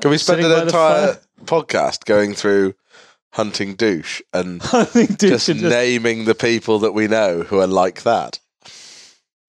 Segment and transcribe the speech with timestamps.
[0.00, 2.74] Can we spend an entire podcast going through
[3.32, 7.60] hunting douche and think dude just should just naming the people that we know who
[7.60, 8.40] are like that?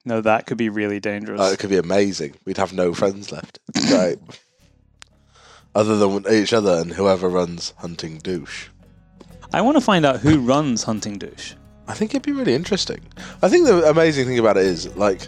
[0.06, 0.22] no.
[0.22, 1.40] That could be really dangerous.
[1.42, 2.36] Oh, it could be amazing.
[2.46, 3.60] We'd have no friends left.
[3.88, 4.18] Great.
[5.76, 8.70] Other than each other and whoever runs hunting douche.
[9.54, 11.54] I want to find out who runs hunting douche.
[11.88, 13.02] I think it'd be really interesting.
[13.42, 15.28] I think the amazing thing about it is, like,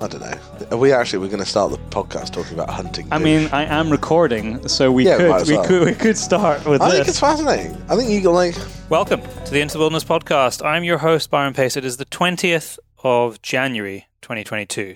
[0.00, 0.38] I don't know.
[0.70, 3.08] Are we actually we're going to start the podcast talking about hunting?
[3.10, 5.66] I mean, I am recording, so we Yeah, could we well.
[5.66, 6.82] could we could start with this.
[6.82, 6.98] I this.
[6.98, 7.82] think it's fascinating.
[7.88, 8.54] I think you can like.
[8.88, 10.64] Welcome to the Into the Wilderness podcast.
[10.64, 11.76] I'm your host, Byron Pace.
[11.76, 14.94] It is the 20th of January 2022.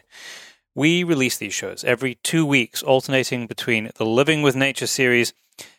[0.77, 5.33] We release these shows every two weeks, alternating between the Living with Nature series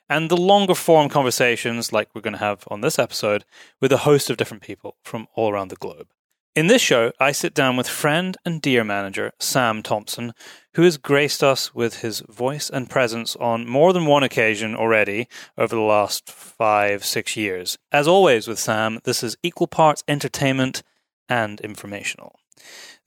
[0.09, 3.45] and the longer form conversations like we're going to have on this episode
[3.79, 6.07] with a host of different people from all around the globe.
[6.55, 10.33] In this show, I sit down with friend and dear manager Sam Thompson,
[10.75, 15.27] who has graced us with his voice and presence on more than one occasion already
[15.57, 17.79] over the last five, six years.
[17.91, 20.83] As always with Sam, this is equal parts entertainment
[21.27, 22.35] and informational.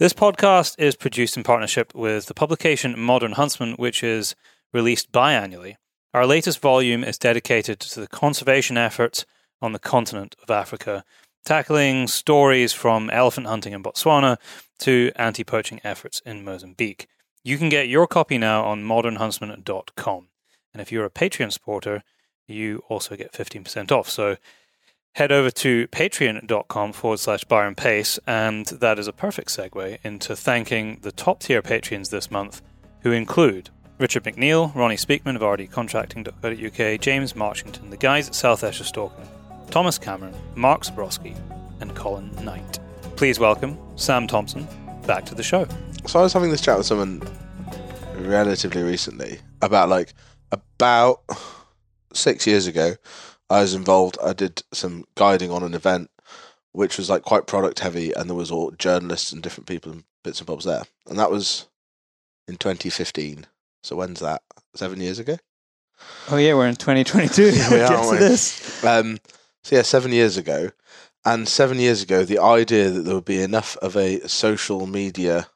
[0.01, 4.35] This podcast is produced in partnership with the publication Modern Huntsman, which is
[4.73, 5.77] released biannually.
[6.13, 9.25] Our latest volume is dedicated to the conservation efforts
[9.63, 11.05] on the continent of Africa,
[11.47, 14.37] tackling stories from elephant hunting in Botswana
[14.81, 17.07] to anti poaching efforts in Mozambique.
[17.43, 20.29] You can get your copy now on modernhuntsman.com.
[20.75, 22.03] And if you're a Patreon supporter,
[22.47, 24.11] you also get 15% off.
[24.11, 24.37] So
[25.15, 30.37] head over to patreon.com forward slash Byron Pace, and that is a perfect segue into
[30.37, 32.61] thanking the top tier Patreons this month,
[33.01, 38.85] who include Richard McNeil, Ronnie Speakman of rdcontracting.co.uk, James Marchington, the guys at South Esher
[38.85, 39.27] Stalking,
[39.71, 41.37] Thomas Cameron, Mark Zabrowski,
[41.81, 42.79] and Colin Knight.
[43.17, 44.67] Please welcome Sam Thompson
[45.07, 45.67] back to the show.
[46.07, 47.23] So I was having this chat with someone
[48.17, 50.15] relatively recently about like
[50.53, 51.21] about
[52.13, 52.95] six years ago.
[53.51, 54.19] I was involved.
[54.23, 56.11] I did some guiding on an event,
[56.73, 60.05] which was like quite product heavy, and there was all journalists and different people and
[60.25, 60.83] bits and bobs there.
[61.09, 61.67] And that was
[62.49, 63.47] in 2015.
[63.83, 64.43] So when's that?
[64.75, 65.37] Seven years ago.
[66.31, 67.51] oh yeah, we're in 2022.
[67.51, 68.19] Yeah, we are, Get aren't to we?
[68.19, 68.85] this.
[68.85, 69.19] Um,
[69.67, 70.71] so yeah, seven years ago,
[71.25, 75.49] and seven years ago, the idea that there would be enough of a social media,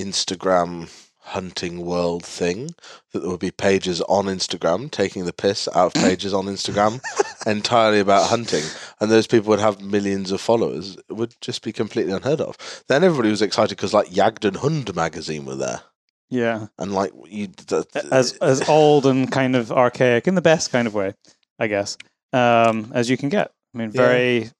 [0.00, 2.74] Instagram hunting world thing
[3.12, 7.02] that there would be pages on Instagram taking the piss out of pages on Instagram
[7.46, 8.64] entirely about hunting,
[8.98, 10.96] and those people would have millions of followers.
[11.10, 12.56] It would just be completely unheard of.
[12.88, 15.82] Then everybody was excited because like Jagd and Hund magazine were there,
[16.30, 17.48] Yeah, and like you.
[17.48, 21.12] The, as as old and kind of archaic in the best kind of way,
[21.58, 21.98] I guess,
[22.34, 23.52] um, as you can get.
[23.74, 24.02] I mean, Yeah.
[24.02, 24.50] very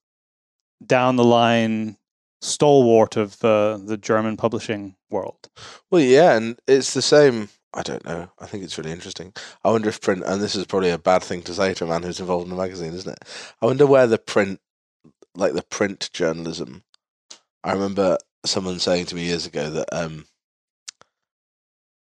[0.85, 1.97] down the line
[2.41, 5.49] stalwart of uh, the German publishing world.
[5.91, 7.49] Well, yeah, and it's the same.
[7.73, 8.31] I don't know.
[8.39, 9.33] I think it's really interesting.
[9.65, 11.89] I wonder if print, and this is probably a bad thing to say to a
[11.89, 13.19] man who's involved in a magazine, isn't it?
[13.61, 14.61] I wonder where the print,
[15.35, 16.85] like the print journalism.
[17.65, 20.27] I remember someone saying to me years ago that, um,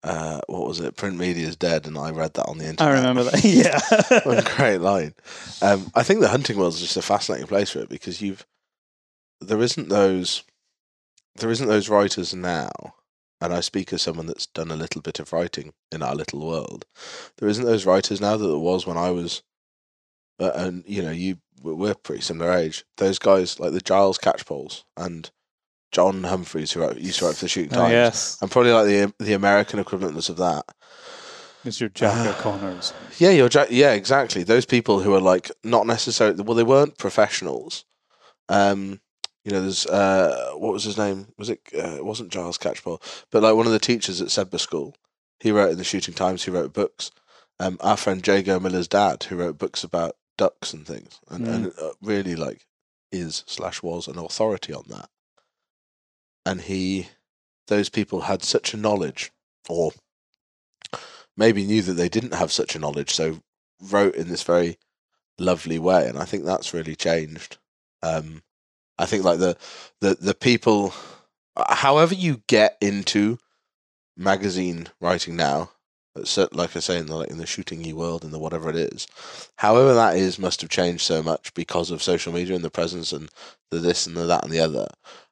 [0.04, 0.98] uh, what was it?
[0.98, 2.94] Print media is dead, and I read that on the internet.
[2.94, 3.44] I remember that.
[3.44, 3.80] yeah.
[4.24, 5.14] what a great line.
[5.62, 8.46] Um, I think the hunting world is just a fascinating place for it because you've
[9.40, 10.44] there isn't those
[11.36, 12.70] there isn't those writers now,
[13.40, 16.46] and I speak as someone that's done a little bit of writing in our little
[16.46, 16.86] world.
[17.38, 19.42] There isn't those writers now that there was when I was,
[20.40, 22.84] uh, and you know, you we're pretty similar age.
[22.98, 25.32] Those guys like the Giles Catchpoles and
[25.94, 27.92] John Humphreys who wrote, used to write for the Shooting oh Times.
[27.92, 30.66] yes, And probably like the the American equivalent of that.
[31.66, 31.92] Mr.
[31.94, 32.92] Jack O'Connor's.
[33.20, 34.44] Yeah, you're ja- yeah, exactly.
[34.44, 37.86] Those people who are like not necessarily well, they weren't professionals.
[38.50, 39.00] Um,
[39.46, 41.28] you know, there's uh, what was his name?
[41.38, 41.62] Was it?
[41.74, 44.96] Uh, it wasn't Giles Catchpole, but like one of the teachers at Sedbergh School.
[45.40, 46.44] He wrote in the Shooting Times.
[46.44, 47.12] He wrote books.
[47.60, 51.54] Um, our friend Jago Miller's dad, who wrote books about ducks and things, and, Mm.
[51.54, 52.66] and uh, really like
[53.12, 55.08] is slash was an authority on that.
[56.46, 57.08] And he,
[57.68, 59.32] those people had such a knowledge,
[59.70, 59.92] or
[61.38, 63.40] maybe knew that they didn't have such a knowledge, so
[63.82, 64.78] wrote in this very
[65.40, 67.58] lovely way, and I think that's really changed.
[68.02, 68.44] Um,
[68.98, 69.58] I think like the
[70.02, 70.94] the the people,
[71.58, 73.40] however you get into
[74.16, 75.72] magazine writing now,
[76.52, 79.08] like I say in the like in the shooting world in the whatever it is,
[79.58, 83.12] however that is must have changed so much because of social media and the presence
[83.12, 83.30] and
[83.72, 84.88] the this and the that and the other,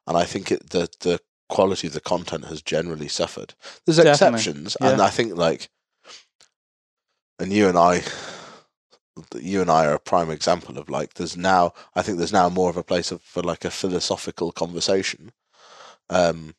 [0.06, 3.54] and I think it the the quality of the content has generally suffered.
[3.84, 5.00] There's Definitely, exceptions, and.
[5.02, 5.68] I think like,
[7.38, 8.02] and you and I,
[9.38, 11.14] you and I are a prime example of like.
[11.14, 14.50] There's now, I think there's now more of a place of, for like a philosophical
[14.52, 15.32] conversation,
[16.08, 16.54] um,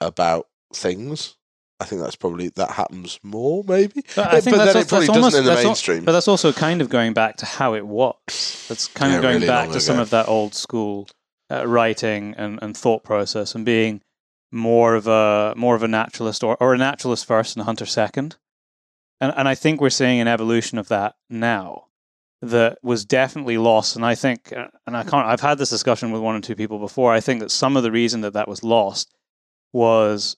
[0.00, 1.36] about things,
[1.78, 4.02] I think that's probably that happens more, maybe.
[4.14, 5.64] But I think but that's, then al- it probably that's doesn't almost, in the that's
[5.64, 6.04] al- mainstream.
[6.04, 8.66] but that's also kind of going back to how it was.
[8.68, 11.08] That's kind Yeah, of going really back to some of that old school
[11.50, 14.02] uh, writing and, and thought process and being
[14.52, 17.86] more of a more of a naturalist or, or a naturalist first and a hunter
[17.86, 18.36] second.
[19.20, 21.86] And and I think we're seeing an evolution of that now
[22.42, 23.96] that was definitely lost.
[23.96, 25.26] And I think, uh, and I can't.
[25.26, 27.12] I've had this discussion with one or two people before.
[27.12, 29.14] I think that some of the reason that that was lost
[29.72, 30.36] was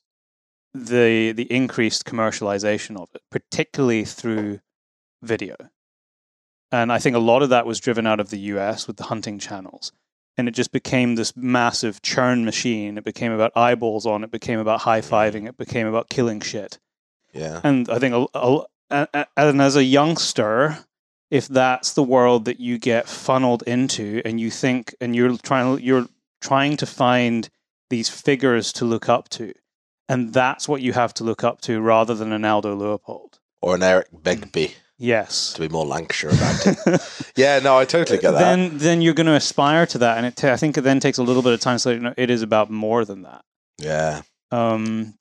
[0.75, 4.61] the the increased commercialization of it, particularly through
[5.23, 5.57] video.
[6.71, 9.05] And I think a lot of that was driven out of the US with the
[9.05, 9.93] hunting channels.
[10.39, 12.97] And it just became this massive churn machine.
[12.97, 15.13] It became about eyeballs on, it became about high mm-hmm.
[15.15, 16.79] fiving, it became about killing shit.
[17.35, 20.79] yeah, And I think, a, a, a- a- and as a youngster,
[21.31, 25.81] if that's the world that you get funneled into, and you think, and you're trying,
[25.83, 26.07] you're
[26.41, 27.51] trying to find
[27.91, 29.53] these figures to look up to,
[30.09, 33.41] and that's what you have to look up to, rather than an Aldo Leopold.
[33.61, 35.53] or an Eric Begbie Yes.
[35.55, 37.33] to be more Lancashire about it.
[37.37, 38.39] yeah, no, I totally get that.
[38.39, 40.99] then, then you're going to aspire to that, and it ta- I think it then
[40.99, 41.79] takes a little bit of time.
[41.79, 43.45] So you know, it is about more than that.
[43.79, 45.15] yeah, Um,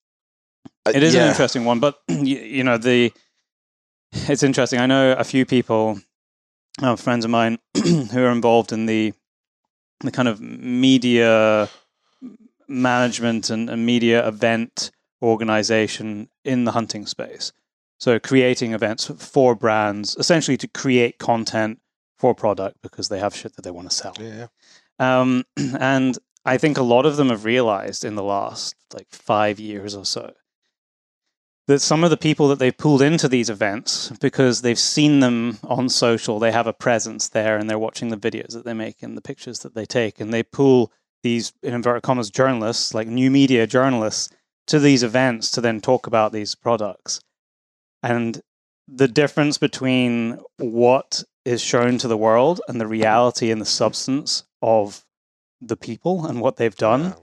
[0.86, 1.24] Uh, It is yeah.
[1.24, 3.12] an interesting one, but you, you know the
[4.14, 4.80] it's interesting.
[4.80, 6.00] I know a few people,
[6.82, 9.14] uh, friends of mine, who are involved in the
[10.00, 11.70] the kind of media
[12.68, 14.92] management and, and media event
[15.22, 17.52] organization in the hunting space.
[18.00, 21.80] So creating events for brands, essentially to create content
[22.18, 24.14] for product because they have shit that they want to sell.
[24.20, 24.48] Yeah,
[25.00, 25.46] Um,
[25.80, 29.96] and I think a lot of them have realized in the last like five years
[29.96, 30.34] or so
[31.68, 35.60] that some of the people that they've pulled into these events because they've seen them
[35.64, 39.04] on social, they have a presence there and they're watching the videos that they make
[39.04, 40.22] and the pictures that they take.
[40.22, 40.94] And they pull
[41.24, 44.34] these, in inverted commas, journalists, like new media journalists,
[44.68, 47.20] to these events to then talk about these products.
[48.08, 48.42] And
[48.88, 54.46] the difference between what is shown to the world and the reality and the substance
[54.62, 55.06] of
[55.60, 57.16] the people and what they've done.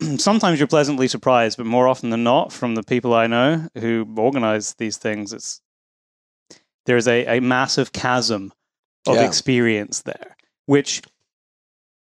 [0.18, 4.06] Sometimes you're pleasantly surprised, but more often than not, from the people I know who
[4.18, 5.62] organize these things, it's
[6.84, 8.52] there's a, a massive chasm
[9.06, 9.24] of Yeah.
[9.26, 11.02] experience there, which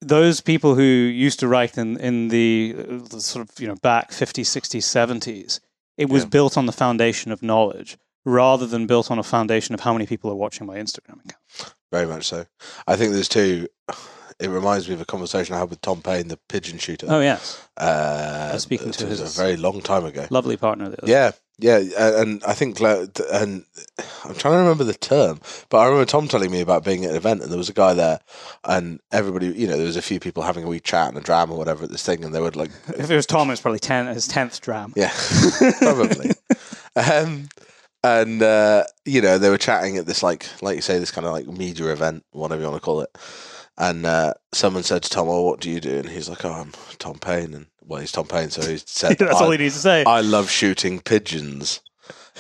[0.02, 3.76] those people who used to write in, in the, uh, the sort of you know
[3.76, 5.62] back 50s 60s 70s
[5.98, 6.30] it was Yeah.
[6.30, 10.06] built on the foundation of knowledge rather than built on a foundation of how many
[10.06, 12.46] people are watching my instagram account Very much so.
[12.88, 13.68] I think there's two.
[14.40, 17.08] It reminds me of a conversation I had with Tom Payne, the pigeon shooter.
[17.10, 20.28] oh yes uh, was speaking to was his- a very long time ago.
[20.30, 23.66] lovely partner Yeah, yeah, and I think and
[24.26, 25.40] I'm trying to remember the term,
[25.70, 27.74] but I remember Tom telling me about being at an event and there was a
[27.74, 28.20] guy there,
[28.66, 31.22] and everybody, you know, there was a few people having a wee chat and a
[31.22, 33.62] dram or whatever at this thing, and they would like, if it was tom it's
[33.62, 35.14] probably 10 his 10th dram yeah,
[35.80, 36.32] probably,
[36.98, 37.48] um,
[38.04, 41.26] and uh, you know, they were chatting at this like, like you say, this kind
[41.26, 43.10] of like media event, whatever you want to call it.
[43.78, 46.52] And uh, someone said to Tom, "Oh, what do you do?" And he's like, "Oh,
[46.52, 49.76] I'm Tom Payne." And well, he's Tom Payne, so he said, that's all he needs
[49.76, 51.82] to say I love shooting pigeons,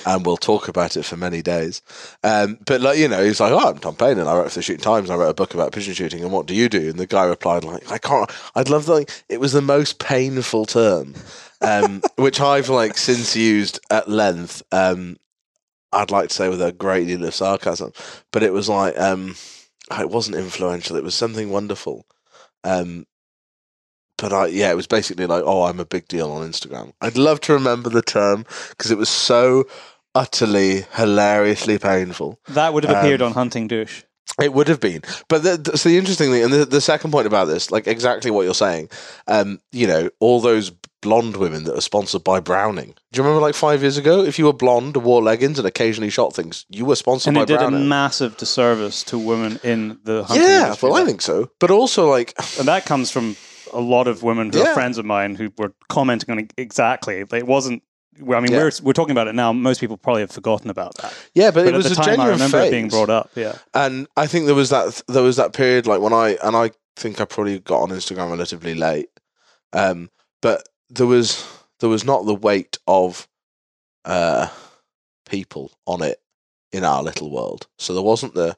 [0.05, 1.81] and we'll talk about it for many days.
[2.23, 4.59] Um, but like you know, he's like, "Oh, I'm Tom Payne, and I wrote for
[4.59, 5.09] the Shooting Times.
[5.09, 6.23] And I wrote a book about pigeon shooting.
[6.23, 8.31] And what do you do?" And the guy replied, "Like, I can't.
[8.55, 8.93] I'd love that.
[8.93, 11.15] Like, it was the most painful term,
[11.61, 14.63] um, which I've like since used at length.
[14.71, 15.17] Um,
[15.91, 17.93] I'd like to say with a great deal of sarcasm,
[18.31, 18.97] but it was like
[19.91, 20.95] um, it wasn't influential.
[20.95, 22.05] It was something wonderful."
[22.63, 23.05] Um,
[24.17, 26.93] but I, yeah, it was basically like, oh, I'm a big deal on Instagram.
[27.01, 29.65] I'd love to remember the term because it was so
[30.13, 32.39] utterly hilariously painful.
[32.49, 34.03] that would have appeared um, on hunting douche
[34.41, 37.11] It would have been, but the, the, so the interesting thing, and the, the second
[37.11, 38.89] point about this, like exactly what you're saying,
[39.27, 40.71] um, you know, all those
[41.05, 42.95] blonde women that are sponsored by Browning.
[43.11, 46.09] Do you remember, like five years ago, if you were blonde, wore leggings, and occasionally
[46.09, 49.99] shot things, you were sponsored and by it did a massive disservice to women in
[50.03, 50.89] the hunting yeah, industry.
[50.89, 53.35] well, I think so, but also like, and that comes from
[53.71, 57.19] a lot of women who are friends of mine who were commenting on it exactly.
[57.19, 57.83] It wasn't.
[58.19, 58.63] well, I mean, Yeah.
[58.63, 59.53] we're we're talking about it now.
[59.53, 61.13] Most people probably have forgotten about that.
[61.35, 62.67] yeah, but, But, it was at the a time, I genuine remember phase.
[62.67, 63.29] it being brought up.
[63.35, 66.55] Yeah, and I think there was that there was that period like when I and
[66.55, 69.09] I think I probably got on Instagram relatively late,
[69.73, 70.09] um,
[70.41, 71.45] but there was
[71.79, 73.27] there was not the weight of
[74.05, 74.47] uh,
[75.27, 76.19] people on it
[76.71, 78.57] in our little world, so there wasn't the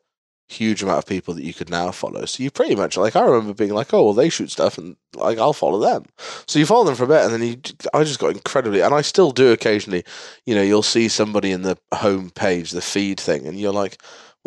[0.49, 2.23] huge amount of people that you could now follow.
[2.23, 4.95] So you pretty much like I remember being like, oh well, they shoot stuff, and
[5.15, 6.05] like I'll follow them.
[6.47, 7.57] So you follow them for a bit, and then you
[7.93, 10.03] I just got incredibly, and I still do occasionally.
[10.45, 13.97] You know, you'll see somebody in the home page, the feed thing, and you're like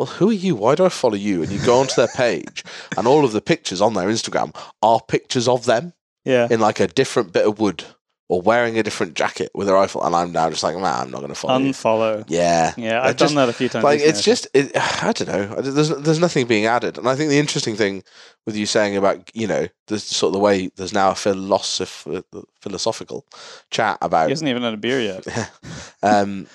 [0.01, 0.55] well, who are you?
[0.55, 1.43] Why do I follow you?
[1.43, 2.63] And you go onto their page,
[2.97, 5.93] and all of the pictures on their Instagram are pictures of them
[6.25, 6.47] yeah.
[6.49, 7.83] in like a different bit of wood
[8.31, 11.11] or wearing a different jacket with a rifle, and I'm now just like, man, I'm
[11.11, 11.71] not going to follow you.
[11.71, 12.23] Unfollow.
[12.29, 13.83] Yeah, Yeah, I I've done that a few times.
[13.83, 14.71] like it's just it,
[15.03, 15.61] I don't know.
[15.61, 18.03] There's there's nothing being added, and I think the interesting thing
[18.45, 22.23] with you saying about you know the sort of the way there's now a philosoph-
[22.61, 23.25] philosophical
[23.69, 24.27] chat about.
[24.27, 25.51] He hasn't even had a beer yet.
[26.01, 26.47] um,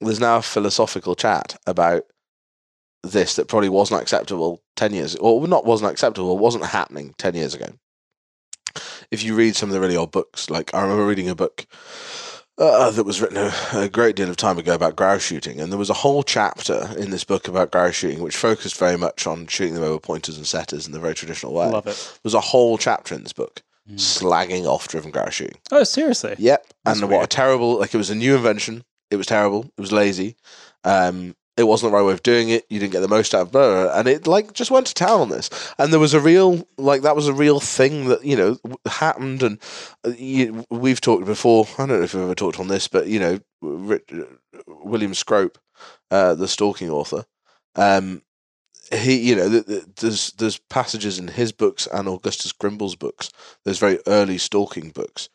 [0.00, 2.06] there's now a philosophical chat about
[3.04, 7.34] this that probably wasn't acceptable 10 years or not wasn't acceptable it wasn't happening 10
[7.34, 7.66] years ago
[9.10, 11.66] if you read some of the really old books like i remember reading a book
[12.58, 15.72] uh, that was written a, a great deal of time ago about grouse shooting and
[15.72, 19.26] there was a whole chapter in this book about grouse shooting which focused very much
[19.26, 21.94] on shooting them over pointers and setters in the very traditional way Love it.
[21.96, 23.94] there was a whole chapter in this book Mm.
[23.94, 26.36] slagging off driven grouse shooting Oh, seriously?
[26.38, 26.66] Yep.
[26.84, 28.84] That's and what a terrible like it was a new invention.
[29.10, 29.64] It was terrible.
[29.76, 30.36] It was lazy.
[30.84, 32.64] Um it wasn't the right way of doing it.
[32.70, 35.20] You didn't get the most out of it, and it like just went to town
[35.20, 35.50] on this.
[35.78, 39.42] And there was a real like that was a real thing that you know happened.
[39.42, 39.58] And
[40.04, 41.66] uh, you, we've talked before.
[41.78, 44.00] I don't know if we've ever talked on this, but you know, Ri-
[44.66, 45.58] William Scrope,
[46.10, 47.26] uh, the stalking author,
[47.76, 48.22] um,
[48.90, 53.30] he you know th- th- there's there's passages in his books and Augustus Grimble's books.
[53.64, 55.28] There's very early stalking books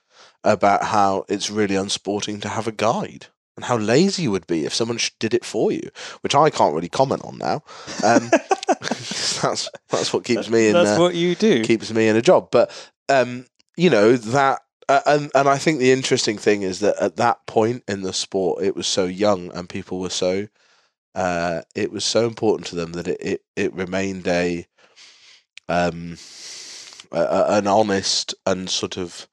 [0.44, 4.66] about how it's really unsporting to have a guide and how lazy you would be
[4.66, 5.90] if someone did it for you,
[6.22, 7.64] which I can't really comment on now.
[8.04, 8.30] Um,
[8.68, 11.64] that's that's what keeps me in That's uh, what you do.
[11.64, 12.50] keeps me in a job.
[12.52, 12.72] But
[13.10, 13.46] um,
[13.78, 17.46] you know that, uh, and and I think the interesting thing is that at that
[17.46, 20.48] point in the sport, it was so young and people were so.
[21.14, 24.68] Uh, it was so important to them that it, it, it remained a,
[25.70, 26.18] um,
[27.10, 29.30] a, an honest and sort of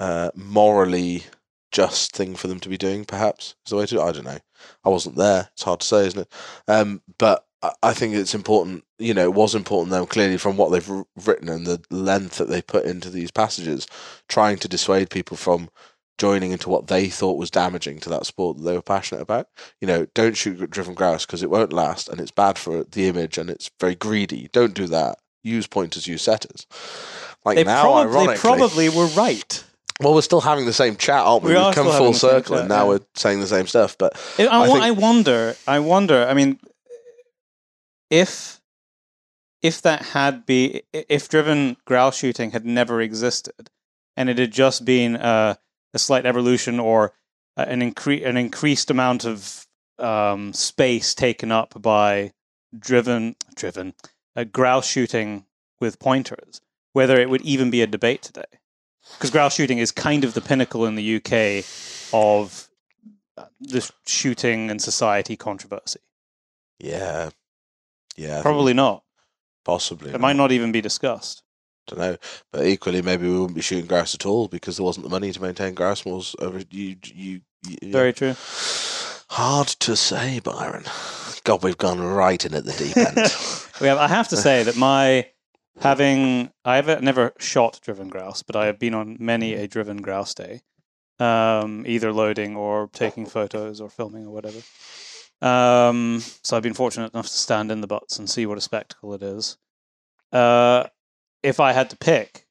[0.00, 1.24] uh, morally
[1.70, 3.04] just thing for them to be doing.
[3.04, 3.94] Perhaps is the way to.
[3.94, 4.04] do it.
[4.04, 4.38] I don't know.
[4.84, 5.48] I wasn't there.
[5.52, 6.32] It's hard to say, isn't it?
[6.66, 7.44] Um, but
[7.82, 8.84] I- think it's important.
[8.98, 10.90] You know, it was important though, clearly from what they've
[11.24, 13.86] written and the length that they put into these passages,
[14.28, 15.68] trying to dissuade people from
[16.18, 19.48] joining into what they thought was damaging to that sport that they were passionate about.
[19.80, 23.06] You know, don't shoot driven grouse because it won't last and it's bad for the
[23.06, 24.48] image and it's very greedy.
[24.52, 25.18] Don't do that.
[25.44, 26.66] Use pointers, use setters.
[27.44, 29.64] Like They, now, prob- they ironically, probably were right.
[30.00, 31.50] Well, we're still having the same chat, aren't we?
[31.50, 32.88] We have come full having the same circle, and now yeah.
[32.88, 33.96] we're saying the same stuff.
[33.98, 35.56] But I, I, I think- I wonder.
[35.66, 36.26] I wonder.
[36.26, 36.58] I mean,
[38.10, 38.60] if
[39.60, 43.70] if that had be if driven grouse shooting had never existed,
[44.16, 45.58] and it had just been a,
[45.92, 47.12] a slight evolution or
[47.56, 49.66] an incre- an increased amount of
[49.98, 52.32] um, space taken up by
[52.78, 53.94] driven driven
[54.36, 55.44] uh, grouse shooting
[55.80, 56.60] with pointers,
[56.92, 58.44] whether it would even be a debate today.
[59.14, 61.64] Because grouse shooting is kind of the pinnacle in the UK
[62.12, 62.68] of
[63.36, 66.00] uh, the shooting and society controversy.
[66.78, 67.30] yeah,
[68.16, 69.02] yeah, Probably not.
[69.64, 70.10] possibly.
[70.12, 71.42] It might not even be discussed.
[71.86, 72.16] don't know.
[72.52, 75.30] But equally, maybe we wouldn't be shooting grouse at all because there wasn't the money
[75.32, 76.34] to maintain grouse moors.
[76.40, 77.92] Over you, you, you.
[77.92, 78.34] Very true.
[79.30, 80.84] hard to say, Byron.
[81.44, 83.16] God, we've gone right in at the deep end.
[83.80, 85.26] we have, I have to say that my
[85.80, 90.34] having I've never shot driven grouse, but I have been on many a driven grouse
[90.34, 90.62] day,
[91.18, 94.60] um, either loading or taking photos or filming or whatever.
[95.40, 98.62] Um, so I've been fortunate enough to stand in the butts and see what a
[98.62, 99.56] spectacle it is.
[100.32, 100.84] Uh,
[101.42, 102.46] if I had to pick,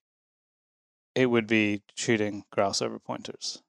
[1.15, 3.61] it would be shooting grouse over pointers.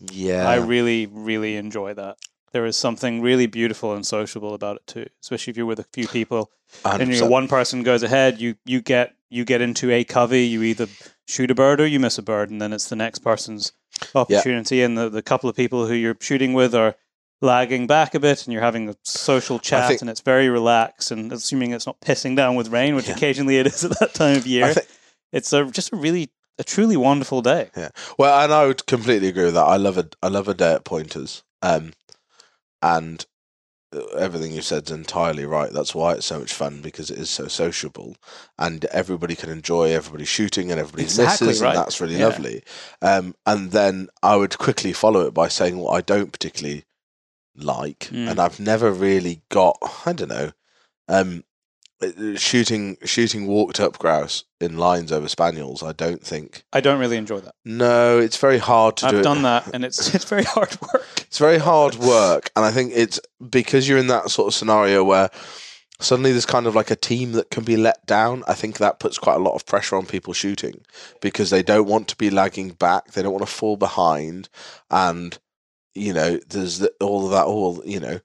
[0.00, 2.18] yeah, I really, really enjoy that.
[2.52, 5.86] There is something really beautiful and sociable about it too, especially if you're with a
[5.92, 6.50] few people
[6.84, 7.30] and you 100%.
[7.30, 8.40] one person goes ahead.
[8.40, 10.44] You you get you get into a covey.
[10.46, 10.86] You either
[11.26, 13.72] shoot a bird or you miss a bird, and then it's the next person's
[14.14, 14.82] opportunity.
[14.82, 16.94] And the, the couple of people who you're shooting with are
[17.40, 21.10] lagging back a bit, and you're having a social chat, think- and it's very relaxed.
[21.10, 23.14] And assuming it's not pissing down with rain, which Yeah.
[23.14, 24.86] occasionally it is at that time of year, think,
[25.32, 27.70] it's a just a really a truly wonderful day.
[27.76, 27.88] Yeah.
[28.18, 29.64] Well, and I would completely agree with that.
[29.64, 31.92] I love a I love a day at Pointers, um,
[32.82, 33.24] and
[33.94, 35.70] uh, everything you said is entirely right.
[35.72, 38.16] That's why it's so much fun because it is so sociable,
[38.58, 41.70] and everybody can enjoy everybody shooting and everybody Exactly misses, right.
[41.70, 42.28] and that's really Yeah.
[42.28, 42.62] lovely.
[43.02, 46.84] Um, and then I would quickly follow it by saying what I don't particularly
[47.54, 48.30] like, Mm.
[48.30, 49.76] and I've never really got.
[50.06, 50.52] I don't know.
[51.08, 51.44] Um,
[52.36, 55.82] shooting shooting walked up grouse in lines over spaniels.
[55.82, 56.64] I don't think.
[56.72, 57.54] I don't really enjoy that.
[57.64, 59.22] No, it's very hard to do I've it.
[59.22, 61.06] done that, and it's it's very hard work.
[61.32, 63.18] It's very hard work, and I think it's
[63.48, 65.30] because you're in that sort of scenario where
[65.98, 68.44] suddenly there's kind of like a team that can be let down.
[68.46, 70.82] I think that puts quite a lot of pressure on people shooting
[71.22, 74.50] because they don't want to be lagging back, they don't want to fall behind,
[74.90, 75.38] and
[75.94, 77.46] you know there's the, all of that.
[77.46, 78.20] All you know,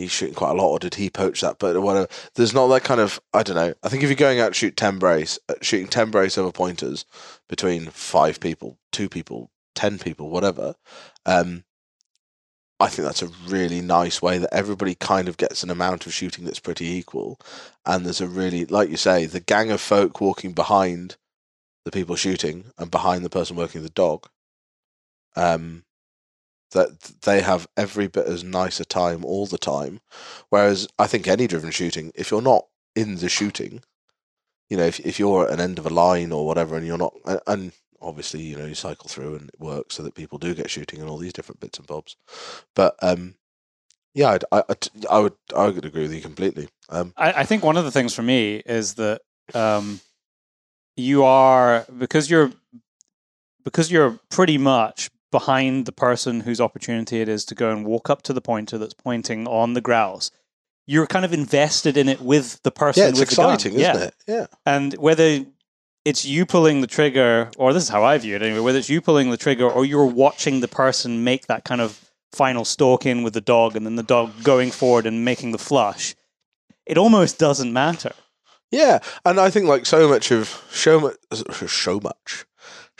[0.00, 1.58] he's shooting quite a lot, or did he poach that?
[1.58, 2.08] But whatever.
[2.34, 3.74] There's not that kind of I don't know.
[3.82, 7.04] I think if you're going out shoot ten brace, uh, shooting ten brace over pointers
[7.48, 10.74] between five people, two people, ten people, whatever.
[11.26, 11.64] Um,
[12.80, 16.14] I think that's a really nice way that everybody kind of gets an amount of
[16.14, 17.38] shooting that's pretty equal,
[17.84, 21.16] and there's a really, like you say, the gang of folk walking behind
[21.84, 24.28] the people shooting and behind the person working the dog.
[25.36, 25.84] Um,
[26.72, 30.00] that they have every bit as nice a time all the time.
[30.50, 33.82] Whereas I think any driven shooting, if you're not in the shooting,
[34.68, 36.98] you know, if if you're at an end of a line or whatever, and you're
[36.98, 37.14] not,
[37.46, 40.70] and obviously, you know, you cycle through and it works so that people do get
[40.70, 42.16] shooting and all these different bits and bobs.
[42.74, 43.34] But um,
[44.14, 44.62] yeah, I'd, I,
[45.10, 46.68] I would I would agree with you completely.
[46.88, 49.22] Um, I, I think one of the things for me is that
[49.54, 50.00] um,
[50.96, 52.52] you are because you're
[53.64, 58.10] because you're pretty much behind the person whose opportunity it is to go and walk
[58.10, 60.30] up to the pointer that's pointing on the grouse.
[60.86, 63.02] You're kind of invested in it with the person.
[63.04, 63.54] yeah, it's with the gun.
[63.54, 63.92] exciting, Yeah.
[63.92, 64.14] isn't it?
[64.26, 65.44] Yeah, And whether
[66.04, 68.88] it's you pulling the trigger, or this is how I view it anyway, whether it's
[68.88, 73.04] you pulling the trigger or you're watching the person make that kind of final stalk
[73.06, 76.14] in with the dog and then the dog going forward and making the flush,
[76.86, 78.12] it almost doesn't matter.
[78.72, 81.16] yeah, and I think like so much of show much,
[81.68, 82.46] so much.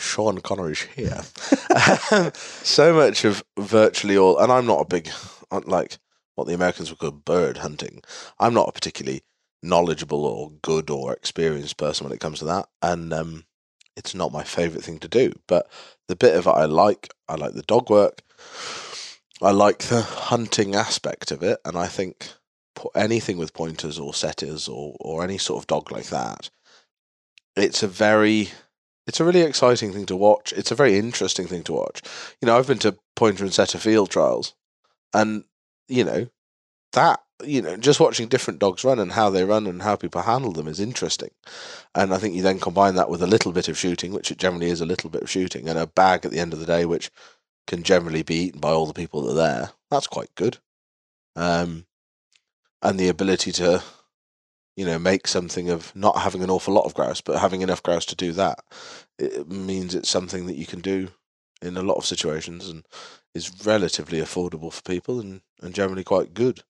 [0.00, 1.22] Sean Connery's here.
[2.62, 5.10] So much of virtually all, and I'm not a big
[5.64, 5.98] like
[6.34, 8.02] what the Americans would call bird hunting.
[8.38, 9.22] I'm not a particularly
[9.62, 13.44] knowledgeable or good or experienced person when it comes to that, and um,
[13.96, 15.32] it's not my favorite thing to do.
[15.46, 15.70] But
[16.08, 18.22] the bit of it I like, I like the dog work.
[19.42, 22.32] I like the hunting aspect of it, and I think
[22.94, 26.50] anything with pointers or setters or or any sort of dog like that,
[27.56, 28.50] it's a very
[29.06, 30.52] it's a really exciting thing to watch.
[30.52, 32.02] It's a very interesting thing to watch.
[32.40, 34.54] You know, I've been to pointer and setter field trials,
[35.12, 35.44] and
[35.88, 36.28] you know
[36.92, 40.22] that you know just watching different dogs run and how they run and how people
[40.22, 41.30] handle them is interesting.
[41.94, 44.38] And I think you then combine that with a little bit of shooting, which it
[44.38, 46.66] generally is a little bit of shooting, and a bag at the end of the
[46.66, 47.10] day, which
[47.66, 49.70] can generally be eaten by all the people that are there.
[49.90, 50.58] That's quite good.
[51.36, 51.86] Um,
[52.82, 53.82] and the ability to
[54.76, 57.82] you know, make something of not having an awful lot of grouse, but having enough
[57.82, 58.58] grouse to do that,
[59.18, 61.08] it means it's something that you can do
[61.62, 62.86] in a lot of situations and
[63.34, 66.62] is relatively affordable for people and, and generally quite good.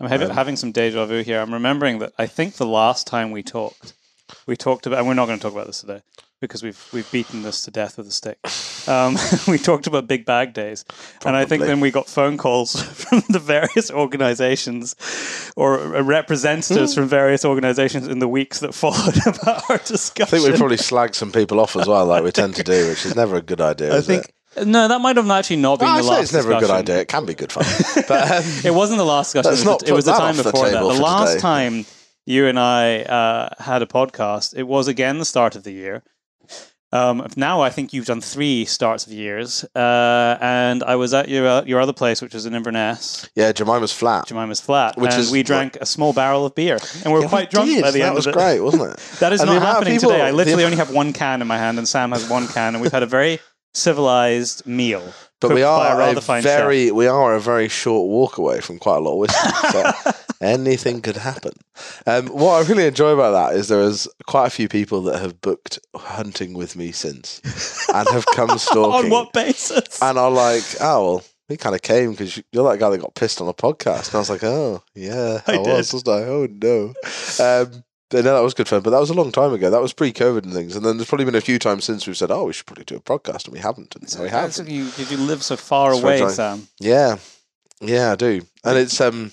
[0.00, 1.40] I'm having, Um, having some deja vu here.
[1.40, 3.94] I'm remembering that I think the last time we talked,
[4.46, 6.02] we talked about, and we're not going to talk about this today
[6.44, 8.38] because we've we've beaten this to death with a stick.
[8.88, 9.16] Um,
[9.48, 10.84] we talked about big bag days,
[11.24, 14.94] and I think then we got phone calls from the various organizations
[15.56, 20.36] or uh, representatives from various organizations in the weeks that followed about our discussion.
[20.36, 22.88] I think we probably slagged some people off as well, like we tend to do,
[22.88, 23.96] which is never a good idea.
[23.96, 24.66] I think it?
[24.66, 26.22] no, that might have actually not been Oh, I the last.
[26.22, 27.00] it's never a good idea.
[27.00, 27.64] It can be good fun,
[28.08, 29.66] but um, It wasn't the last discussion.
[29.66, 30.80] It was, it was the time off the before that.
[30.80, 31.40] The last today.
[31.40, 31.86] time
[32.26, 36.02] you and I uh, had a podcast, it was again the start of the year.
[36.94, 41.28] Um, now I think you've done three starts of years, uh, and I was at
[41.28, 44.28] your uh, your other place, which was in Inverness, yeah, Jemima's flat.
[44.28, 47.22] Jemima's flat, Which and is we drank a small barrel of beer, and we were
[47.22, 47.82] Yeah, quite drunk did.
[47.82, 49.00] by the that end That was great, wasn't it?
[49.18, 50.22] That is And not happening people- today.
[50.22, 52.80] I literally only have one can in my hand, and Sam has one can, and
[52.80, 53.40] we've had a very
[53.74, 55.12] civilized meal.
[55.40, 58.96] But we are a a very we are a very short walk away from quite
[58.96, 59.50] a lot of whiskey.
[59.72, 59.92] so
[60.40, 61.52] anything could happen.
[62.06, 65.20] Um, what I really enjoy about that is there is quite a few people that
[65.20, 67.42] have booked hunting with me since
[67.92, 70.00] and have come stalking On what basis?
[70.00, 73.14] and are like, oh well, we kind of came because you're that guy that got
[73.14, 74.08] pissed on a podcast.
[74.08, 75.94] And I was like, oh yeah, I I, was, did.
[75.94, 76.24] wasn't I?
[76.24, 76.94] Oh no.
[77.44, 77.84] Um,
[78.22, 79.70] no, that was good fun, but that was a long time ago.
[79.70, 80.76] That was pre-COVID and things.
[80.76, 82.84] And then there's probably been a few times since we've said, "Oh, we should probably
[82.84, 83.94] do a podcast," and we haven't.
[83.96, 84.54] And now we have.
[84.54, 86.28] So you, did you live so far It's away.
[86.28, 86.68] Sam?
[86.78, 87.16] Yeah,
[87.80, 89.32] yeah, I do, and it's um,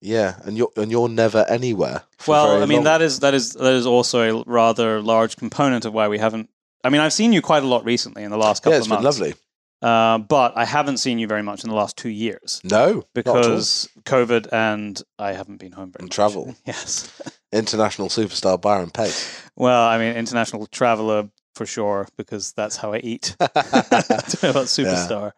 [0.00, 2.02] yeah, and you're and you're never anywhere.
[2.26, 2.84] Well, I mean long.
[2.84, 6.50] that is that is that is also a rather large component of why we haven't.
[6.84, 8.86] I mean, I've seen you quite a lot recently in the last couple yeah, it's
[8.86, 9.20] of been months.
[9.20, 9.34] lovely.
[9.82, 12.88] Uh, but I haven't seen you very much in the last two years No, not
[12.88, 13.02] at all.
[13.14, 16.14] because COVID and I haven't been home very And much.
[16.14, 16.54] travel.
[16.66, 17.10] Yes.
[17.52, 19.42] international superstar Byron Pace.
[19.56, 23.36] Well, I mean, international traveler for sure because that's how I eat.
[23.40, 25.32] I don't know about superstar.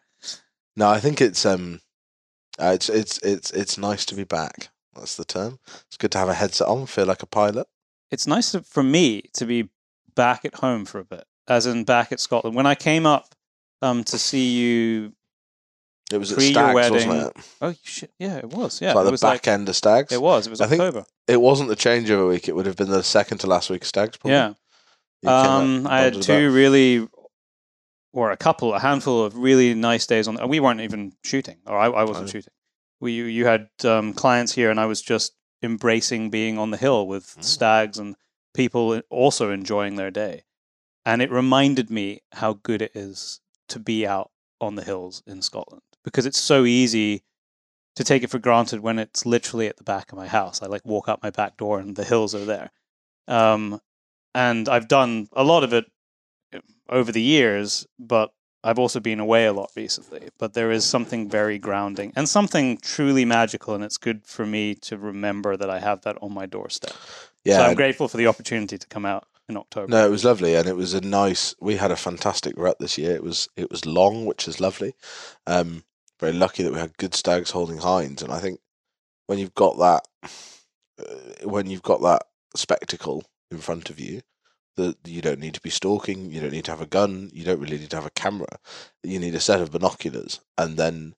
[0.77, 1.81] no, I think it's um,
[2.59, 4.69] uh, it's it's it's it's nice to be back.
[4.95, 5.59] That's the term.
[5.87, 7.67] It's good to have a headset on, feel like a pilot.
[8.11, 9.69] It's nice for me to be
[10.15, 12.55] back at home for a bit, as in back at Scotland.
[12.55, 13.34] When I came up
[13.85, 15.13] um, to see you
[16.11, 17.45] It was at Pre your Stags, wedding, wasn't it?
[17.61, 18.11] Oh shit!
[18.19, 18.81] Yeah, it was.
[18.81, 20.11] Yeah, like it the was back end of Stags.
[20.11, 20.47] it was.
[20.47, 21.05] It was I think- October.
[21.27, 22.47] It wasn't the changeover week.
[22.47, 24.17] It would have been the second to last week of Stags.
[24.17, 24.33] Probably.
[24.35, 24.49] Yeah.
[25.21, 26.53] You came up Um, I had two about.
[26.53, 27.07] really,
[28.13, 30.37] or a couple, a handful of really nice days on.
[30.47, 32.31] We weren't even shooting, or I, I wasn't Oh.
[32.31, 32.53] shooting.
[33.01, 36.77] We you, you had um, clients here, and I was just embracing being on the
[36.77, 37.43] hill with Mm.
[37.43, 38.15] stags and
[38.53, 40.43] people also enjoying their day,
[41.05, 45.41] and it reminded me how good it is to be out on the hills in
[45.41, 47.23] Scotland because it's so easy
[47.95, 50.61] to take it for granted when it's literally at the back of my house.
[50.61, 52.71] I like walk out my back door and the hills are there.
[53.27, 53.81] Um,
[54.33, 55.85] and I've done a lot of it
[56.53, 58.31] uh, over the years, but
[58.63, 60.29] I've also been away a lot recently.
[60.37, 64.75] But there is something very grounding and something truly magical, and it's good for me
[64.75, 66.93] to remember that I have that on my doorstep.
[67.43, 69.87] Yeah, so I'm grateful for the opportunity to come out in October.
[69.87, 71.55] No, it was lovely, and it was a nice.
[71.59, 73.15] We had a fantastic rut this year.
[73.15, 74.93] It was it was long, which is lovely.
[75.45, 75.83] Um,
[76.19, 78.59] very lucky that we had good stags holding hinds, and I think
[79.27, 80.07] when you've got that,
[80.99, 82.23] uh, when you've got that
[82.55, 84.21] spectacle in front of you,
[84.77, 87.43] that you don't need to be stalking, you don't need to have a gun, you
[87.43, 88.59] don't really need to have a camera.
[89.03, 91.15] You need a set of binoculars, and then.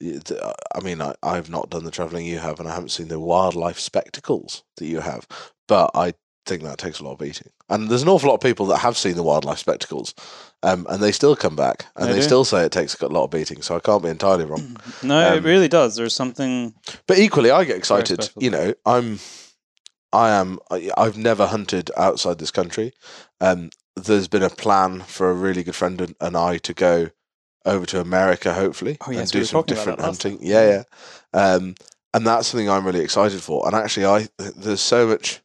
[0.00, 3.18] I mean, I, I've not done the travelling you have, and I haven't seen the
[3.18, 5.26] wildlife spectacles that you have.
[5.66, 6.14] But I
[6.48, 7.50] think that takes a lot of beating.
[7.68, 10.14] And there's an awful lot of people that have seen the wildlife spectacles,
[10.62, 13.24] um, and they still come back and They they, still say it takes a lot
[13.24, 13.62] of beating.
[13.62, 14.76] So I can't be entirely wrong.
[15.02, 15.94] No, it Um, really does.
[15.96, 16.74] There's something.
[17.06, 18.30] But equally, I get excited.
[18.38, 19.20] You know, I'm,
[20.12, 20.58] I am.
[20.70, 22.92] I- I've never hunted outside this country.
[23.40, 27.10] Um, there's been a plan for a really good friend and, and I to go
[27.66, 30.38] over to America, hopefully, Oh, yes, and do were some different hunting.
[30.40, 30.82] Yeah,
[31.34, 31.38] yeah.
[31.38, 31.74] Um,
[32.14, 33.66] and that's something I'm really excited for.
[33.66, 35.40] And actually, I there's so much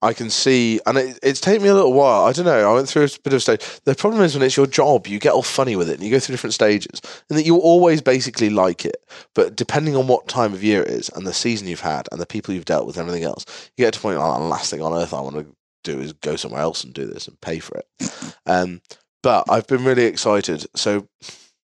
[0.00, 2.24] I can see, and it, it's taken me a little while.
[2.24, 2.70] I don't know.
[2.70, 3.64] I went through a bit of a stage.
[3.84, 6.10] The problem is when it's your job, you get all funny with it, and you
[6.10, 9.04] go through different stages, and that you always basically like it.
[9.34, 12.20] But depending on what time of year it is, and the season you've had, and
[12.20, 13.44] the people you've dealt with, and everything else,
[13.76, 15.46] you get to a point like the last thing on earth I want to
[15.84, 18.32] do is go somewhere else and do this and pay for it.
[18.46, 18.80] Um,
[19.22, 20.66] but I've been really excited.
[20.76, 21.08] So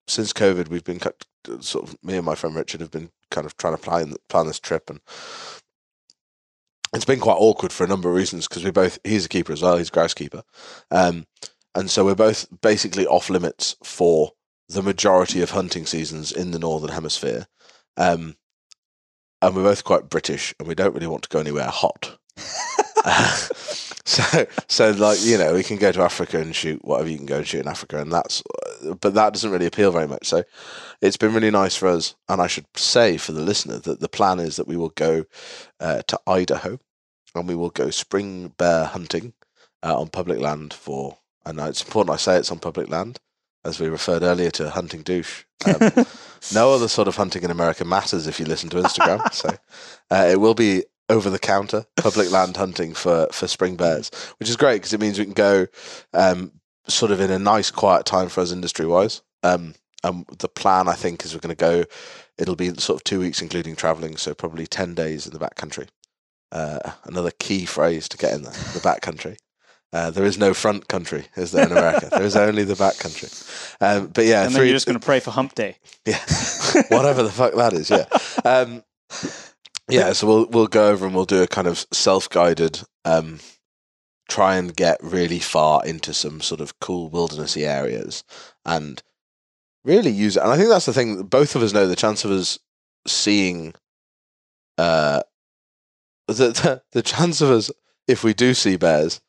[0.08, 1.00] since COVID, we've been
[1.62, 4.48] sort of me and my friend Richard have been kind of trying to plan plan
[4.48, 5.00] this trip, and
[6.98, 9.54] it's been quite awkward for a number of reasons because we both he's a keeper
[9.54, 10.44] as well, he's a grouse keeper,
[10.92, 11.26] um,
[11.76, 14.32] and so we're both basically off limits for
[14.68, 17.48] the majority of hunting seasons in the northern hemisphere.
[17.96, 18.36] Um,
[19.42, 22.18] and we're both quite British, and we don't really want to go anywhere hot.
[24.06, 27.26] so, so like you know, we can go to Africa and shoot whatever you can
[27.26, 28.42] go and shoot in Africa, and that's,
[29.00, 30.28] but that doesn't really appeal very much.
[30.28, 30.44] So,
[31.02, 34.10] it's been really nice for us, and I should say for the listener that the
[34.10, 35.26] plan is that we will go
[35.80, 36.80] uh, to Idaho,
[37.36, 39.34] and we will go spring bear hunting
[39.84, 41.18] uh, on public land for.
[41.46, 43.20] And it's important I say it's on public land,
[43.64, 45.46] as we referred earlier to hunting douche.
[45.66, 45.92] Um,
[46.54, 49.32] no other sort of hunting in America matters if you listen to Instagram.
[49.34, 49.50] so
[50.12, 54.50] uh, it will be over the counter public land hunting for for spring bears, which
[54.50, 55.68] is great because it means we can go
[56.14, 56.52] um,
[56.88, 59.22] sort of in a nice quiet time for us industry wise.
[59.44, 61.86] Um, and the plan I think is we're going to go.
[62.38, 65.56] It'll be sort of two weeks including travelling, so probably ten days in the back
[65.56, 65.88] country.
[66.52, 69.38] Uh, another key phrase to get in there, the back country.
[69.94, 72.10] Uh, there is no front country, is there in America?
[72.12, 73.30] there is only the back country.
[73.80, 75.78] Um, but yeah, and then three, you're just going to pray for hump day.
[76.06, 76.20] yeah,
[76.90, 77.90] whatever the fuck that is.
[77.90, 78.06] Yeah,
[78.44, 78.84] um,
[79.90, 80.14] yeah.
[80.14, 82.82] So we'll we'll go over and we'll do a kind of self guided.
[83.06, 83.40] Um,
[84.28, 88.24] try and get really far into some sort of cool wildernessy areas
[88.66, 89.02] and
[89.84, 90.44] really use it.
[90.44, 91.24] And I think that's the thing.
[91.24, 92.60] Both of us know the chance of us
[93.08, 93.74] seeing,
[94.78, 95.24] uh,
[96.28, 97.72] the the, the chance of us
[98.08, 99.22] if we do see bears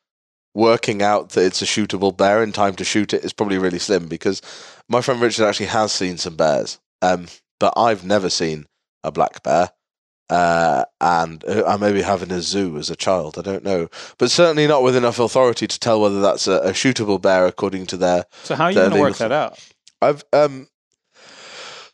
[0.53, 3.79] working out that it's a shootable bear in time to shoot it is probably really
[3.79, 4.41] slim because
[4.87, 7.27] my friend Richard actually has seen some bears, um,
[7.59, 8.65] but I've never seen
[9.03, 9.71] a black bear.
[10.29, 13.39] Uh, and uh, I maybe have in a zoo as a child.
[13.39, 16.71] I don't know, but certainly not with enough authority to tell whether that's a, a
[16.71, 18.25] shootable bear according to their.
[18.43, 19.59] So how are you going to work that out?
[20.01, 20.67] I've um.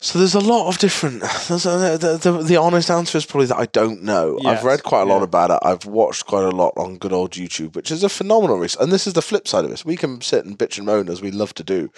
[0.06, 1.24] So there's a lot of different.
[1.24, 4.38] A, the, the the honest answer is probably that I don't know.
[4.40, 5.24] Yes, I've read quite a lot yeah.
[5.24, 5.58] about it.
[5.64, 8.84] I've watched quite a lot on good old YouTube, which is a phenomenal resource.
[8.84, 9.84] And this is the flip side of this.
[9.84, 11.90] We can sit and bitch and moan as we love to do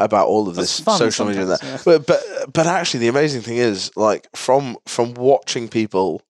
[0.00, 1.60] about all of That's this social media and that.
[1.60, 6.20] sometimes, But but but actually, the amazing thing is, like from from watching people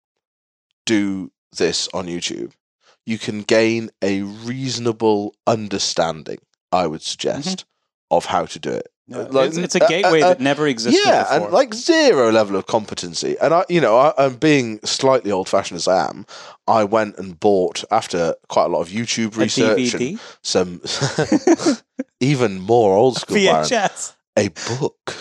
[0.85, 2.53] do this on YouTube,
[3.07, 6.41] you can gain a reasonable understanding.
[6.71, 7.41] I would mm-hmm.
[7.41, 7.65] suggest
[8.11, 8.92] of how to do it.
[9.09, 11.47] Yeah, Like, it's, it's a uh, gateway uh, that never existed yeah, before.
[11.47, 13.37] and like zero level of competency.
[13.43, 16.25] And I, you know, I, I'm being slightly old fashioned as I am.
[16.69, 20.81] I went and bought after quite a lot of YouTube research and some
[22.21, 23.37] even more old school.
[23.37, 24.15] VHS.
[24.37, 25.17] a book.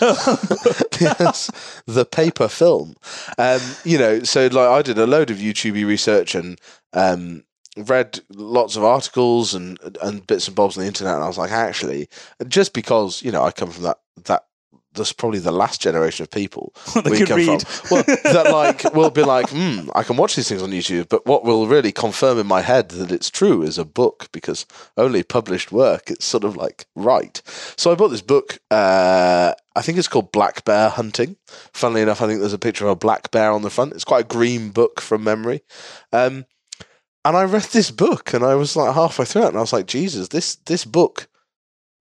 [1.00, 1.50] yes,
[1.86, 2.94] the paper film.
[3.36, 6.58] Um, you know, so like I did a load of YouTube research and
[6.92, 7.44] um,
[7.76, 11.38] read lots of articles and and bits and bobs on the internet, and I was
[11.38, 12.08] like, actually,
[12.48, 14.44] just because you know I come from that that
[14.94, 17.66] that's probably the last generation of people we come read.
[17.66, 17.96] from.
[17.96, 21.24] Well, that like will be like, hmm, I can watch these things on YouTube, but
[21.26, 25.22] what will really confirm in my head that it's true is a book because only
[25.22, 27.40] published work it's sort of like right.
[27.76, 28.58] So I bought this book.
[28.70, 31.36] Uh, I think it's called Black Bear Hunting.
[31.72, 33.94] Funnily enough, I think there's a picture of a black bear on the front.
[33.94, 35.62] It's quite a green book from memory.
[36.12, 36.44] Um,
[37.24, 39.72] and I read this book, and I was like halfway through it, and I was
[39.72, 41.28] like, Jesus, this this book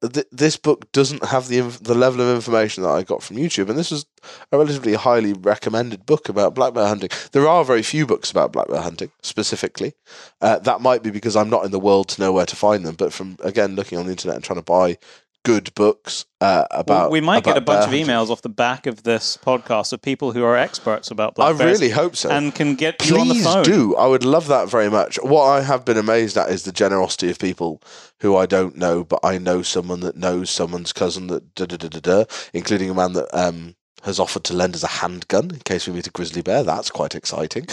[0.07, 3.37] th- this book doesn't have the inf- the level of information that I got from
[3.37, 4.05] YouTube, and this was
[4.51, 7.09] a relatively highly recommended book about black bear hunting.
[7.31, 9.93] There are very few books about black bear hunting specifically.
[10.41, 12.85] Uh, that might be because I'm not in the world to know where to find
[12.85, 12.95] them.
[12.95, 14.97] But from again looking on the internet and trying to buy
[15.43, 18.85] good books uh, Well, about, we might get a bunch of emails off the back
[18.85, 22.29] of this podcast of people who are experts about black I bears really hope so.
[22.29, 23.63] and can get you on the Please phone.
[23.63, 23.95] do.
[23.95, 25.17] I would love that very much.
[25.23, 27.81] What I have been amazed at is the generosity of people
[28.19, 31.77] who I don't know, but I know someone that knows someone's cousin that da da
[31.77, 32.23] da da da,
[32.53, 35.93] including a man that um, has offered to lend us a handgun in case we
[35.93, 36.63] meet a grizzly bear.
[36.63, 37.67] That's quite exciting.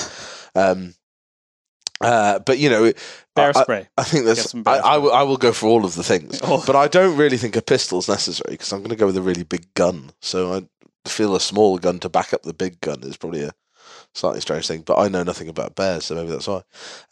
[0.55, 0.95] Um,
[2.01, 2.93] uh, but you know,
[3.35, 3.89] Bear I- spray.
[3.97, 4.55] I think Get there's.
[4.67, 6.63] I, I, will, I will go for all of the things, Oh.
[6.67, 9.23] but I don't really think a pistol's necessary because I'm going to go with a
[9.23, 10.11] really big gun.
[10.21, 13.53] So I feel a small gun to back up the big gun is probably a
[14.15, 14.83] slightly strange thing.
[14.83, 16.63] But I know nothing about bears, so maybe that's why.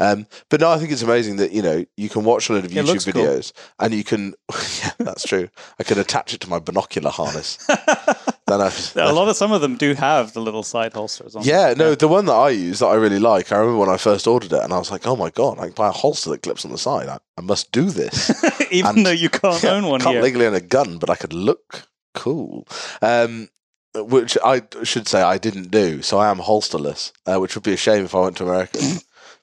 [0.01, 2.65] Um, but no, I think it's amazing that you know you can watch a lot
[2.65, 3.13] of YouTube looks cool.
[3.23, 4.35] videos and you can.
[4.83, 5.49] yeah, that's true.
[5.79, 7.59] I can attach it to my binocular harness.
[8.97, 11.43] a lot of some of them do have the little side holsters on.
[11.43, 11.49] them.
[11.49, 13.97] yeah, no, the one that I use that I really like, I remember when I
[13.97, 16.31] first ordered it and I was like, oh my God, I can buy a holster
[16.31, 17.09] that clips on the side.
[17.09, 18.31] I, I must do this.
[18.71, 20.23] even And- though you can't Yeah, own one can't here.
[20.23, 22.67] legally own a gun, but I could look cool.
[23.03, 23.49] Um,
[23.95, 27.73] which I should say I didn't do, so I am holsterless, uh, which would be
[27.73, 28.79] a shame if I went to America.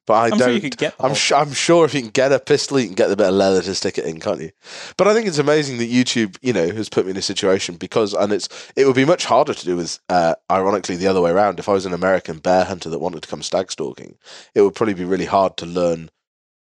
[0.05, 0.59] But I I'm don't.
[0.61, 0.95] sure get.
[0.99, 3.27] I'm, su- I'm sure if you can get a pistol, you can get the bit
[3.29, 4.51] of leather to stick it in, can't you?
[4.97, 7.75] But I think it's amazing that YouTube, you know, has put me in a situation
[7.75, 11.21] because, and it's it would be much harder to do with, uh, ironically, the other
[11.21, 11.57] way around.
[11.57, 14.17] If I was an American bear hunter that wanted to come stag stalking,
[14.53, 16.09] it would probably be really hard to learn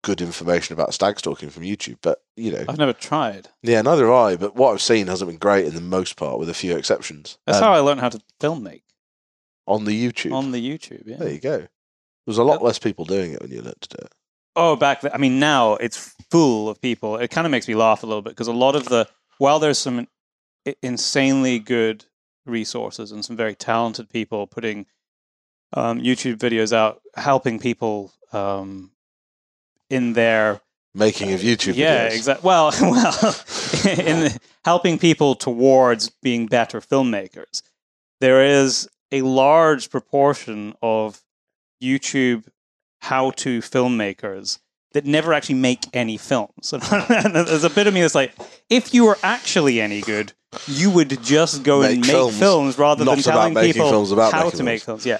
[0.04, 2.00] good information about stag stalking from YouTube.
[2.02, 3.48] But you know, I've never tried.
[3.62, 4.36] yeah, neither have I.
[4.36, 7.38] But what I've seen hasn't been great in the most part, with a few exceptions.
[7.48, 8.84] That's Um, how I learned how to film make
[9.66, 10.34] on the YouTube.
[10.34, 11.04] on the YouTube.
[11.06, 11.16] Yeah.
[11.20, 11.68] there you go.
[12.26, 14.12] There's a lot less people doing it when you learn to do it.
[14.56, 15.12] Oh, back then.
[15.14, 17.18] I mean, now it's full of people.
[17.18, 19.08] It kind of makes me laugh a little bit because a lot of the,
[19.40, 20.08] while there's some
[20.82, 22.06] insanely good
[22.46, 24.86] resources and some very talented people putting
[25.74, 28.92] um, YouTube videos out, helping people um,
[29.90, 30.62] in their
[30.96, 32.16] Making of YouTube yeah, videos.
[32.16, 32.48] exactly.
[32.48, 33.36] Well, well,
[33.98, 37.64] in the, helping people towards being better filmmakers,
[38.22, 41.20] there is a large proportion of
[41.84, 42.46] YouTube
[43.02, 44.60] how-to filmmakers
[44.94, 46.72] that never actually make any films.
[46.72, 46.82] and
[47.34, 48.34] there's a bit of me that's like,
[48.70, 50.34] if you were actually any good,
[50.68, 54.32] you would just go and Make make films, films, rather than telling people films about
[54.32, 55.06] how to make films.
[55.06, 55.20] Yeah.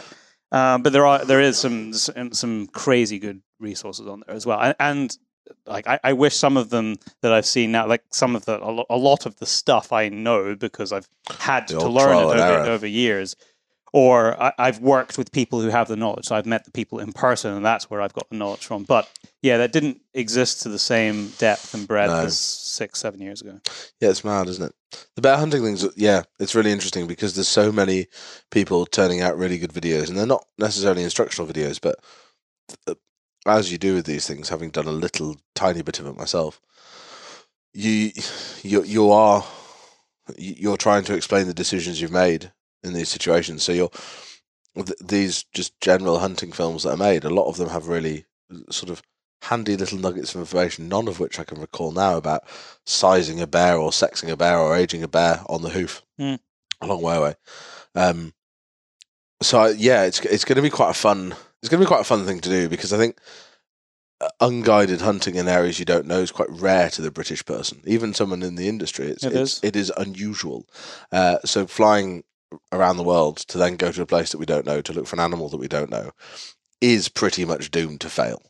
[0.52, 4.46] Um, but there are there is some some, some crazy good resources on there as
[4.46, 5.18] well, and, and
[5.66, 8.64] like I, I wish some of them that I've seen now, like some of the
[8.64, 12.70] a lot of the stuff I know because I've had The to learn it over,
[12.70, 13.36] over years,
[13.94, 17.00] or I, I've worked with people who have the knowledge, so I've met the people
[17.00, 18.84] in person, and that's where I've got the knowledge from.
[18.84, 19.08] But
[19.44, 22.26] yeah, that didn't exist to the same depth and breadth No.
[22.26, 23.60] as six seven years ago.
[24.02, 24.74] Yeah, it's mad, isn't it?
[25.16, 28.08] The bear hunting things, yeah, it's really interesting because there's so many
[28.52, 31.96] people turning out really good videos, and they're not necessarily instructional videos, but
[32.88, 32.96] uh,
[33.46, 36.60] as you do with these things, having done a little tiny bit of it myself,
[37.74, 38.12] you
[38.64, 39.44] you you are
[40.38, 42.52] you're trying to explain the decisions you've made
[42.84, 43.64] in these situations.
[43.64, 43.92] So you're
[44.76, 47.24] th- these just general hunting films that are made.
[47.24, 48.26] A lot of them have really
[48.70, 49.02] sort of
[49.44, 52.44] handy little nuggets of information, none of which I can recall now about
[52.86, 56.02] sizing a bear or sexing a bear or aging a bear on the hoof.
[56.18, 56.36] Hmm.
[56.82, 57.36] A long way away.
[57.96, 58.34] Um,
[59.42, 61.36] so I- yeah, it's it's going to be quite a fun.
[61.62, 63.18] It's going to be quite a fun thing to do because I think
[64.20, 67.82] uh, unguided hunting in areas you don't know is quite rare to the British person.
[67.86, 69.60] Even someone in the industry, it's, It it's is.
[69.64, 70.66] it is unusual.
[71.12, 72.24] Uh, so flying
[72.72, 75.08] around the world to then go to a place that we don't know to look
[75.08, 76.12] for an animal that we don't know
[76.82, 78.42] is pretty much doomed to fail.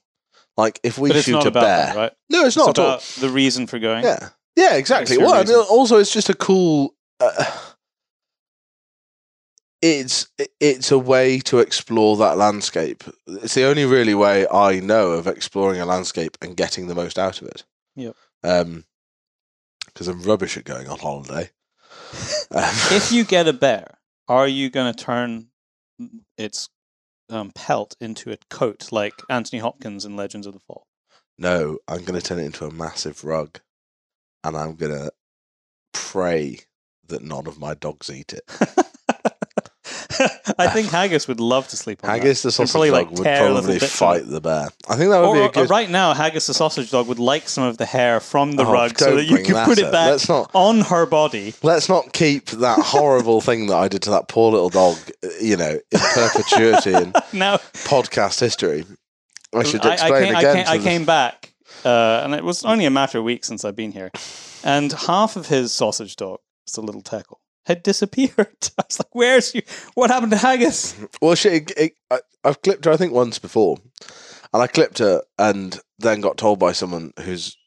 [0.57, 2.11] Like if we shoot a about bear, that, right?
[2.29, 2.89] no, it's not it's at all.
[2.93, 4.03] about the reason for going.
[4.03, 5.17] Yeah, yeah, exactly.
[5.17, 5.65] Well, and reason.
[5.69, 6.95] also it's just a cool.
[7.19, 7.45] Uh,
[9.81, 10.27] it's
[10.59, 13.03] it's a way to explore that landscape.
[13.27, 17.19] It's the only really way I know of exploring a landscape and getting the most
[17.19, 17.65] out of it.
[17.95, 18.15] Yep.
[18.43, 18.85] Um,
[19.87, 21.51] because I'm rubbish at going on holiday.
[22.91, 23.97] If you get a bear,
[24.27, 25.47] are you going to turn
[26.37, 26.69] its
[27.29, 30.85] um, pelt into a coat like Anthony Hopkins in Legends of the Fall?
[31.37, 33.59] no, I'm going to turn it into a massive rug,
[34.43, 35.11] and I'm going to
[35.93, 36.59] pray
[37.07, 38.43] that none of my dogs eat it.
[40.59, 42.17] I think haggis would love to sleep on that.
[42.19, 44.69] Haggis the sausage probably, dog like, would tear little probably fight the bear.
[44.89, 45.69] I think that would Or, be a good.
[45.69, 48.71] right now, Haggis the sausage dog would like some of the hair from the Oh,
[48.71, 49.91] rug so don't that you bring could that put it up.
[49.91, 51.53] back Let's not- on her body.
[51.63, 55.29] Let's not keep that horrible thing that I did to that poor little dog, uh,
[55.41, 58.85] you know, in perpetuity in Now, podcast history.
[59.55, 60.55] I should I, I explain came, I again.
[60.55, 61.53] came, to I the- came back,
[61.85, 64.11] uh, and it was only a matter of weeks since I've been here,
[64.63, 68.31] and half of his sausage dog, it's a little teckel, had disappeared.
[68.77, 69.61] I was like, "Where's you?
[69.93, 73.39] What happened to Haggis?" Well, she, it, it, I, I've clipped her, I think, once
[73.39, 73.77] before,
[74.53, 77.57] and I clipped her, and then got told by someone whose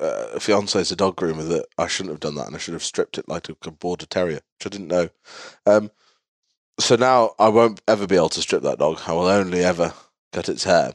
[0.00, 2.74] uh, fiance is a dog groomer that I shouldn't have done that, and I should
[2.74, 5.08] have stripped it like a border terrier, which I didn't know.
[5.66, 5.90] Um,
[6.80, 9.00] so now I won't ever be able to strip that dog.
[9.06, 9.92] I will only ever
[10.32, 10.94] cut its hair.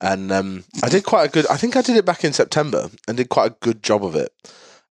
[0.00, 1.46] And um, I did quite a good.
[1.48, 4.16] I think I did it back in September and did quite a good job of
[4.16, 4.32] it.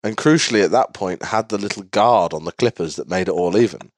[0.03, 3.33] And crucially, at that point, had the little guard on the clippers that made it
[3.33, 3.91] all even.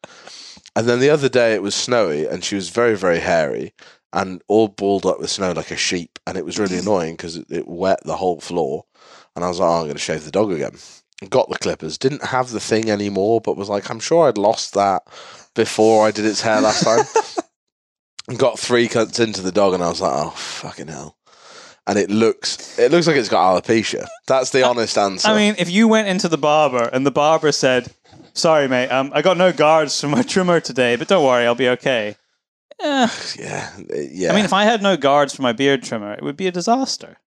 [0.75, 3.73] And then the other day, it was snowy, and she was very, very hairy
[4.13, 6.19] and all balled up with snow like a sheep.
[6.27, 6.81] And it was really mm.
[6.81, 8.85] annoying because it, it wet the whole floor.
[9.35, 10.75] And I was like, oh, I'm going to shave the dog again.
[11.29, 14.73] Got the clippers, didn't have the thing anymore, but was like, I'm sure I'd lost
[14.73, 15.03] that
[15.53, 17.05] before I did its hair last time.
[18.37, 21.17] Got three cuts into the dog, and I was like, oh, fucking hell.
[21.87, 24.07] And it looks, it looks like it's got alopecia.
[24.27, 25.27] That's the honest answer.
[25.27, 27.91] I mean, if you went into the barber and the barber said,
[28.33, 31.55] "Sorry, mate, um, I got no guards for my trimmer today, but don't worry, I'll
[31.55, 32.15] be okay."
[32.79, 33.69] Eh, yeah,
[34.11, 34.31] yeah.
[34.31, 36.51] I mean, if I had no guards for my beard trimmer, it would be a
[36.51, 37.17] disaster.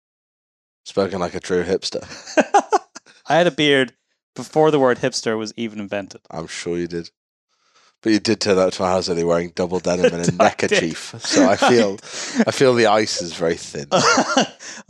[0.84, 2.02] spoken like a true hipster.
[3.28, 3.92] I had a beard
[4.34, 6.20] before the word hipster was even invented.
[6.30, 7.10] I'm sure you did.
[8.04, 11.14] But you did turn up to my house early wearing double denim and a neckerchief.
[11.20, 11.94] So I feel
[12.46, 13.86] I feel the ice is very thin.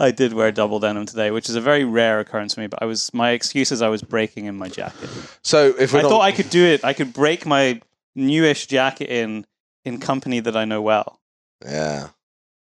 [0.00, 2.66] I did wear double denim today, which is a very rare occurrence for me.
[2.66, 5.08] But I was my excuse is I was breaking in my jacket.
[5.42, 6.84] So if I not, thought I could do it.
[6.84, 7.80] I could break my
[8.16, 9.46] newish jacket in
[9.84, 11.20] in company that I know well.
[11.64, 12.08] Yeah.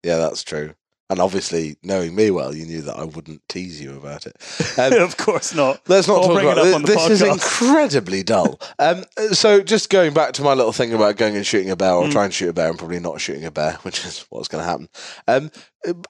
[0.03, 0.75] Yeah, that's true.
[1.11, 4.37] And obviously, knowing me well, you knew that I wouldn't tease you about it.
[4.79, 5.81] Um, of course not.
[5.89, 7.09] Let's not talk it about on this.
[7.09, 8.61] This is incredibly dull.
[8.79, 11.93] Um, so, just going back to my little thing about going and shooting a bear,
[11.93, 12.13] or Mm.
[12.13, 14.63] trying to shoot a bear, and probably not shooting a bear, which is what's going
[14.65, 14.89] to happen.
[15.27, 15.51] Um,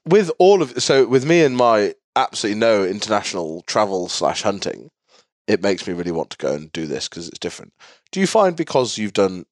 [0.05, 4.91] with all of so, with me and my absolutely no international travel slash hunting,
[5.47, 7.73] it makes me really want to go and do this because it's different.
[8.13, 9.47] Do you find because you've done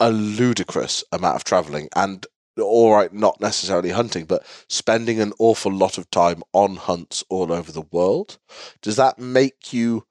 [0.00, 2.26] a ludicrous amount of traveling and
[2.64, 7.52] all right, not necessarily hunting, but spending an awful lot of time on hunts all
[7.52, 8.38] over the world.
[8.82, 10.06] Does that make you,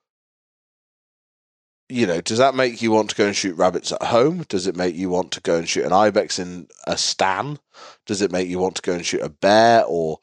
[1.90, 4.46] you know, does that make you want to go and shoot rabbits at home?
[4.50, 7.60] Does it make you want to go and shoot an ibex in a stan?
[8.06, 10.20] Does it make you want to go and shoot a bear or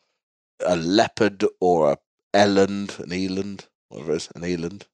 [0.65, 1.99] a leopard or a
[2.33, 4.87] eland, an eland, whatever it is, an eland?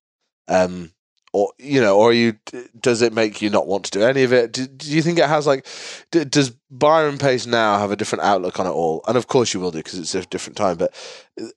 [0.49, 0.93] Um,
[1.33, 2.35] or you know, or you?
[2.81, 4.53] Does it make you not want to do any of it?
[4.53, 5.67] Do, do you think it has like?
[6.11, 9.03] D- does Byron Pace now have a different outlook on it all?
[9.07, 10.77] And of course you will do because it's a different time.
[10.77, 10.93] But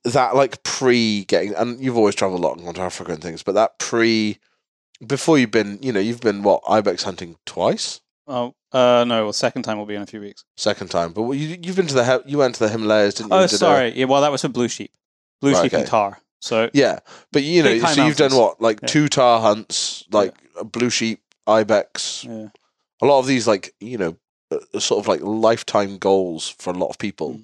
[0.04, 3.22] that like pre getting, and you've always travelled a lot and gone to Africa and
[3.22, 3.42] things.
[3.44, 4.38] But that pre,
[5.06, 9.24] before you've been, you know, you've been what ibex hunting twice, Oh, uh, no.
[9.26, 10.46] Well, second time will be in a few weeks.
[10.56, 11.12] second time.
[11.14, 13.38] But you you've been to the you went to the Himalayas, didn't you?
[13.38, 13.90] Oh, did a- sorry.
[13.98, 14.92] Yeah, well, that was for blue sheep.
[15.42, 15.82] Blue Right, sheep okay.
[15.82, 16.20] and tahr.
[16.44, 17.00] So yeah,
[17.32, 18.88] but you know, so you've done what like Yeah.
[18.88, 22.50] two tahr hunts, like a blue sheep, ibex, yeah.
[23.02, 24.18] a lot of these like you know
[24.52, 27.40] uh, sort of like lifetime goals for a lot of people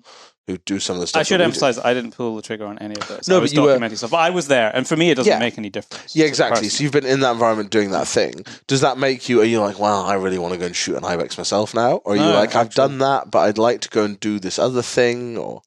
[0.47, 1.21] who do some of the stuff Mm.
[1.21, 3.29] I should emphasize I didn't pull the trigger on any of this.
[3.29, 4.11] No, I but was you were- documenting stuff.
[4.11, 5.39] But I was there, and for me, it doesn't Yeah.
[5.39, 6.13] make any difference.
[6.13, 8.33] yeah exactly so you've been in that environment doing that thing
[8.67, 10.97] does that make you are you like wow, i really want to go and shoot
[10.97, 13.79] an ibex myself now or are you No, like i've done that but i'd like
[13.81, 15.61] to go and do this other thing or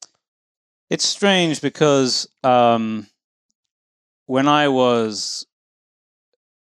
[0.91, 3.07] It's strange because um,
[4.27, 5.47] when I was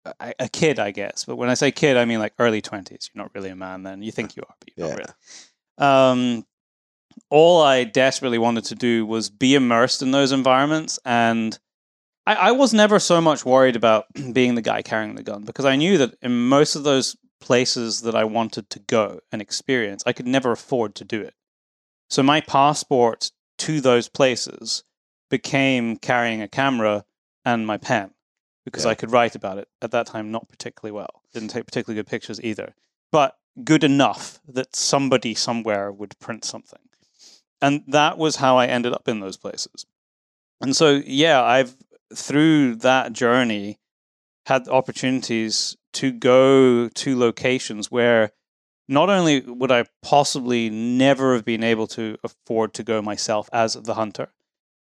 [0.06, 3.10] a, a kid, I guess, but when I say kid, I mean like early twenties.
[3.14, 4.02] You're not really a man then.
[4.02, 4.96] You think you are, but you're Yeah.
[4.96, 5.14] not really.
[6.38, 6.46] Um,
[7.30, 11.58] all I desperately wanted to do was be immersed in those environments, and
[12.26, 15.66] I, I was never so much worried about being the guy carrying the gun because
[15.66, 20.04] I knew that in most of those places that I wanted to go and experience,
[20.06, 21.34] I could never afford to do it.
[22.10, 24.84] So my passport to those places
[25.30, 27.06] became carrying a camera
[27.46, 28.12] and my pen
[28.66, 28.92] because Yeah.
[28.92, 31.24] I could write about it at that time not particularly well.
[31.34, 32.76] Didn't take particularly good pictures either,
[33.12, 36.80] but good enough that somebody somewhere would print something.
[37.62, 39.86] And that was how I ended up in those places.
[40.62, 41.76] And so yeah, I've
[42.14, 43.80] through that journey
[44.48, 48.32] had opportunities to go to locations where
[48.88, 53.74] not only would I possibly never have been able to afford to go myself as
[53.74, 54.34] the hunter,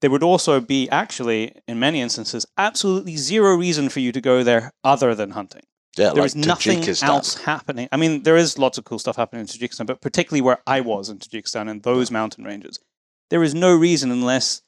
[0.03, 4.43] there would also be actually, in many instances, absolutely zero reason for you to go
[4.43, 5.61] there other than hunting.
[5.97, 7.87] Yeah, There like is nothing else happening.
[7.89, 10.81] I mean, there is lots of cool stuff happening in Tajikistan, but particularly where I
[10.81, 12.81] was in Tajikistan and those mountain ranges,
[13.29, 14.61] there is no reason unless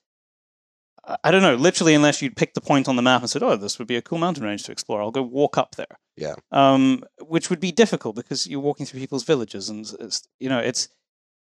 [1.22, 3.58] I- don't know, literally unless you'd picked the point on the map and said, "Oh,
[3.58, 5.02] this would be a cool mountain range to explore.
[5.02, 6.36] I'll go walk up there." Yeah.
[6.54, 10.60] Um, which would be difficult because you're walking through people's villages, and it's you know
[10.60, 10.88] it's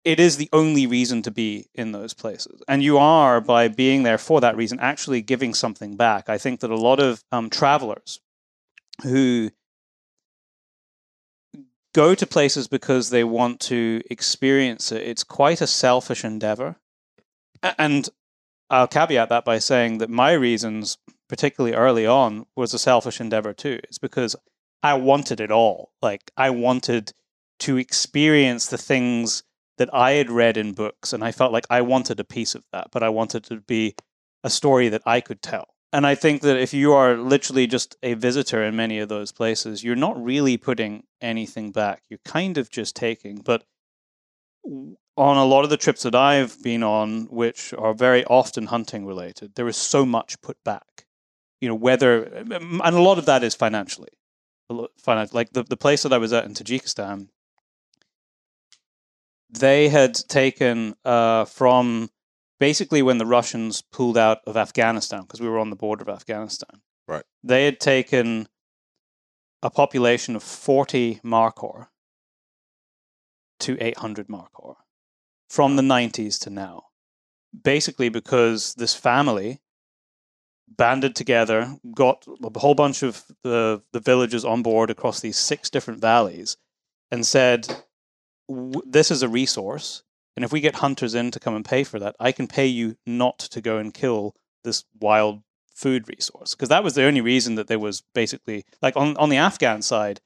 [0.04, 4.04] it is the only reason to be in those places, and you are by being
[4.04, 6.30] there for that reason actually giving something back.
[6.30, 8.20] I think that a lot of um, travelers
[9.04, 9.52] who
[11.94, 15.02] go to places because they want to experience it.
[15.02, 16.76] It's quite a selfish endeavor.
[17.78, 18.08] And
[18.70, 20.98] I'll caveat that by saying that my reasons,
[21.28, 23.80] particularly early on, was a selfish endeavor too.
[23.84, 24.36] It's because
[24.84, 25.92] I wanted it all.
[26.02, 27.12] Like, I wanted
[27.60, 29.44] to experience the things
[29.80, 32.64] that I had read in books, and I felt like I wanted a piece of
[32.72, 33.96] that, but I wanted to be
[34.44, 35.70] a story that I could tell.
[35.92, 39.32] And I think that if you are literally just a visitor in many of those
[39.32, 42.04] places, you're not really putting anything back.
[42.10, 43.38] You're kind of just taking.
[43.38, 43.64] But
[44.64, 49.06] on a lot of the trips that I've been on, which are very often hunting
[49.06, 51.06] related, there is so much put back.
[51.62, 54.10] You know, whether, and a lot of that is financially.
[54.70, 57.30] Like the, the place that I was at in Tajikistan,
[59.50, 62.10] they had taken uh, from
[62.60, 66.10] basically when the Russians pulled out of Afghanistan, because we were on the border of
[66.10, 66.82] Afghanistan.
[67.08, 67.24] Right.
[67.44, 68.48] They had taken
[69.62, 71.88] a population of 40 Markhor
[73.62, 74.76] to 800 Markhor
[75.50, 76.84] from the 90s to now.
[77.64, 79.60] Basically, because this family
[80.68, 85.70] banded together, got a whole bunch of the, the villagers on board across these six
[85.70, 86.58] different valleys,
[87.12, 87.68] and said,
[88.50, 90.04] "W- This is a resource.
[90.36, 92.66] And if we get hunters in to come and pay for that, I can pay
[92.66, 95.42] you not to go and kill this wild
[95.74, 96.56] food resource.
[96.56, 99.82] Because that was the only reason that there was basically, like on, on the Afghan
[99.82, 100.22] side,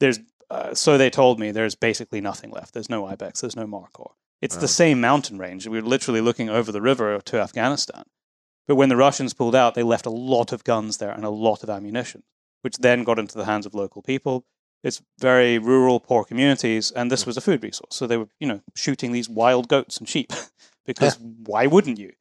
[0.00, 2.72] there's, uh, so they told me, there's basically nothing left.
[2.72, 4.12] There's no ibex, there's no markhor.
[4.40, 4.60] It's Oh.
[4.60, 5.66] the same mountain range.
[5.66, 8.04] We were literally looking over the river to Afghanistan.
[8.68, 11.30] But when the Russians pulled out, they left a lot of guns there and a
[11.30, 12.22] lot of ammunition,
[12.60, 14.44] which then got into the hands of local people.
[14.82, 17.96] It's very rural, poor communities, and this was a food resource.
[17.96, 20.32] So they were, you know, shooting these wild goats and sheep
[20.86, 22.12] because why wouldn't you?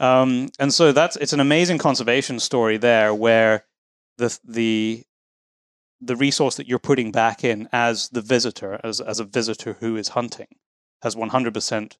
[0.00, 3.64] Um, and so that's it's an amazing conservation story there, where
[4.18, 5.04] the the
[6.00, 9.96] the resource that you're putting back in as the visitor, as as a visitor who
[9.96, 10.48] is hunting,
[11.02, 11.96] has 100%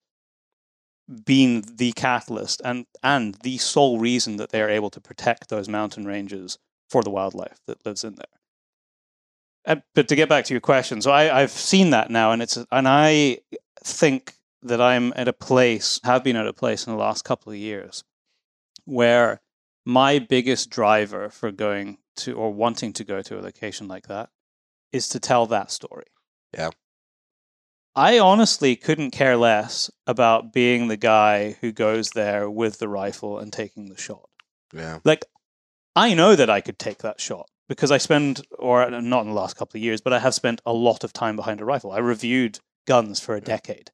[1.24, 5.68] been the catalyst and and the sole reason that they are able to protect those
[5.68, 8.41] mountain ranges for the wildlife that lives in there.
[9.64, 12.58] But to get back to your question, so I, I've seen that now, and it's
[12.70, 13.38] and I
[13.84, 17.52] think that I'm at a place, have been at a place in the last couple
[17.52, 18.02] of years,
[18.84, 19.40] where
[19.84, 24.30] my biggest driver for going to or wanting to go to a location like that
[24.92, 26.06] is to tell that story.
[26.54, 26.70] Yeah.
[27.94, 33.38] I honestly couldn't care less about being the guy who goes there with the rifle
[33.38, 34.28] and taking the shot.
[34.72, 35.00] Yeah.
[35.04, 35.24] Like,
[35.94, 39.34] I know that I could take that shot because I spend, or not in the
[39.34, 41.92] last couple of years, but I have spent a lot of time behind a rifle.
[41.92, 43.90] I reviewed guns for a decade.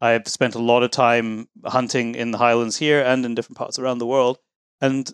[0.00, 3.78] I've spent a lot of time hunting in the Highlands here and in different parts
[3.78, 4.38] around the world.
[4.80, 5.10] And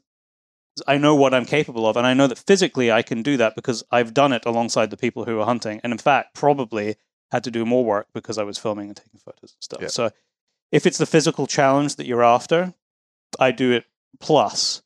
[0.86, 1.96] I know what I'm capable of.
[1.96, 4.96] And I know that physically I can do that because I've done it alongside the
[4.96, 5.80] people who are hunting.
[5.84, 6.96] And in fact, probably
[7.30, 9.82] had to do more work because I was filming and taking photos and stuff.
[9.82, 9.88] Yeah.
[9.88, 10.10] So
[10.72, 12.74] if it's the physical challenge that you're after,
[13.38, 13.84] I do it
[14.20, 14.82] plus.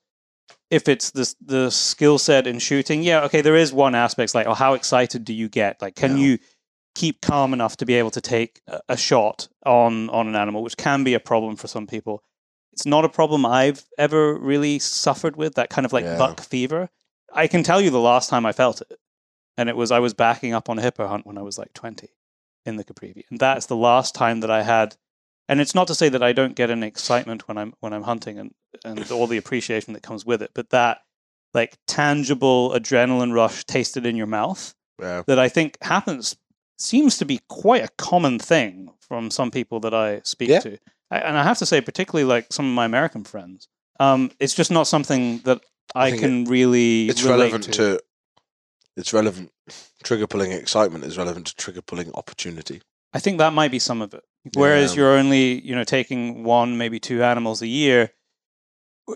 [0.71, 4.47] If it's the the skill set in shooting, yeah, okay, there is one aspect like,
[4.47, 5.81] oh, how excited do you get?
[5.81, 6.25] Like, can Yeah.
[6.25, 6.39] you
[6.97, 10.77] keep calm enough to be able to take a, shot on on an animal, which
[10.79, 12.23] can be a problem for some people.
[12.73, 16.17] It's not a problem I've ever really suffered with that kind of like Yeah.
[16.17, 16.89] buck fever.
[17.33, 18.99] I can tell you the last time I felt it,
[19.59, 21.73] and it was I was backing up on a hippo hunt when I was like
[21.75, 22.09] twenty
[22.65, 24.97] in the Caprivi, and that's the last time that I had.
[25.49, 28.03] And it's not to say that I don't get an excitement when I'm when I'm
[28.05, 28.53] hunting and
[28.85, 30.99] and all the appreciation that comes with it, but that
[31.55, 35.23] like tangible adrenaline rush tasted in your mouth Yeah.
[35.27, 36.37] that I think happens
[36.79, 40.61] seems to be quite a common thing from some people that I speak Yeah.
[40.61, 40.79] to,
[41.11, 43.69] I, and I have to say, particularly like some of my American friends,
[44.01, 45.63] um, it's just not something that
[45.95, 47.09] I I, can really.
[47.09, 48.01] It's relevant to.
[48.97, 49.51] It's relevant.
[50.03, 52.83] Trigger pulling excitement is relevant to trigger pulling opportunity.
[53.13, 54.25] I think that might be some of it.
[54.55, 55.03] Whereas Yeah.
[55.03, 58.11] you're only, you know, taking one, maybe two animals a year.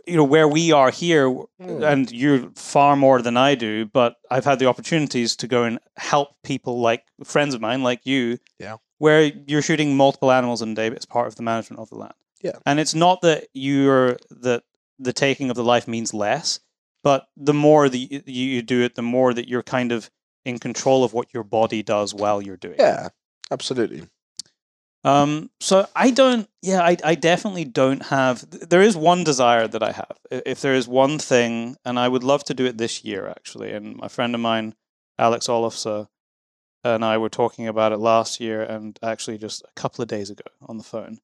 [0.06, 1.28] You know, where we are here,
[1.60, 1.82] Hmm.
[1.82, 5.78] and you're far more than I do, but I've had the opportunities to go and
[5.96, 8.76] help people like friends of mine, like you, Yeah.
[8.98, 11.88] where you're shooting multiple animals in a day but it's part of the management of
[11.90, 12.14] the land.
[12.40, 12.58] Yeah.
[12.66, 14.62] And it's not that you're that
[14.98, 16.60] the taking of the life means less,
[17.02, 20.10] but the more that you, you do it, the more that you're kind of
[20.44, 22.80] in control of what your body does while you're doing it.
[22.80, 23.08] Yeah,
[23.50, 24.04] absolutely.
[25.02, 29.82] Um, so I don't, yeah, I, I definitely don't have, there is one desire that
[29.82, 30.18] I have.
[30.30, 33.72] If there is one thing, and I would love to do it this year actually,
[33.72, 34.74] and my friend of mine,
[35.18, 36.08] Alex Olofsson,
[36.84, 40.30] and I were talking about it last year and actually just a couple of days
[40.30, 41.18] ago on the phone,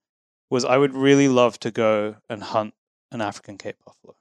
[0.51, 2.75] was I would really love to go and hunt
[3.13, 4.15] an African Cape buffalo.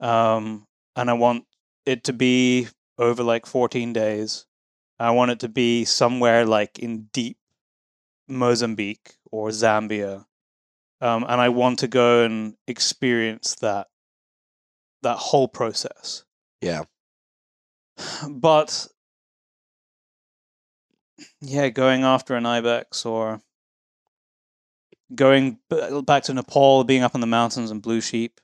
[0.00, 1.44] Um, and I want
[1.84, 2.68] it to be
[2.98, 4.46] over like 14 days.
[4.98, 7.36] I want it to be somewhere like in deep
[8.28, 10.26] Mozambique or Zambia.
[11.00, 13.88] Um, and I want to go and experience that
[15.02, 16.24] that whole process.
[16.60, 16.84] Yeah.
[18.28, 18.88] But
[21.40, 23.40] yeah, going after an ibex or
[25.14, 28.40] going b- back to Nepal, being up in the mountains and blue sheep.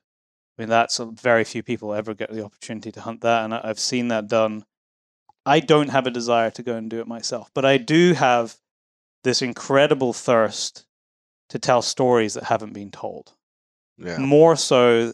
[0.59, 3.55] I mean, that's a, very few people ever get the opportunity to hunt that, and
[3.55, 4.65] I- I've seen that done.
[5.45, 8.57] I don't have a desire to go and do it myself, but I do have
[9.25, 10.87] this incredible thirst
[11.49, 13.35] to tell stories that haven't been told.
[13.99, 14.19] Yeah.
[14.19, 15.13] More so,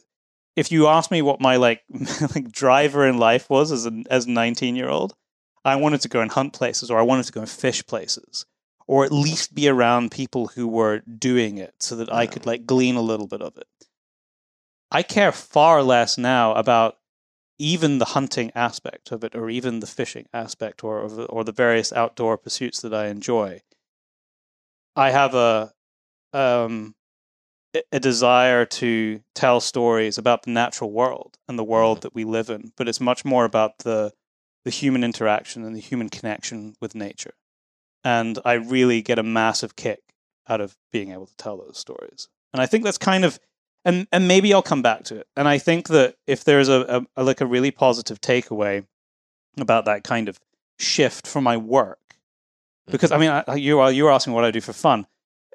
[0.57, 1.83] if you ask me what my like
[2.35, 5.15] like driver in life was as a as a nineteen year old,
[5.65, 8.47] I wanted to go and hunt places, or I wanted to go and fish places,
[8.87, 12.67] or at least be around people who were doing it, so that I could like
[12.67, 13.67] glean a little bit of it.
[14.91, 16.97] I care far less now about
[17.59, 21.53] even the hunting aspect of it, or even the fishing aspect, or or or the
[21.53, 23.63] various outdoor pursuits that I enjoy.
[24.99, 25.72] I have a
[26.34, 26.94] um,
[27.92, 32.03] a- desire to tell stories about the natural world and the world Mhm.
[32.03, 34.12] that we live in, but it's much more about the
[34.64, 37.34] the human interaction and the human connection with nature.
[38.05, 40.01] And I really get a massive kick
[40.49, 42.28] out of being able to tell those stories.
[42.53, 43.38] And I think that's kind of
[43.84, 45.28] and and maybe I'll come back to it.
[45.36, 48.86] And I think that if there's a, a, a like a really positive takeaway
[49.59, 50.38] about that kind of
[50.78, 51.99] shift from my work,
[52.91, 55.07] because I mean, I, you are you were asking what I do for fun.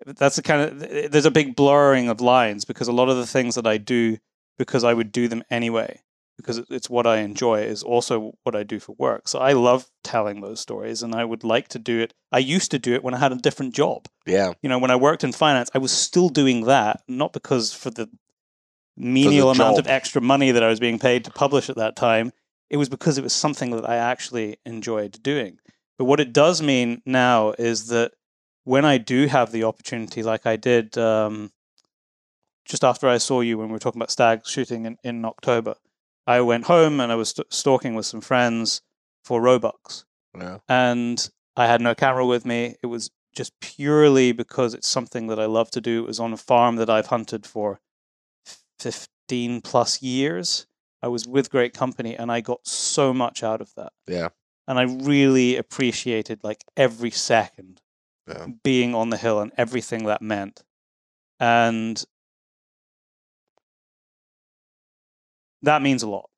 [0.05, 3.27] That's the kind of there's a big blurring of lines because a lot of the
[3.27, 4.17] things that I do
[4.57, 6.01] because I would do them anyway
[6.37, 9.27] because it's what I enjoy is also what I do for work.
[9.27, 12.13] So I love telling those stories and I would like to do it.
[12.31, 14.07] I used to do it when I had a different job.
[14.25, 14.53] Yeah.
[14.61, 17.91] You know, when I worked in finance, I was still doing that, not because for
[17.91, 18.09] the
[18.97, 22.31] menial amount of extra money that I was being paid to publish at that time.
[22.69, 25.59] It was because it was something that I actually enjoyed doing.
[25.97, 28.13] But what it does mean now is that
[28.63, 31.51] when I do have the opportunity, like I did um,
[32.65, 35.75] just after I saw you when we were talking about stag shooting in, in October,
[36.25, 38.81] I went home and I was st- stalking with some friends
[39.25, 40.05] for roebucks
[40.37, 40.59] Yeah.
[40.69, 42.75] and I had no camera with me.
[42.81, 46.03] It was just purely because it's something that I love to do.
[46.03, 47.79] It was on a farm that I've hunted for
[48.79, 50.65] 15 plus years.
[51.01, 53.91] I was with great company and I got so much out of that.
[54.07, 54.29] Yeah.
[54.67, 57.81] And I really appreciated like every second
[58.27, 58.47] Yeah.
[58.63, 60.63] being on the hill and everything that meant.
[61.39, 62.03] And
[65.61, 66.29] that means a lot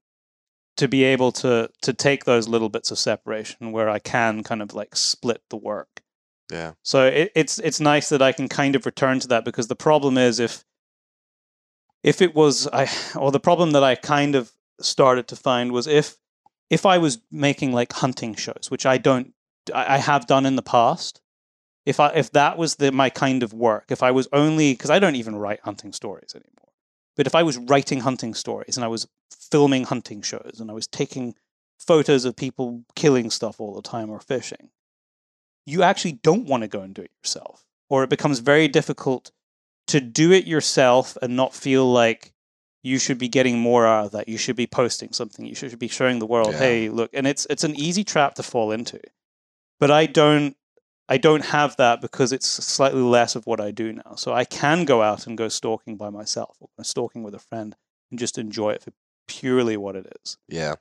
[0.78, 4.62] to be able to to take those little bits of separation where I can kind
[4.62, 6.02] of like split the work.
[6.52, 6.74] Yeah.
[6.84, 9.76] So it, it's it's nice that I can kind of return to that because the
[9.76, 10.64] problem is if
[12.04, 14.52] if it was I or the problem that I kind of
[14.82, 16.18] started to find was if
[16.70, 19.34] if I was making like hunting shows, which I don't
[19.74, 21.22] I, have done in the past.
[21.86, 24.90] If I if that was the my kind of work, if I was only because
[24.90, 26.74] I don't even write hunting stories anymore.
[27.16, 30.74] But if I was writing hunting stories and I was filming hunting shows and I
[30.74, 31.36] was taking
[31.80, 34.70] photos of people killing stuff all the time or fishing,
[35.66, 37.66] you actually don't want to go and do it yourself.
[37.90, 39.32] Or it becomes very difficult
[39.88, 42.34] to do it yourself and not feel like
[42.86, 44.30] you should be getting more out of that.
[44.30, 45.46] You should be posting something.
[45.46, 46.60] You should be showing the world, Yeah.
[46.60, 47.10] hey, look.
[47.14, 49.00] And it's it's an easy trap to fall into.
[49.80, 50.56] But I don't
[51.10, 54.16] I don't have that because it's slightly less of what I do now.
[54.16, 57.76] So I can go out and go stalking by myself or stalking with a friend
[58.12, 58.92] and just enjoy it for
[59.28, 60.38] purely what it is.
[60.48, 60.76] Yeah.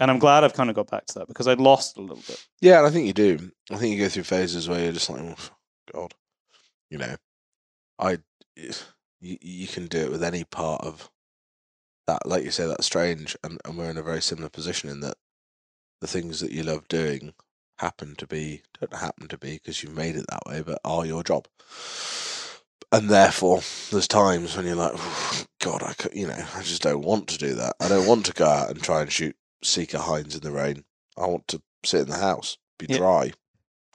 [0.00, 2.22] And I'm glad I've kind of got back to that because I'd lost a little
[2.26, 2.46] bit.
[2.60, 3.50] Yeah, and I think you do.
[3.70, 5.34] I think you go through phases where you're just like, oh,
[5.92, 6.14] God,
[6.88, 7.16] you know,
[7.98, 8.18] I,
[9.20, 11.10] you, you can do it with any part of
[12.06, 12.26] that.
[12.26, 15.16] Like you say, that's strange, and, and we're in a very similar position in that
[16.00, 17.34] the things that you love doing
[17.78, 21.06] happen to be don't happen to be because you've made it that way, but are
[21.06, 21.46] your job.
[22.92, 23.60] And therefore,
[23.90, 27.28] there's times when you're like, "Oh, God, I could, you know, I just don't want
[27.28, 27.74] to do that.
[27.80, 30.84] I don't want to go out and try and shoot Sika hinds in the rain.
[31.16, 32.98] I want to sit in the house, be Yeah.
[32.98, 33.32] dry,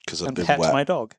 [0.05, 0.73] because I've and been pet wet.
[0.73, 1.15] my dog.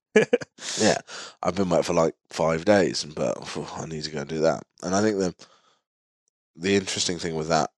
[0.80, 0.98] Yeah,
[1.42, 4.40] I've been wet for like five days, but phew, I need to go and do
[4.40, 4.62] that.
[4.82, 5.34] And I think the
[6.56, 7.70] the interesting thing with that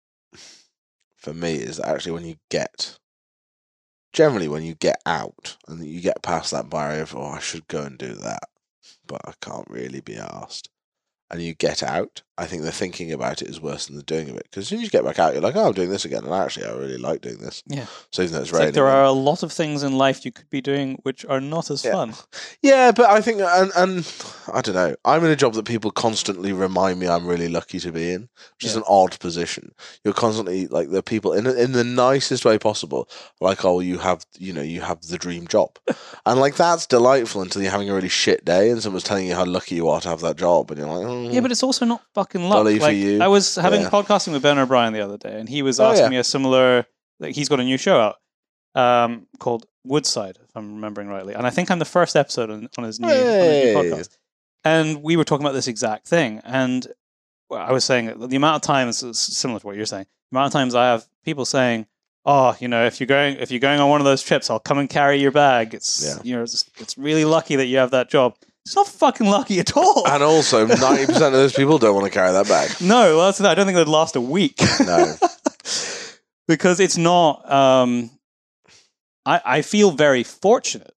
[1.16, 2.99] for me is that actually when you get
[4.12, 7.66] generally when you get out and you get past that barrier of oh I should
[7.68, 8.45] go and do that,
[9.07, 10.70] but I can't really be asked.
[11.30, 14.28] And you get out, I think the thinking about it is worse than the doing
[14.28, 14.45] of it.
[14.51, 16.24] Because as soon as you get back out, you're like, "Oh, I'm doing this again,"
[16.24, 17.62] and actually, I really like doing this.
[17.66, 17.87] Yeah.
[18.12, 20.24] So even though it's, It's like raining, there are a lot of things in life
[20.24, 21.93] you could be doing which are not as Yeah.
[21.93, 22.14] fun.
[22.62, 24.12] Yeah, but I think, and, and
[24.53, 27.80] I don't know, I'm in a job that people constantly remind me I'm really lucky
[27.80, 29.72] to be in, which is an odd position.
[30.05, 33.09] You're constantly like the people in in the nicest way possible,
[33.41, 35.70] like oh you have you know you have the dream job,
[36.26, 39.34] and like that's delightful until you're having a really shit day and someone's telling you
[39.34, 41.43] how lucky you are to have that job, and you're like oh, Yeah, mm.
[41.43, 42.59] but it's also not fucking luck.
[42.59, 43.22] Bully for you.
[43.22, 43.91] I was having Yeah.
[43.91, 46.11] podcasting with Ben O'Brien the other day, and he was Oh, asking yeah.
[46.11, 46.87] me a similar.
[47.20, 48.16] Like, he's got a new show out
[48.74, 52.68] um, called Woodside, if I'm remembering rightly, and I think I'm the first episode on,
[52.77, 54.09] on his new, on his new podcast.
[54.64, 56.87] And we were talking about this exact thing, and
[57.51, 60.07] I was saying the amount of times similar to what you're saying.
[60.31, 61.87] The amount of times I have people saying,
[62.24, 64.59] "Oh, you know, if you're going if you're going on one of those trips, I'll
[64.59, 66.18] come and carry your bag." It's Yeah.
[66.24, 68.35] you know, it's, it's really lucky that you have that job.
[68.67, 70.07] It's not fucking lucky at all.
[70.09, 72.71] and also ninety percent of those people don't want to carry that bag.
[72.81, 74.61] No, well, that's, I don't think they'd last a week.
[74.85, 75.14] No,
[76.49, 77.49] because it's not.
[77.51, 78.11] Um,
[79.25, 80.95] I I feel very fortunate,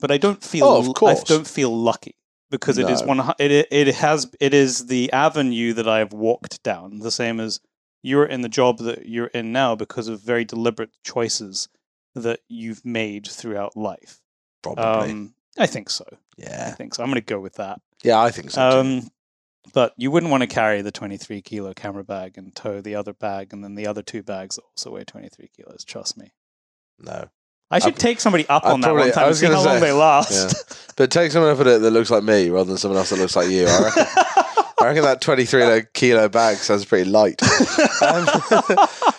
[0.00, 0.64] but I don't feel.
[0.66, 1.20] Oh, of course.
[1.20, 2.16] I don't feel lucky
[2.50, 3.06] because it is No.
[3.14, 3.34] one.
[3.38, 6.98] It it has it is the avenue that I have walked down.
[6.98, 7.60] The same as
[8.02, 11.68] you're in the job that you're in now because of very deliberate choices
[12.14, 14.20] that you've made throughout life.
[14.62, 15.10] probably.
[15.10, 16.04] Um, I think so.
[16.36, 16.66] Yeah.
[16.68, 17.02] I think so.
[17.02, 17.80] I'm going to go with that.
[18.02, 18.70] yeah, I think so.
[18.70, 18.76] Too.
[18.78, 19.08] Um,
[19.72, 23.14] but you wouldn't want to carry the 23 kilo camera bag and tow the other
[23.14, 25.84] bag, and then the other two bags also weigh 23 kilos.
[25.84, 26.32] Trust me.
[26.98, 27.28] no.
[27.70, 29.52] I should I- take somebody up on that one time I and was see how
[29.52, 30.30] gonna long say, they last.
[30.30, 30.76] Yeah.
[30.96, 33.18] But take someone up at it that looks like me rather than someone else that
[33.18, 33.66] looks like you.
[33.66, 34.04] I reckon,
[34.78, 37.42] I reckon that 23 kilo bag sounds pretty light.
[38.02, 38.26] Um,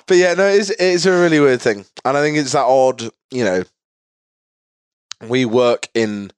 [0.08, 1.86] but yeah, no, it's, it's a really weird thing.
[2.06, 3.64] And I think it's that odd, you know,
[5.28, 6.32] we work in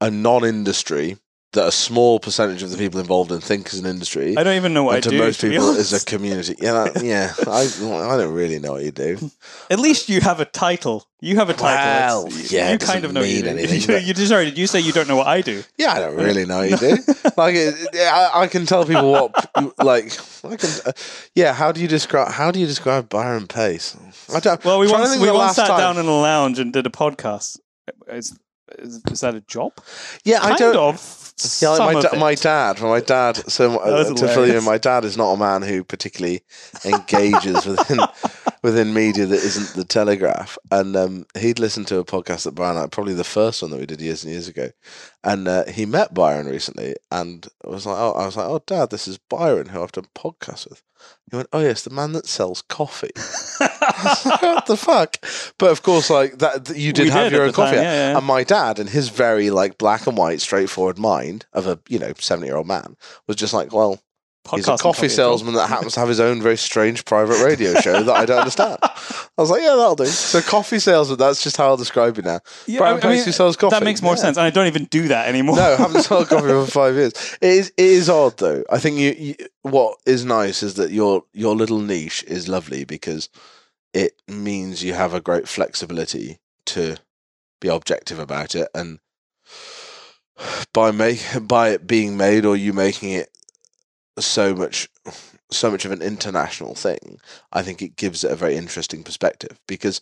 [0.00, 1.18] a non industry
[1.54, 4.36] that a small percentage of the people involved in think is an industry.
[4.36, 5.18] I don't even know what I to do.
[5.18, 6.56] most to people is a community.
[6.60, 7.32] Yeah, that, yeah.
[7.46, 9.30] I, I don't really know what you do.
[9.70, 11.06] At least you have a title.
[11.20, 12.24] You have a title.
[12.24, 13.48] Well, It's- yeah, you kind of know what you do.
[13.50, 14.46] anything, You, you sorry.
[14.46, 15.62] Did you say you don't know what I do?
[15.78, 16.96] Yeah, I don't really know what you do.
[17.36, 19.32] like, it- I, I can tell people what,
[19.78, 20.12] like,
[20.44, 20.70] I can.
[20.84, 20.92] Uh,
[21.34, 22.32] yeah, how do you describe?
[22.32, 23.96] How do you describe Byron Pace?
[24.34, 24.62] I don't.
[24.64, 25.78] Well, we once we once sat time.
[25.78, 27.58] down in a lounge and did a podcast.
[28.08, 28.38] Is,
[28.78, 29.72] is, is that a job?
[30.24, 30.76] Yeah, I don't.
[30.76, 31.20] of.
[31.60, 33.36] Yeah, like my, da- my dad, my dad.
[33.50, 36.42] So uh, to fill you in, my dad is not a man who particularly
[36.84, 37.98] engages within
[38.62, 40.56] within media that isn't the Telegraph.
[40.70, 43.86] And um, he'd listened to a podcast that Byron, probably the first one that we
[43.86, 44.70] did years and years ago,
[45.24, 48.90] and uh, he met Byron recently, and was like, "Oh, I was like, oh, Dad,
[48.90, 50.82] this is Byron who I've done podcasts with."
[51.30, 53.10] He went, "Oh yes, the man that sells coffee."
[53.58, 55.16] what the fuck?
[55.58, 57.76] But of course, like that, you did We have did your own the time, coffee.
[57.76, 58.16] yeah, yeah.
[58.18, 61.98] And my dad, in his very like black and white, straightforward mind of a you
[61.98, 62.96] know seventy year old man,
[63.26, 64.00] was just like, well,
[64.52, 68.02] he's a coffee salesman that happens to have his own very strange private radio show
[68.02, 68.78] that I don't understand.
[68.82, 70.06] I was like, yeah, that'll do.
[70.06, 71.18] So coffee salesman.
[71.18, 72.40] That's just how I'll describe it now.
[72.66, 73.74] Yeah, Byron I- mean, sells coffee.
[73.74, 74.20] That makes more Yeah.
[74.22, 75.56] sense, and I don't even do that anymore.
[75.56, 77.12] No, I haven't sold coffee for five years.
[77.40, 78.64] It is, it is odd though.
[78.70, 82.84] I think you, you, what is nice is that your your little niche is lovely
[82.84, 83.28] because
[83.92, 86.96] it means you have a great flexibility to
[87.60, 88.98] be objective about it, and
[90.72, 93.30] by make by it being made or you making it
[94.18, 94.88] so much
[95.50, 97.20] so much of an international thing,
[97.52, 100.00] I think it gives it a very interesting perspective because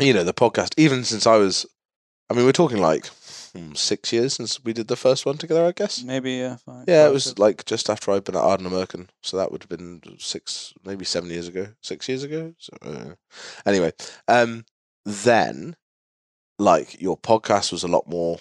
[0.00, 1.66] you know the podcast even since I was
[2.30, 3.06] I mean we're talking like
[3.54, 6.02] hmm, six years since we did the first one together, I guess.
[6.02, 6.56] Maybe yeah.
[6.56, 6.84] Fine.
[6.88, 7.38] Yeah, it was six.
[7.38, 11.04] like just after I'd been at Arden American, so that would have been six, maybe
[11.04, 12.54] seven years ago, six years ago.
[12.58, 13.14] So, uh,
[13.66, 13.92] anyway,
[14.28, 14.64] um,
[15.04, 15.76] then
[16.58, 18.38] like your podcast was a lot more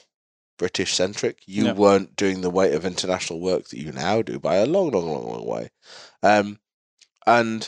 [0.61, 1.39] British centric.
[1.47, 1.73] You Yeah.
[1.73, 5.07] weren't doing the weight of international work that you now do by a long, long,
[5.11, 5.71] long, long way.
[6.21, 6.59] Um,
[7.25, 7.67] and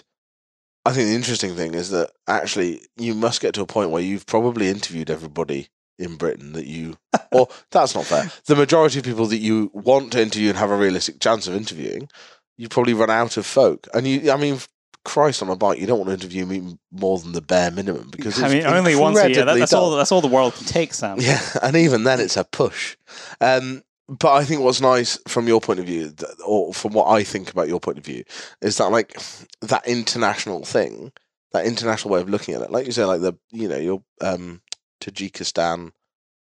[0.86, 4.04] I think the interesting thing is that actually you must get to a point where
[4.04, 6.98] you've probably interviewed everybody in Britain that you,
[7.32, 8.32] or that's not fair.
[8.46, 11.56] The majority of people that you want to interview and have a realistic chance of
[11.56, 12.10] interviewing,
[12.58, 13.88] you probably run out of folk.
[13.96, 14.60] And you, I mean,
[15.06, 18.10] Christ on a bike, you don't want to interview me more than the bare minimum
[18.10, 19.45] because I mean, only once a year.
[19.45, 19.86] That, that's dull.
[19.86, 19.97] all.
[19.97, 21.18] That's all the world can take, Sam.
[21.20, 22.95] Yeah, and even then, it's a push.
[23.41, 26.14] Um, but I think what's nice from your point of view,
[26.45, 28.24] or from what I think about your point of view,
[28.62, 29.18] is that like
[29.62, 31.12] that international thing,
[31.51, 32.72] that international way of looking at it.
[32.72, 34.62] Like you say, like the you know your um,
[35.01, 35.91] Tajikistan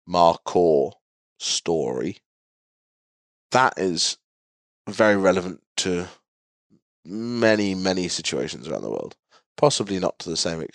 [0.09, 0.91] Markhor
[1.39, 2.17] story,
[3.51, 4.17] that is
[4.89, 6.07] very relevant to
[7.05, 9.15] many, many situations around the world.
[9.57, 10.65] Possibly not to the same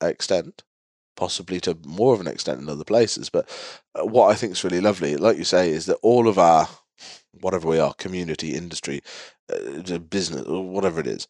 [0.00, 0.62] extent,
[1.16, 3.30] possibly to more of an extent in other places.
[3.30, 3.48] But
[3.98, 6.68] uh, what I think is really lovely, like you say, is that all of our,
[7.40, 9.02] whatever we are, community, industry,
[9.52, 11.28] uh, business, whatever it is,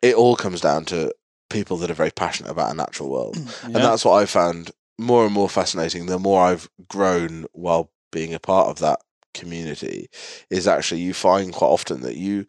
[0.00, 1.12] it all comes down to
[1.50, 3.36] people that are very passionate about a natural world.
[3.64, 8.32] And that's what I found more and more fascinating the more I've grown while being
[8.34, 9.00] a part of that
[9.34, 10.08] community
[10.50, 12.46] is actually you find quite often that you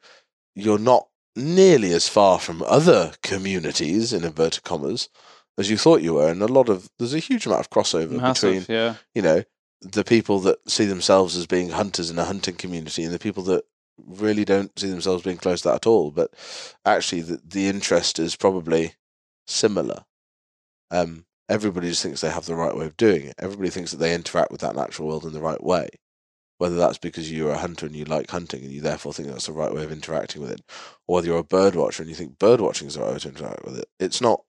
[0.56, 5.10] you're not nearly as far from other communities in inverted commas
[5.58, 8.12] as you thought you were and a lot of there's a huge amount of crossover
[8.12, 8.96] Massive, between yeah.
[9.14, 9.44] you know
[9.82, 13.44] the people that see themselves as being hunters in a hunting community and the people
[13.44, 13.64] that
[13.98, 16.10] really don't see themselves being close to that at all.
[16.10, 16.34] But
[16.86, 18.94] actually the, the interest is probably
[19.46, 20.06] similar.
[20.90, 23.36] Um everybody just thinks they have the right way of doing it.
[23.38, 25.90] Everybody thinks that they interact with that natural world in the right way
[26.64, 29.48] whether that's because you're a hunter and you like hunting and you therefore think that's
[29.48, 30.62] the right way of interacting with it
[31.08, 33.20] or whether you're a bird watcher and you think bird watching is the right way
[33.20, 34.40] to interact with it it's not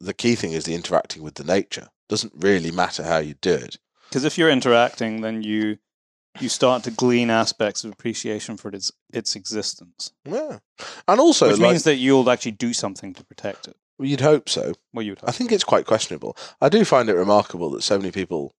[0.00, 3.34] the key thing is the interacting with the nature It doesn't really matter how you
[3.40, 3.76] do it
[4.08, 5.78] Because if you're interacting, then you
[6.40, 10.58] you start to glean aspects of appreciation for its its existence, Yeah,
[11.06, 13.76] and also which like, means that you'll actually do something to protect it.
[14.00, 14.72] you'd hope so.
[14.92, 15.20] Well, you would.
[15.22, 16.36] I think it's quite questionable.
[16.60, 18.52] I do find it remarkable that so many people,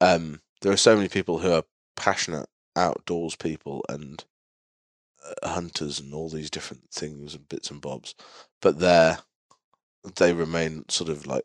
[0.00, 1.64] um, there are so many people who are
[1.96, 4.24] passionate outdoors people and
[5.42, 8.14] uh, hunters and all these different things and bits and bobs,
[8.60, 9.18] but they're
[10.16, 11.44] they remain sort of like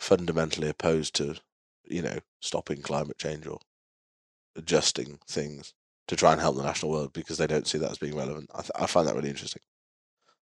[0.00, 1.36] fundamentally opposed to,
[1.84, 3.60] you know, stopping climate change or
[4.56, 5.74] adjusting things
[6.08, 8.50] to try and help the national world because they don't see that as being relevant.
[8.54, 9.62] I, th- I find that really interesting.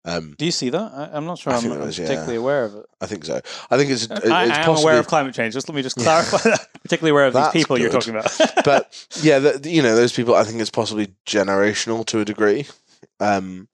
[0.07, 0.91] Um, Do you see that?
[0.93, 1.51] I, I'm not sure.
[1.51, 1.85] I I'm, think I'm yeah.
[1.87, 2.85] particularly aware of it.
[3.01, 3.41] I think so.
[3.71, 5.55] I think it's, it's I, I am possibly aware of climate change.
[5.55, 6.03] Just let me just Yeah.
[6.03, 6.67] clarify that.
[6.83, 8.31] Particularly aware of That's these people you're talking about.
[8.65, 10.35] but yeah, the, you know, those people.
[10.35, 12.67] I think it's possibly generational to a degree.
[13.19, 13.67] Um,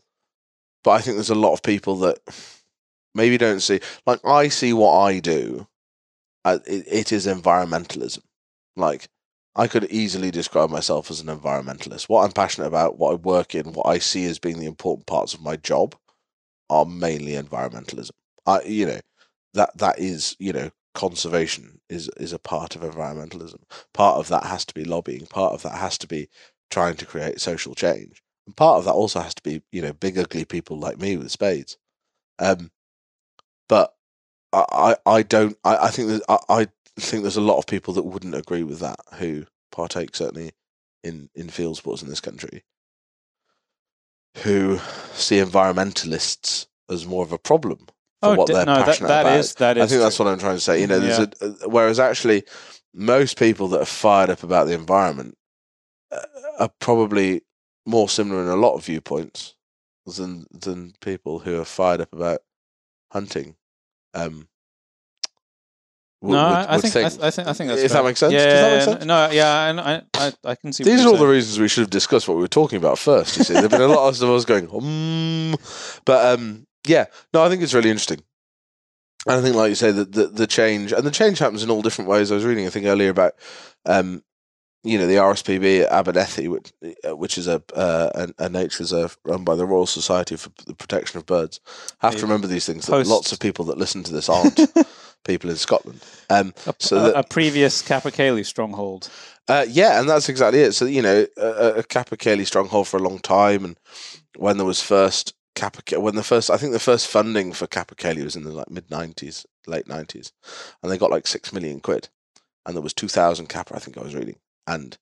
[0.83, 2.19] but I think there's a lot of people that
[3.13, 3.81] maybe don't see.
[4.05, 5.67] Like I see what I do.
[6.45, 8.21] Uh, it, it is environmentalism.
[8.77, 9.09] Like
[9.55, 12.03] I could easily describe myself as an environmentalist.
[12.07, 15.07] What I'm passionate about, what I work in, what I see as being the important
[15.07, 15.93] parts of my job,
[16.71, 18.11] are mainly environmentalism.
[18.47, 18.99] I, you know,
[19.53, 23.61] that that is, you know, conservation is is a part of environmentalism.
[23.93, 25.27] Part of that has to be lobbying.
[25.27, 26.29] Part of that has to be
[26.71, 28.23] trying to create social change.
[28.47, 31.17] And part of that also has to be, you know, big ugly people like me
[31.17, 31.77] with spades.
[32.39, 32.71] Um,
[33.69, 33.93] but
[34.53, 35.57] I, I, I don't.
[35.63, 36.67] I, I think that I, I
[36.99, 40.51] think there's a lot of people that wouldn't agree with that who partake certainly
[41.03, 42.63] in in field sports in this country
[44.37, 44.77] who
[45.13, 47.79] see environmentalists as more of a problem
[48.21, 49.39] for oh, what they're no, passionate that about.
[49.39, 49.83] is that is.
[49.83, 50.81] I think that's what I'm trying to say.
[50.81, 52.43] You know, there's a, a whereas actually
[52.93, 55.37] most people that are fired up about the environment
[56.11, 56.19] uh,
[56.59, 57.41] are probably
[57.85, 59.55] more similar in a lot of viewpoints
[60.05, 62.41] than than people who are fired up about
[63.11, 63.55] hunting.
[64.13, 64.47] Um,
[66.21, 68.01] would- No, would- I, would think, I, th- I think I think that's if fair.
[68.01, 68.33] that makes sense.
[68.33, 69.05] Yeah, Does that make sense?
[69.05, 70.83] No, yeah, I, I, I can see.
[70.83, 73.37] These are all the reasons we should have discussed what we were talking about first.
[73.37, 75.55] You see, there've been a lot of us going, um,
[76.05, 78.21] but um, yeah, no, I think it's really interesting.
[79.27, 81.69] And I think, like you say, that the, the change and the change happens in
[81.69, 82.31] all different ways.
[82.31, 83.33] I was reading a thing earlier about,
[83.85, 84.23] um,
[84.83, 86.73] you know, the RSPB at Abernethy, which,
[87.07, 88.09] uh, which is a, uh,
[88.39, 91.59] a a nature reserve run by the Royal Society for the Protection of Birds.
[92.01, 92.87] I have to remember these things.
[92.87, 94.59] That Post- lots of people that listen to this aren't
[95.23, 96.01] people in Scotland.
[96.29, 99.09] Um, a, So that- a previous Capercaillie stronghold.
[99.47, 100.73] uh, yeah, and that's exactly it.
[100.73, 101.47] So you know, a,
[101.79, 103.77] a Capercaillie stronghold for a long time, and
[104.37, 108.23] when there was first Caperca- when the first, I think the first funding for Capercaillie
[108.23, 110.31] was in the like mid nineties, late nineties,
[110.81, 112.09] and they got like six million quid,
[112.65, 114.97] and there was two thousand Capper, I think I was reading, and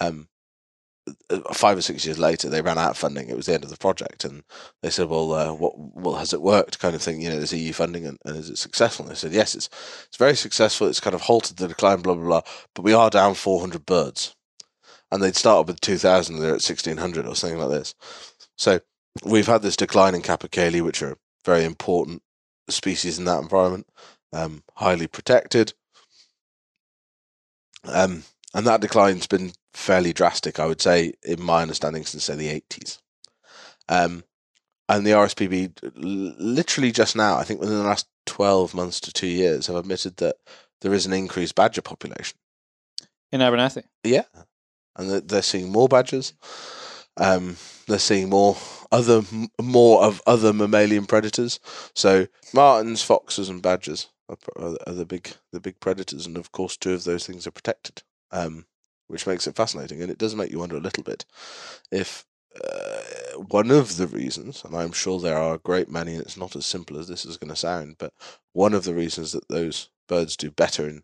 [0.00, 0.28] um,
[1.52, 3.28] five or six years later they ran out of funding.
[3.28, 4.42] It was the end of the project, and
[4.82, 5.74] they said, "Well, uh, what?
[5.76, 7.20] Well, has it worked?" Kind of thing.
[7.20, 9.04] You know, there's EU funding, and, and is it successful?
[9.04, 9.68] And they said, "Yes, it's
[10.06, 10.86] it's very successful.
[10.88, 12.42] It's kind of halted the decline, blah blah blah,
[12.74, 14.34] but we are down 400 birds."
[15.12, 17.94] And they'd started with 2,000, they're at 1,600 or something like this.
[18.56, 18.80] So
[19.24, 22.22] we've had this decline in Capercaillie, which are very important
[22.68, 23.86] species in that environment,
[24.32, 25.74] um, highly protected.
[27.84, 28.24] Um,
[28.54, 32.62] and that decline's been fairly drastic, I would say, in my understanding, since say the
[32.70, 32.98] 80s.
[33.88, 34.24] Um,
[34.88, 39.26] and the RSPB, literally just now, I think within the last 12 months to two
[39.26, 40.36] years, have admitted that
[40.82, 42.38] there is an increased badger population.
[43.32, 43.82] in Abernethy?
[44.04, 44.24] Yeah,
[44.96, 46.34] and they're, seeing more badgers.
[47.16, 47.56] Um,
[47.88, 48.56] they're seeing more
[48.92, 49.22] other
[49.60, 51.58] more of other mammalian predators.
[51.94, 54.08] So martens, foxes, and badgers.
[54.28, 58.02] are the big the big predators, and of course, two of those things are protected,
[58.34, 58.66] um,
[59.06, 60.02] which makes it fascinating.
[60.02, 61.24] And it does make you wonder a little bit
[61.90, 62.26] if
[62.62, 66.36] uh, one of the reasons, and I'm sure there are a great many, and it's
[66.36, 68.12] not as simple as this is going to sound, but
[68.52, 71.02] one of the reasons that those birds do better in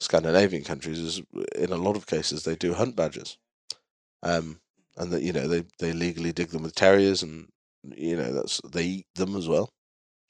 [0.00, 1.22] Scandinavian countries is,
[1.54, 3.38] in a lot of cases, they do hunt badgers,
[4.22, 4.60] um,
[4.96, 7.48] and that you know they they legally dig them with terriers, and
[7.84, 9.70] you know that's they eat them as well.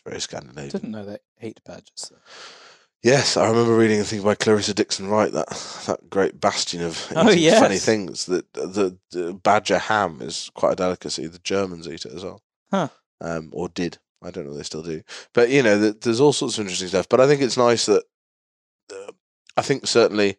[0.05, 0.69] Very Scandinavian.
[0.69, 2.11] I didn't know they ate badgers.
[2.11, 2.17] Though.
[3.03, 5.49] Yes, I remember reading a thing by Clarissa Dickson Wright that
[5.87, 8.27] that great bastion of Oh, eating funny things.
[8.27, 11.27] That the, the badger ham is quite a delicacy.
[11.29, 12.43] The Germans eat it as well,
[12.73, 12.89] Huh.
[13.21, 13.99] um, or did.
[14.21, 14.51] I don't know.
[14.53, 17.09] if They still do, but you know, th- there's all sorts of interesting stuff.
[17.09, 18.03] But I think it's nice that
[18.93, 19.13] uh,
[19.57, 20.39] I think certainly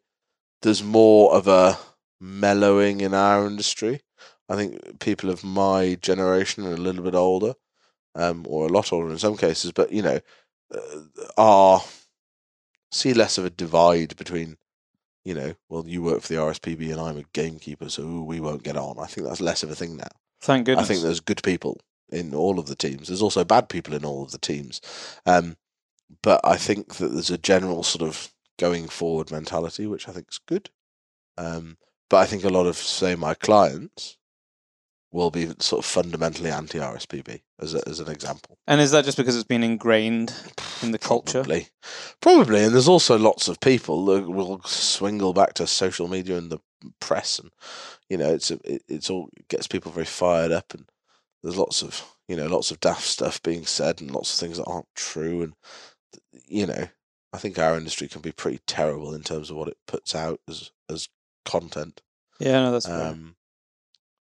[0.62, 1.78] there's more of a
[2.20, 4.02] mellowing in our industry.
[4.50, 7.54] I think people of my generation and a little bit older,
[8.16, 10.20] um, or a lot older in some cases, but you know,
[10.76, 11.00] uh,
[11.38, 11.82] are
[12.92, 14.58] see less of a divide between,
[15.24, 18.40] you know, well, you work for the RSPB and I'm a gamekeeper, so ooh, we
[18.40, 18.98] won't get on.
[19.00, 20.10] I think that's less of a thing now.
[20.42, 20.86] Thank goodness.
[20.86, 21.80] I think there's good people
[22.10, 23.08] in all of the teams.
[23.08, 24.82] There's also bad people in all of the teams.
[25.26, 25.58] Um,
[26.24, 30.28] but I think that there's a general sort of going forward mentality, which I think
[30.32, 30.70] is good.
[31.38, 31.78] Um,
[32.10, 34.18] but I think a lot of, say, my clients
[35.12, 38.58] will be sort of fundamentally anti RSPB, as, a, as an example.
[38.68, 40.34] And is that just because it's been ingrained
[40.84, 41.40] in the culture?
[41.40, 41.68] Probably.
[42.22, 42.64] Probably.
[42.64, 46.60] And there's also lots of people that will swingle back to social media and the
[47.00, 47.52] press and
[48.10, 50.86] you know, it's a, it, it's all it gets people very fired up and
[51.44, 54.58] there's lots of you know, lots of daft stuff being said and lots of things
[54.58, 55.54] that aren't true and
[56.48, 56.88] you know,
[57.34, 60.40] I think our industry can be pretty terrible in terms of what it puts out
[60.48, 61.10] as as
[61.46, 62.02] content.
[62.40, 62.88] Yeah, no, that's.
[62.88, 63.36] Um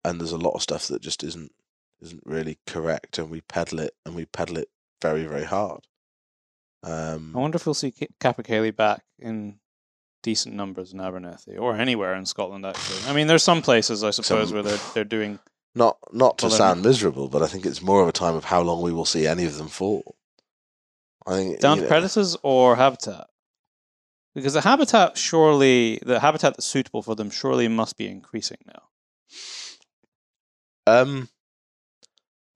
[0.07, 1.52] and there's a lot of stuff that just isn't
[2.00, 4.68] isn't really correct and we peddle it and we peddle it
[5.02, 5.86] very, very hard.
[6.82, 9.59] Um I wonder if we'll see Ca- Kappa back in
[10.22, 12.64] decent numbers in Abernethy or anywhere in Scotland.
[12.66, 15.38] Actually, I mean, there's some places I suppose Some- where they're they're doing.
[15.74, 18.44] Not not to Well, sound miserable, but I think it's more of a time of
[18.44, 20.16] how long we will see any of them fall.
[21.26, 23.28] I think down to know, predators or habitat?
[24.34, 28.82] Because the habitat surely, the habitat that's suitable for them surely must be increasing now.
[30.87, 31.28] Um,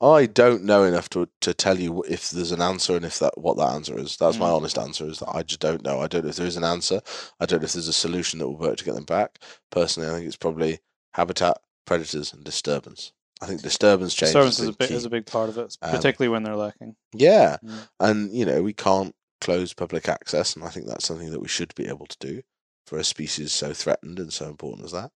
[0.03, 3.37] I don't know enough to to tell you if there's an answer and if that
[3.37, 4.17] what that answer is.
[4.17, 4.57] That's my Mm.
[4.57, 5.07] honest answer.
[5.07, 6.01] Is that I just don't know.
[6.01, 7.03] I don't know if there is an answer.
[7.39, 9.39] I don't know if there's a solution that will work to get them back.
[9.71, 10.81] Personally, I think it's probably
[11.15, 13.13] habitat, predators, and disturbance.
[13.43, 15.77] I think disturbance change Disturbance is, is a big is a big part of it,
[15.83, 16.95] Um, particularly when they're lekking.
[17.15, 17.57] Yeah.
[17.65, 17.89] Mm.
[17.99, 20.55] And, you know, we can't close public access.
[20.55, 22.43] And I think that's something that we should be able to do
[22.87, 25.11] for a species so threatened and so important as that.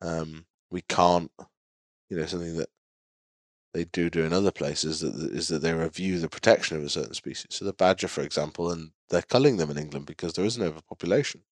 [0.00, 1.30] Um, we can't,
[2.08, 2.68] you know, something that
[3.74, 6.88] they do do in other places that is that they review the protection of a
[6.88, 7.48] certain species.
[7.50, 10.64] So the badger, for example, and they're culling them in England because there is an
[10.64, 11.42] overpopulation.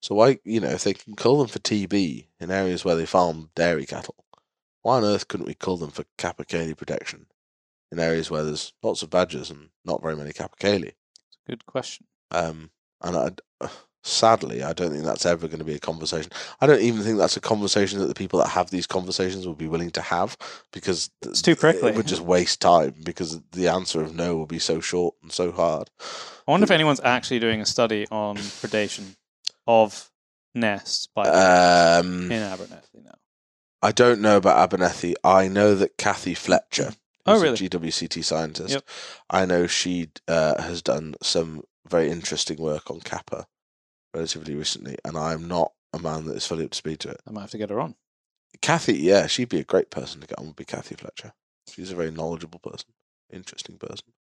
[0.00, 3.06] So why, you know, if they can cull them for TB in areas where they
[3.06, 4.24] farm dairy cattle,
[4.82, 7.26] why on earth couldn't we cull them for capercaillie protection
[7.90, 10.94] in areas where there's lots of badgers and not very many capercaillie?
[11.16, 12.06] It's a good question.
[12.30, 12.70] Um,
[13.00, 13.16] and
[13.60, 13.68] I,
[14.04, 16.30] sadly, I don't think that's ever going to be a conversation.
[16.60, 19.54] I don't even think that's a conversation that the people that have these conversations will
[19.54, 20.36] be willing to have
[20.72, 21.90] because It's too prickly.
[21.90, 25.32] It would just waste time because the answer of no will be so short and
[25.32, 25.90] so hard.
[26.46, 29.16] I wonder if anyone's actually doing a study on predation
[29.66, 30.10] of
[30.54, 33.14] nests by Um, in Abernethy now.
[33.82, 35.14] I don't know about Abernethy.
[35.24, 36.92] I know that Kathy Fletcher,
[37.26, 37.54] Oh, really?
[37.54, 38.84] a GWCT scientist, Yep.
[39.30, 43.46] I know she uh, has done some very interesting work on Kappa
[44.14, 47.20] relatively recently, and I'm not a man that is fully up to speed to it.
[47.26, 47.96] I might have to get her on.
[48.62, 50.46] Kathy, yeah, she'd be a great person to get on.
[50.46, 51.32] Would be Kathy Fletcher.
[51.68, 52.90] She's a very knowledgeable person,
[53.32, 54.12] interesting person.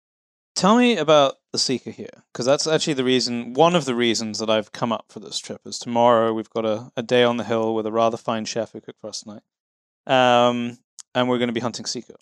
[0.55, 3.53] Tell me about the sika here, because that's actually the reason.
[3.53, 6.65] One of the reasons that I've come up for this trip is tomorrow we've got
[6.65, 9.21] a, a day on the hill with a rather fine chef who cooked for us
[9.21, 9.41] tonight,
[10.05, 10.77] um,
[11.15, 12.13] and we're going to be hunting sika.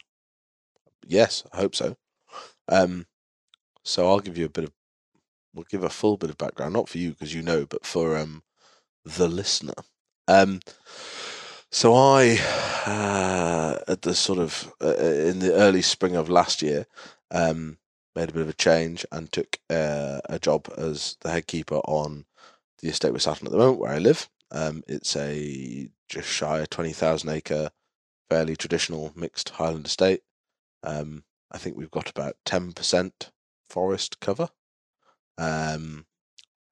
[1.05, 1.97] Yes, I hope so.
[2.69, 3.05] Um,
[3.83, 4.71] so I'll give you a bit of,
[5.53, 8.17] we'll give a full bit of background, not for you because you know, but for
[8.17, 8.43] um,
[9.05, 9.73] the listener.
[10.27, 10.59] Um,
[11.69, 12.37] so I,
[12.85, 16.85] uh, at the sort of uh, in the early spring of last year,
[17.31, 17.77] um,
[18.15, 21.77] made a bit of a change and took uh, a job as the head keeper
[21.85, 22.25] on
[22.81, 24.29] the estate we're sat on at the moment, where I live.
[24.51, 27.71] Um, it's a just shy of twenty thousand acre,
[28.29, 30.23] fairly traditional mixed Highland estate.
[30.83, 33.31] Um, I think we've got about ten percent
[33.69, 34.49] forest cover,
[35.37, 36.05] um,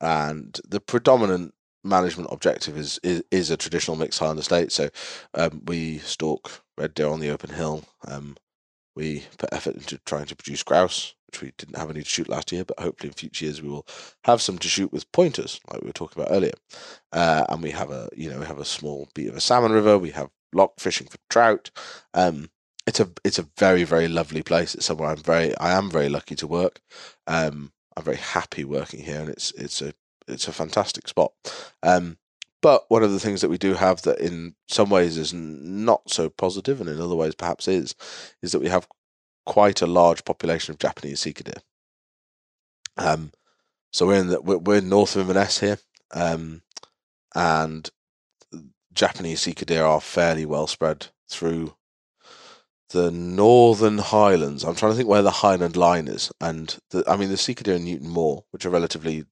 [0.02, 1.54] and the predominant
[1.84, 4.72] management objective is is, is a traditional mixed Highland estate.
[4.72, 4.90] So
[5.34, 7.84] um, we stalk red deer on the open hill.
[8.08, 8.38] Um,
[8.96, 12.28] we put effort into trying to produce grouse which we didn't have any to shoot
[12.28, 13.86] last year, but hopefully in future years we will
[14.24, 16.54] have some to shoot with pointers, like we were talking about earlier.
[17.12, 19.72] Uh, and we have a you know we have a small beat of a salmon
[19.72, 19.98] river.
[19.98, 21.70] We have lock fishing for trout.
[22.14, 22.50] Um,
[22.88, 24.74] it's a it's a very very lovely place.
[24.74, 26.82] It's somewhere I'm very I am very lucky to work.
[27.28, 29.94] Um, I'm very happy working here, and it's it's a
[30.28, 31.32] it's a fantastic spot.
[31.84, 32.18] Um,
[32.62, 36.10] but one of the things that we do have that in some ways is not
[36.10, 37.96] so positive, and in other ways perhaps is,
[38.42, 38.88] is that we have
[39.46, 41.54] quite a large population of Japanese deer.
[42.98, 43.32] Um,
[43.92, 45.80] so we're in the, we're, we're north of Inverness here,
[46.14, 46.62] um,
[47.34, 47.90] and
[48.94, 51.76] Japanese deer are fairly well spread through
[52.90, 54.64] the Northern Highlands.
[54.64, 57.76] I'm trying to think where the Highland line is, and the, I mean the deer
[57.76, 59.26] in Newtonmore, which are relatively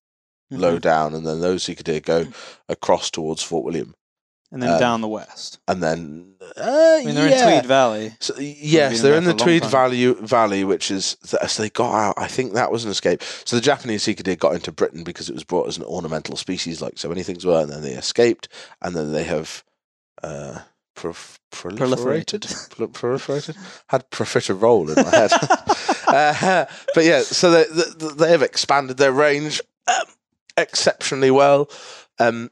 [0.50, 0.62] Mm-hmm.
[0.62, 2.26] low down, and then those sika deer go
[2.70, 3.94] across towards Fort William,
[4.50, 5.60] and then um, down the west.
[5.68, 7.50] and then uh, I mean, they're yeah.
[7.50, 8.16] in Tweed Valley.
[8.22, 9.66] So, yes, they're in the for a long Tweed.
[9.66, 12.14] Valley, Valley, which is so they got out.
[12.16, 13.24] I think that was an escape.
[13.44, 16.82] So the Japanese deer got into Britain because it was brought as an ornamental species,
[16.82, 18.48] like so many things were, and then they escaped,
[18.82, 19.66] and then they have
[20.24, 20.60] uh,
[20.98, 23.56] proliferated, Prol- proliferated,
[23.90, 25.32] had profiterole in my head.
[26.08, 30.06] uh, but yeah, so they, they, they have expanded their range um,
[30.58, 31.70] exceptionally well.
[32.20, 32.50] Um,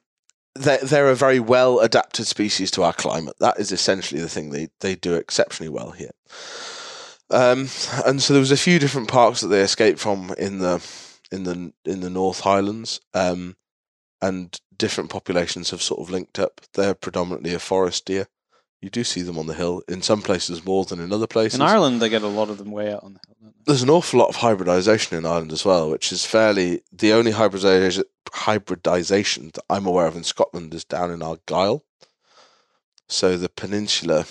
[0.55, 3.35] they're, they're a very well adapted species to our climate.
[3.39, 6.11] That is essentially the thing they, they do exceptionally well here.
[7.29, 7.69] Um,
[8.05, 10.85] and so there was a few different parks that they escaped from in the
[11.31, 13.55] in the in the North Highlands, um,
[14.21, 16.61] and different populations have sort of linked up.
[16.73, 18.27] They're predominantly a forest deer.
[18.85, 21.59] You do see them on the hill in some places more than in other places.
[21.59, 23.35] In Ireland, they get a lot of them way out on the hill.
[23.41, 23.63] Don't they?
[23.65, 27.31] There's an awful lot of hybridization in Ireland as well, which is fairly the only
[27.31, 31.83] hybridization hybridization that I'm aware of in Scotland is down in Argyll.
[33.09, 34.27] So the peninsula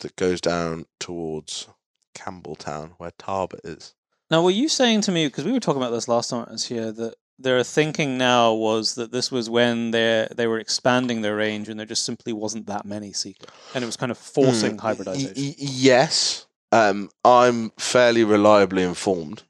[0.00, 1.68] that goes down towards
[2.14, 3.94] Campbeltown, where Tarbert is.
[4.30, 6.52] Now, were you saying to me because we were talking about this last time I
[6.52, 11.22] was here that their thinking now was that this was when they they were expanding
[11.22, 14.18] their range and there just simply wasn't that many sika, and it was kind of
[14.18, 15.32] forcing Mm, hybridization.
[15.36, 19.42] y- yes, um, I'm fairly reliably informed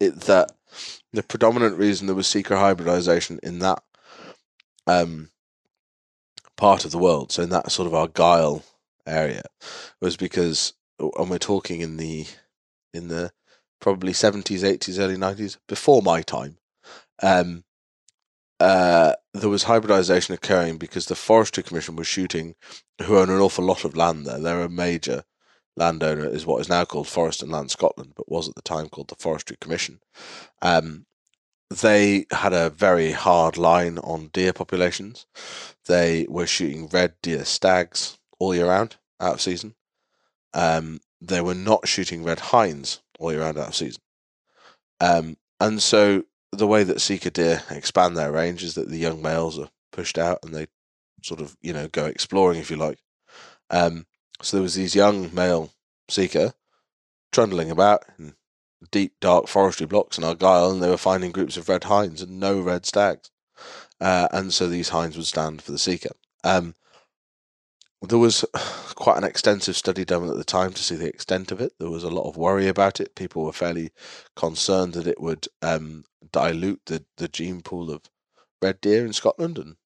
[0.00, 0.52] it, that
[1.12, 3.82] the predominant reason there was sika hybridization in that
[4.86, 5.30] um,
[6.56, 8.62] part of the world, so in that sort of Argyll
[9.06, 9.42] area,
[10.00, 12.26] was because, and we're talking in the
[12.92, 13.30] in the
[13.80, 16.58] probably 70s, 80s, early 90s, before my time.
[17.22, 17.64] Um,
[18.58, 22.54] uh, there was hybridization occurring because the Forestry Commission was shooting,
[23.02, 24.38] who own an awful lot of land there.
[24.38, 25.24] They're a major
[25.76, 28.88] landowner, is what is now called Forest and Land Scotland, but was at the time
[28.88, 30.00] called the Forestry Commission.
[30.62, 31.06] Um,
[31.68, 35.26] they had a very hard line on deer populations.
[35.86, 39.74] They were shooting red deer stags all year round out of season.
[40.54, 44.02] Um, they were not shooting red hinds all year round out of season.
[45.00, 49.22] Um, and so the way that Sika deer expand their range is that the young
[49.22, 50.66] males are pushed out and they
[51.22, 52.98] sort of, you know, go exploring, if you like.
[53.70, 54.06] Um,
[54.42, 55.72] so there was these young male
[56.08, 56.54] Sika
[57.32, 58.34] trundling about in
[58.90, 62.38] deep, dark forestry blocks in Argyll, and they were finding groups of red hinds and
[62.38, 63.30] no red stags.
[64.00, 66.10] Uh, and so these hinds would stand for the Sika.
[66.44, 66.74] Um,
[68.02, 68.44] there was
[68.94, 71.72] quite an extensive study done at the time to see the extent of it.
[71.78, 73.14] There was a lot of worry about it.
[73.14, 73.90] People were fairly
[74.34, 78.02] concerned that it would um, dilute the, the gene pool of
[78.62, 79.76] red deer in Scotland and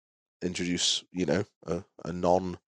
[0.43, 2.59] introduce, you know, a, a non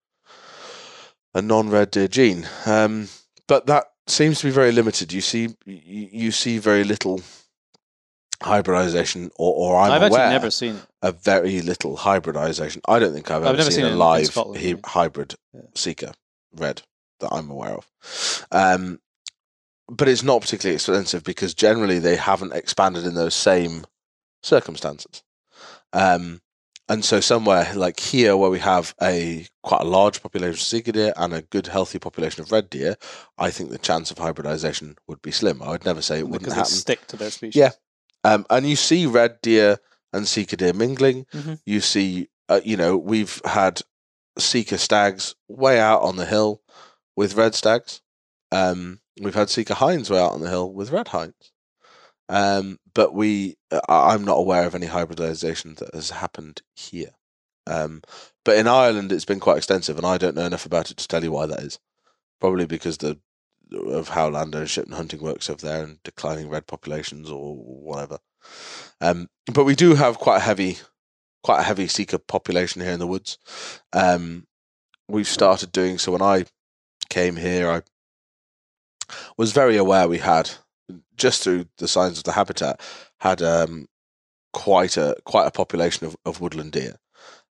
[1.34, 2.46] a non red deer gene.
[2.66, 3.08] Um,
[3.48, 5.12] but that seems to be very limited.
[5.12, 7.20] You see, you, you see very little
[8.44, 10.86] hybridization, or, or I'm I've aware actually never seen it.
[11.02, 12.82] of very little hybridization.
[12.88, 14.60] I don't think I've I've ever never seen, seen a it in- in live Scotland,
[14.62, 14.74] hy- yeah.
[14.84, 15.34] hybrid
[15.74, 16.14] sika
[16.54, 16.82] red
[17.20, 18.46] that I'm aware of.
[18.50, 19.00] Um,
[19.88, 23.84] but it's not particularly expensive because generally they haven't expanded in those same
[24.42, 25.22] circumstances.
[25.92, 26.40] Um,
[26.88, 30.92] and so somewhere like here, where we have a quite a large population of sika
[30.92, 32.96] deer and a good healthy population of red deer,
[33.38, 35.62] I think the chance of hybridization would be slim.
[35.62, 36.72] I would never say it wouldn't because they happen.
[36.74, 37.56] stick to their species.
[37.56, 37.70] Yeah.
[38.24, 39.78] Um, and you see red deer
[40.12, 41.24] and sika deer mingling.
[41.32, 41.60] Mhm.
[41.66, 43.82] You see, uh, you know, we've had
[44.38, 46.62] sika stags way out on the hill
[47.16, 48.00] with red stags.
[48.50, 51.52] Um, we've had sika hinds way out on the hill with red hinds.
[52.28, 57.10] Um, but we, I- I'm not aware of any hybridization that has happened here.
[57.66, 58.02] Um,
[58.44, 61.08] but in Ireland, it's been quite extensive, and I don't know enough about it to
[61.08, 61.78] tell you why that is.
[62.40, 63.20] Probably because the
[63.74, 68.18] of how land ownership and hunting works over there, and declining red populations or whatever.
[69.00, 70.78] Um, but we do have quite a heavy,
[71.42, 73.38] quite a heavy sika population here in the woods.
[73.92, 74.46] Um,
[75.08, 76.12] we've started doing so.
[76.12, 76.46] When I
[77.08, 77.82] came here, I
[79.36, 80.50] was very aware we had
[81.16, 82.80] just through the signs of the habitat,
[83.18, 83.88] had um,
[84.52, 86.96] quite a quite a population of, of woodland deer,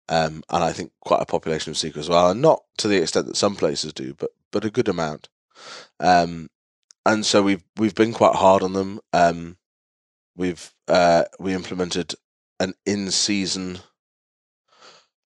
[0.09, 3.01] um, and I think quite a population of sikas as well, and not to the
[3.01, 5.29] extent that some places do, but but a good amount.
[5.99, 6.49] Um,
[7.05, 8.99] and so we've we've been quite hard on them.
[9.13, 9.57] Um,
[10.35, 12.15] we've uh, we implemented
[12.59, 13.79] an in season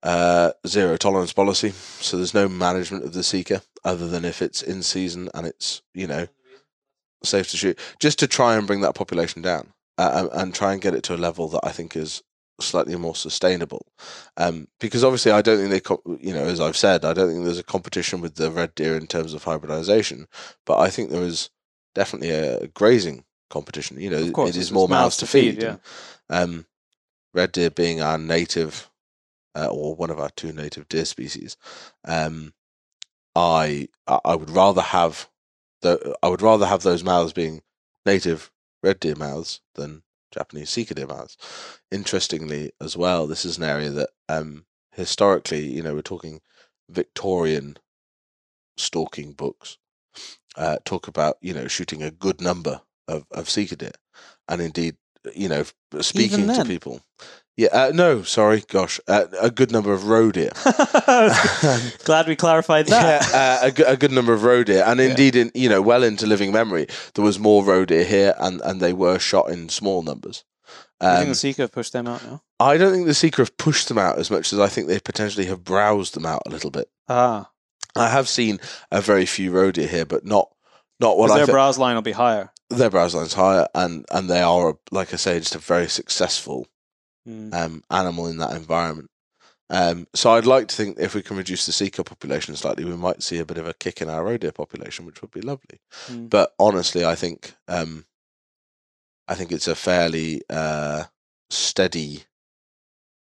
[0.02, 4.62] uh, zero tolerance policy, so there's no management of the sika other than if it's
[4.62, 6.26] in season and it's you know
[7.22, 10.72] safe to shoot, just to try and bring that population down uh, and, and try
[10.72, 12.22] and get it to a level that I think is
[12.62, 13.86] slightly more sustainable.
[14.36, 17.28] Um, because obviously, I don't think they, co- you know, as I've said, I don't
[17.30, 20.26] think there's a competition with the red deer in terms of hybridization,
[20.66, 21.50] but I think there is
[21.94, 24.00] definitely a grazing competition.
[24.00, 25.62] You know, course, it is more mouths to feed, feed.
[25.62, 25.76] yeah.
[26.28, 26.66] and, um,
[27.34, 28.90] red deer being our native,
[29.54, 31.56] uh, or one of our two native deer species,
[32.04, 32.54] um,
[33.34, 35.28] I I would rather have
[35.82, 37.62] the I would rather have those mouths being
[38.04, 38.50] native
[38.82, 40.02] red deer mouths than
[40.32, 41.36] Japanese deer mouths.
[41.90, 46.40] Interestingly, as well, this is an area that um, historically, you know, we're talking
[46.88, 47.76] Victorian
[48.76, 49.78] stalking books
[50.56, 53.92] uh, talk about you know shooting a good number of of sika deer,
[54.48, 54.96] and indeed,
[55.34, 55.64] you know,
[56.00, 57.00] speaking to people.
[57.60, 60.50] Yeah, uh, no, sorry, gosh, uh, a good number of roe deer.
[62.04, 63.28] Glad we clarified that.
[63.30, 66.26] Yeah, uh, a, good, number of roe deer, and indeed, in you know, well into
[66.26, 70.00] living memory, there was more roe deer here, and, and they were shot in small
[70.00, 70.42] numbers.
[71.02, 72.42] I think Um, the Sika have pushed them out now.
[72.58, 74.98] I don't think the Sika have pushed them out as much as I think they
[74.98, 76.88] potentially have browsed them out a little bit.
[77.10, 77.50] Ah,
[77.94, 78.58] I have seen
[78.90, 80.48] a very few roe deer here, but not
[80.98, 81.56] not what I their think.
[81.56, 82.52] browse line will be higher.
[82.70, 86.66] their browse line's higher, and and they are, like I say, just a very successful
[87.28, 87.52] Mm.
[87.52, 89.10] um, animal in that environment.
[89.68, 92.96] Um, so I'd like to think if we can reduce the Sika population slightly, we
[92.96, 95.42] might see a bit of a kick in our roe deer population, which would be
[95.42, 95.80] lovely.
[96.08, 96.28] Mm.
[96.28, 98.06] But honestly, I think um,
[99.28, 101.04] I think it's a fairly uh,
[101.50, 102.24] steady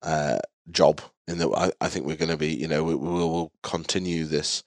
[0.02, 0.38] uh,
[0.70, 1.00] job.
[1.26, 4.26] In that, I, I think we're going to be, you know, we, we will continue
[4.26, 4.64] this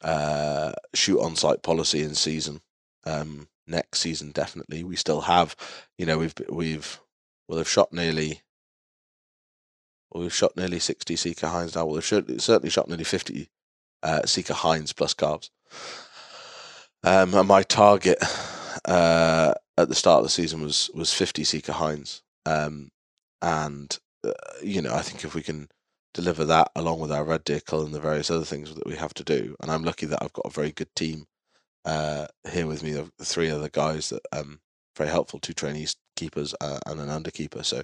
[0.00, 2.62] uh, shoot on sight policy in season
[3.04, 4.30] um, next season.
[4.30, 5.54] Definitely, we still have,
[5.98, 6.98] you know, we've we've
[7.48, 8.42] we'll have shot nearly.
[10.10, 11.86] Well, we've shot nearly sixty Sika hinds now.
[11.86, 13.48] Well, we've certainly shot nearly fifty
[14.02, 15.50] uh, Sika hinds plus calves.
[17.04, 18.18] Um, and my target
[18.84, 22.22] uh, at the start of the season was was 50 Sika Hinds.
[22.44, 22.90] Um,
[23.40, 24.32] and, uh,
[24.62, 25.68] you know, I think if we can
[26.14, 28.96] deliver that along with our red deer cull and the various other things that we
[28.96, 31.26] have to do, and I'm lucky that I've got a very good team
[31.84, 34.60] uh, here with me, three other guys that um
[34.96, 37.64] very helpful, two trainees keepers uh, and an underkeeper.
[37.64, 37.82] So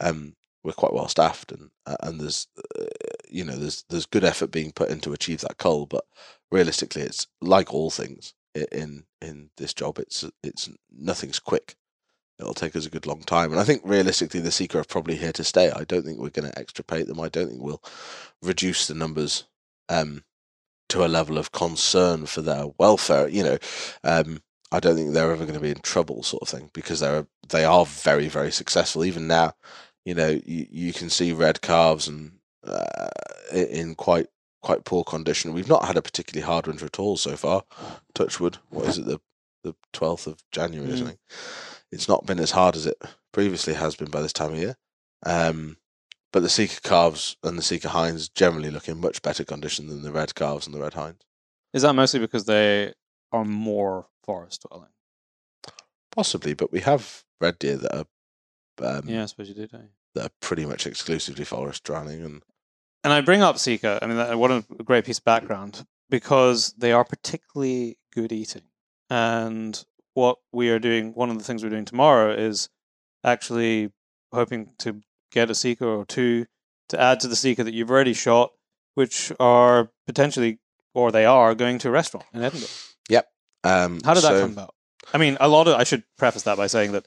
[0.00, 2.46] um, we're quite well staffed, and uh, and there's
[2.78, 2.84] uh,
[3.28, 5.86] you know there's there's good effort being put in to achieve that goal.
[5.86, 6.04] but
[6.50, 9.98] realistically, it's like all things in in this job.
[9.98, 11.76] It's it's nothing's quick.
[12.38, 15.16] It'll take us a good long time, and I think realistically, the Sika are probably
[15.16, 15.70] here to stay.
[15.70, 17.20] I don't think we're going to extirpate them.
[17.20, 17.82] I don't think we'll
[18.42, 19.44] reduce the numbers
[19.88, 20.24] um,
[20.88, 23.28] to a level of concern for their welfare.
[23.28, 23.58] You know,
[24.02, 27.00] um, I don't think they're ever going to be in trouble, sort of thing, because
[27.00, 29.04] they're they are very very successful.
[29.04, 29.54] Even now,
[30.04, 32.32] you know, you, you can see red calves and
[32.64, 33.08] uh,
[33.52, 34.28] in quite
[34.62, 35.52] quite poor condition.
[35.52, 37.62] We've not had a particularly hard winter at all so far.
[38.14, 38.58] Touchwood.
[38.70, 39.06] What is it?
[39.06, 39.20] The
[39.64, 40.98] the twelfth of January or Mm.
[40.98, 41.18] something.
[41.92, 43.00] It's not been as hard as it
[43.32, 44.76] previously has been by this time of year.
[45.24, 45.76] Um,
[46.32, 50.02] but the Sika calves and the Sika hinds generally look in much better condition than
[50.02, 51.20] the red calves and the red hinds.
[51.74, 52.94] Is that mostly because they
[53.30, 54.88] are more forest dwelling?
[56.10, 59.82] Possibly, but we have red deer that are um, Yeah, I suppose you do, don't
[59.82, 59.88] you?
[60.14, 62.42] that are pretty much exclusively forest drowning and
[63.04, 63.98] And I bring up Sika.
[64.02, 68.62] I mean, that, what a great piece of background because they are particularly good eating.
[69.08, 69.82] And
[70.14, 72.68] what we are doing, one of the things we're doing tomorrow is
[73.24, 73.90] actually
[74.32, 75.00] hoping to
[75.30, 76.46] get a Sika or two
[76.90, 78.52] to add to the Sika that you've already shot,
[78.94, 80.58] which are potentially,
[80.92, 82.68] or they are, going to a restaurant in Edinburgh.
[83.64, 84.74] um, How did that come about?
[85.14, 87.06] I mean, a lot of, I should preface that by saying that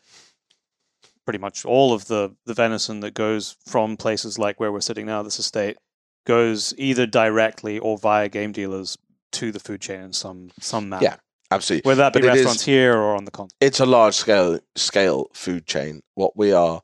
[1.26, 5.06] pretty much all of the, the venison that goes from places like where we're sitting
[5.06, 5.78] now, this estate,
[6.26, 8.98] goes either directly or via game dealers
[9.32, 11.04] to the food chain in some some manner.
[11.04, 11.16] Yeah,
[11.52, 11.88] Absolutely.
[11.90, 13.58] Whether that be But it is- restaurants here or on the continent.
[13.62, 16.02] it's a large scale scale food chain.
[16.14, 16.82] What we are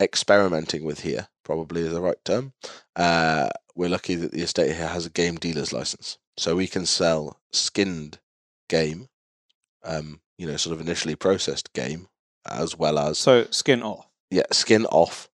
[0.00, 2.52] experimenting with here probably is the right term.
[2.94, 6.86] Uh, we're lucky that the estate here has a game dealer's license, so we can
[6.86, 8.18] sell skinned
[8.68, 9.08] game,
[9.84, 12.08] um, you know, sort of initially processed game,
[12.50, 14.06] as well as So skin off.
[14.30, 15.28] yeah, skin off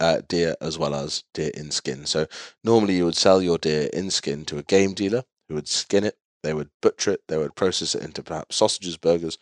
[0.00, 2.06] uh, deer as well as deer in skin.
[2.06, 2.26] So
[2.64, 6.04] normally you would sell your deer in skin to a game dealer who would skin
[6.04, 6.16] it.
[6.42, 7.20] They would butcher it.
[7.28, 9.36] They would process it into perhaps sausages, burgers,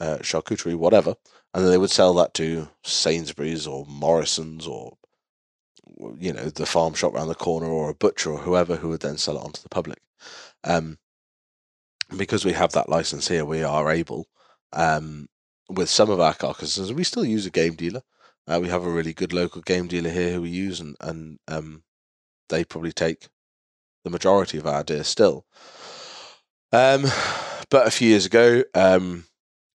[0.00, 1.16] uh, charcuterie, whatever,
[1.52, 4.96] and then they would sell that to Sainsbury's or Morrison's or
[6.16, 9.00] you know the farm shop around the corner or a butcher or whoever who would
[9.00, 9.98] then sell it on to the public.
[10.62, 10.98] Um,
[12.16, 14.26] because we have that license here, we are able
[14.72, 15.28] um,
[15.68, 16.92] with some of our carcasses.
[16.92, 18.02] We still use a game dealer.
[18.46, 21.38] Uh, we have a really good local game dealer here who we use, and and
[21.48, 21.82] um,
[22.48, 23.28] they probably take
[24.04, 25.44] the majority of our deer still.
[26.72, 27.04] Um,
[27.70, 29.24] but a few years ago, um,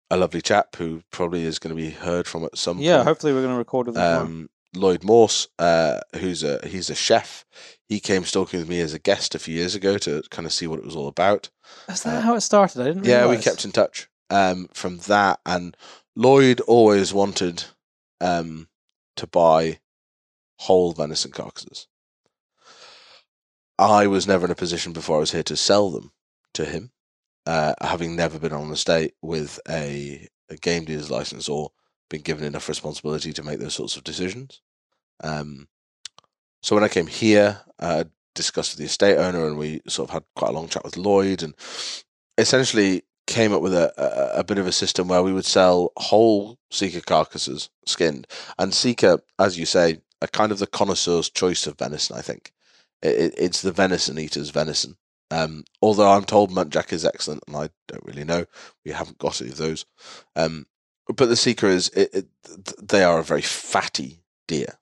[0.10, 3.08] a lovely chap who probably is going to be heard from at some Yeah, point.
[3.08, 3.98] hopefully we're going to record with.
[3.98, 7.44] Um, Lloyd Morse, uh, who's a he's a chef.
[7.90, 10.54] He came stalking with me as a guest a few years ago to kind of
[10.54, 11.50] see what it was all about.
[11.90, 12.82] Is that how it started?
[12.82, 13.04] I didn't.
[13.04, 15.78] Yeah, we kept in touch um, from that, and
[16.16, 17.66] Lloyd always wanted
[18.20, 18.68] um,
[19.18, 19.80] to buy
[20.58, 21.88] whole venison carcasses.
[23.78, 26.12] I was never in a position before I was here to sell them
[26.54, 26.92] to him,
[27.46, 31.72] uh, having never been on the state with a, a game dealer's license or
[32.10, 34.62] been given enough responsibility to make those sorts of decisions.
[35.24, 35.68] Um,
[36.62, 38.06] so when I came here, uh,
[38.36, 40.96] discussed with the estate owner, and we sort of had quite a long chat with
[40.96, 41.56] Lloyd, and
[42.38, 45.92] essentially came up with a, a, a bit of a system where we would sell
[45.98, 48.28] whole Sika carcasses, skinned,
[48.58, 52.18] and Sika, as you say, are kind of the connoisseur's choice of venison.
[52.18, 52.52] I think
[53.02, 54.98] it, it, it's the venison eater's venison.
[55.32, 58.46] Um, although I'm told muntjac is excellent, and I don't really know.
[58.86, 59.86] We haven't got any of those.
[60.36, 60.66] Um,
[61.08, 62.28] but the Sika is it,
[62.82, 64.78] they are a very fatty deer,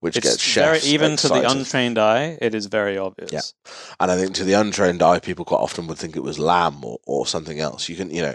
[0.00, 3.32] which It's gets very, chefs even to the untrained eye, it is very obvious.
[3.32, 3.72] Yeah.
[3.98, 6.84] And I think to the untrained eye, people quite often would think it was lamb
[6.84, 7.88] or, or something else.
[7.88, 8.34] You can, you know,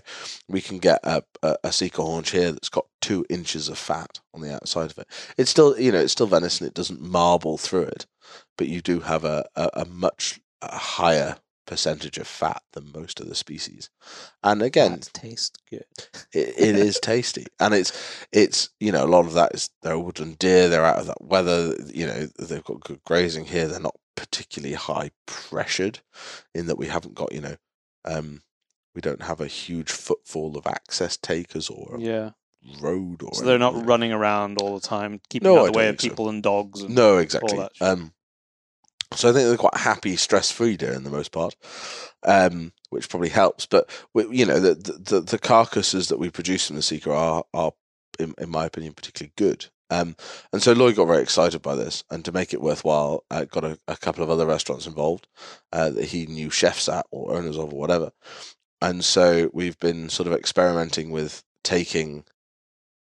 [0.50, 4.20] we can get a, a, a sika haunch here that's got two inches of fat
[4.34, 5.08] on the outside of it.
[5.38, 6.68] It's still, you know, it's still venison.
[6.68, 8.08] It doesn't marble through it,
[8.58, 13.28] but you do have a, a, a much higher percentage of fat than most of
[13.30, 13.90] the species.
[14.44, 15.86] And again, That tastes good.
[16.34, 17.92] it, it is tasty and it's
[18.32, 21.22] it's you know a lot of that is they're woodland deer they're out of that
[21.22, 26.00] weather you know they've got good grazing here they're not particularly high pressured
[26.54, 27.56] in that we haven't got you know
[28.06, 28.42] um
[28.96, 32.32] we don't have a huge footfall of access takers or Yeah.
[32.82, 35.88] road or So they're not running around all the time, keeping No, out the way
[35.90, 36.10] of think so.
[36.10, 36.82] people and dogs.
[36.82, 38.14] And, no exactly um
[39.16, 41.56] so I think they're quite happy, stress-free deer in the most part,
[42.24, 43.66] um, which probably helps.
[43.66, 47.44] But we, you know, the, the the carcasses that we produce from the Sika are
[47.54, 47.74] are,
[48.20, 49.68] in, in my opinion, particularly good.
[49.90, 50.16] Um,
[50.52, 53.64] and so Lloyd got very excited by this, and to make it worthwhile, uh, got
[53.64, 55.28] a, a couple of other restaurants involved
[55.72, 58.12] uh, that he knew chefs at or owners of or whatever.
[58.82, 62.26] And so we've been sort of experimenting with taking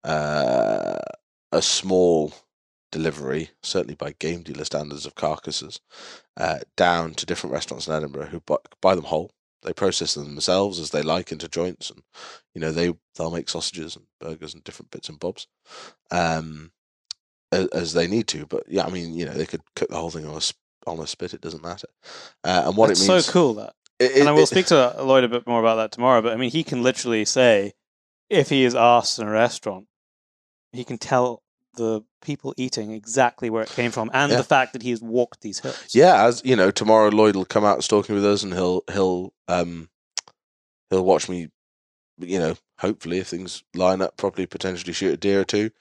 [0.04, 1.00] uh,
[1.52, 2.34] a small
[2.94, 5.82] delivery, certainly by game dealer standards of carcasses,
[6.38, 9.32] uh, down to different restaurants in Edinburgh who buy, buy them whole.
[9.64, 12.04] They process them themselves as they like into joints, and
[12.54, 15.48] you know they they'll make sausages and burgers and different bits and bobs,
[16.12, 16.72] um,
[17.52, 18.46] as, as they need to.
[18.46, 21.00] But yeah, I mean, you know, they could cook the whole thing on a on
[21.00, 21.34] a spit.
[21.34, 21.88] It doesn't matter.
[22.44, 23.74] Uh, and what That's it means, so cool that.
[24.00, 26.22] it- and I will it- speak to Lloyd a bit more about that tomorrow.
[26.22, 27.74] But I mean, he can literally say,
[28.30, 29.88] if he is asked in a restaurant,
[30.74, 31.43] he can tell
[31.76, 34.38] the people eating exactly where it came from and Yeah.
[34.38, 35.88] the fact that he has walked these hills.
[35.92, 39.34] Yeah, as you know, tomorrow Lloyd will come out stalking with us, and he'll he'll
[39.48, 39.90] um
[40.90, 41.50] he'll watch me.
[42.20, 45.72] You know, hopefully, if things line up properly, potentially shoot a deer or two.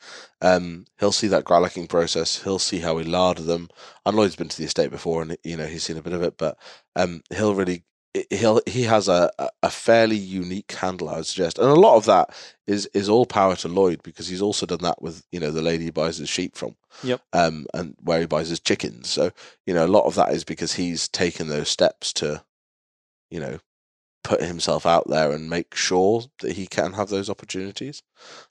[0.41, 2.43] Um, he'll see that gralloching process.
[2.43, 3.69] He'll see how we larder them.
[4.07, 6.23] And Lloyd's been to the estate before, and you know he's seen a bit of
[6.23, 6.39] it.
[6.39, 6.57] But
[6.97, 7.85] um, he'll really
[8.31, 9.31] he'll he has a
[9.63, 12.35] a- fairly unique handle, I would suggest, and a lot of that
[12.67, 15.63] is is all power to Lloyd because he's also done that with you know the
[15.63, 16.77] lady he buys his sheep from.
[17.03, 17.21] Yep.
[17.33, 19.09] Um, and where he buys his chickens.
[19.09, 19.31] So
[19.67, 22.45] you know, a lot of that is because he's taken those steps to,
[23.31, 23.59] you know,
[24.25, 28.03] put himself out there and make sure that he can have those opportunities.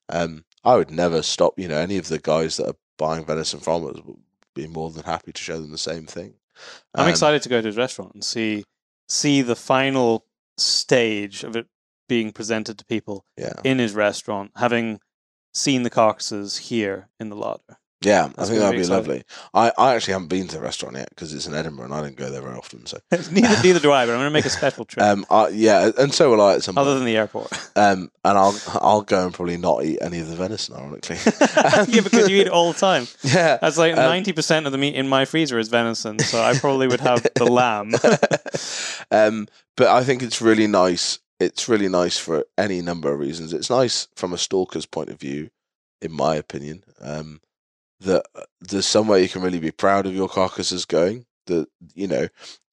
[0.09, 3.59] Um, I would never stop, you know, any of the guys that are buying venison
[3.59, 4.17] from us would
[4.53, 6.33] be more than happy to show them the same thing.
[6.93, 8.63] I'm Um, excited to go to his restaurant and see
[9.11, 10.25] see the final
[10.57, 11.67] stage of it
[12.07, 14.99] being presented to people Yeah, in his restaurant, having
[15.53, 17.77] seen the carcasses here in the larder.
[18.01, 19.23] Yeah, I think that'd be lovely.
[19.53, 22.01] I, I actually haven't been to the restaurant yet because it's in Edinburgh and I
[22.01, 22.85] don't go there very often.
[22.85, 25.05] So, neither, neither do I, but I'm going to make a special trip.
[25.05, 26.99] um, I, yeah, and so will I at some other point.
[26.99, 27.51] than the airport.
[27.73, 31.15] Um, and I'll I'll go and probably not eat any of the venison, ironically.
[31.87, 33.07] yeah, because you eat it all the time.
[33.23, 36.41] yeah, That's like Um, ninety percent of the meat in my freezer is venison, so
[36.43, 37.93] I probably would have the lamb.
[39.11, 39.47] um,
[39.77, 41.19] but I think it's really nice.
[41.39, 43.53] It's really nice for any number of reasons.
[43.53, 45.49] It's nice from a stalker's point of view,
[46.01, 47.39] in my opinion, um,
[48.01, 51.25] that uh, there's somewhere you can really be proud of your carcasses going.
[51.47, 52.27] That you know,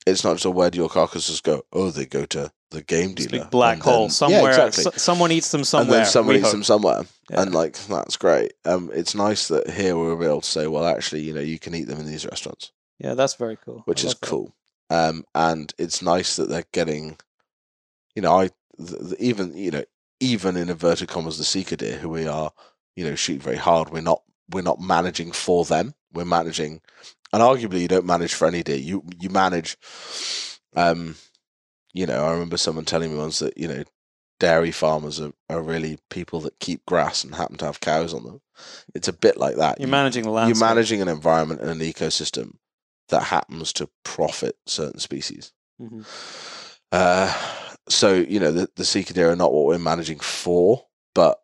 [0.06, 1.62] it's not just a where do your carcasses go?
[1.72, 3.30] Oh, they go to the game dealer.
[3.44, 4.52] big black hole then- somewhere.
[4.52, 4.92] Yeah, exactly.
[4.94, 5.96] s- someone eats them somewhere.
[5.98, 6.52] and then someone eats hope.
[6.52, 7.42] them somewhere, Yeah.
[7.42, 8.52] and like that's great.
[8.66, 11.58] Um, it's nice that here we'll be able to say, well, actually, you know, you
[11.58, 13.82] can eat them in these restaurants, Yeah, that's very cool.
[13.86, 14.28] which I is love that.
[14.28, 14.54] cool.
[14.90, 17.16] Um, and it's nice that they're getting,
[18.14, 19.84] you know, I the, the, even you know
[20.20, 22.52] even in inverted commas the sika deer who we are,
[22.96, 23.90] you know, shoot very hard.
[23.90, 25.94] We're not we're not managing for them.
[26.12, 26.80] We're managing,
[27.32, 28.76] and arguably you don't manage for any day.
[28.76, 29.76] You you manage.
[30.76, 31.16] Um,
[31.92, 33.84] you know, I remember someone telling me once that you know
[34.40, 38.22] dairy farmers are, are really people that keep grass and happen to have cows on
[38.24, 38.40] them.
[38.94, 39.78] It's a bit like that.
[39.80, 40.56] You're You- managing the landscape.
[40.60, 42.56] you're managing an environment and an ecosystem
[43.08, 45.52] that happens to profit certain species.
[45.80, 46.04] Mhm.
[46.92, 47.34] Uh,
[47.88, 50.84] so you know the the sika deer are not what we're managing for,
[51.14, 51.38] but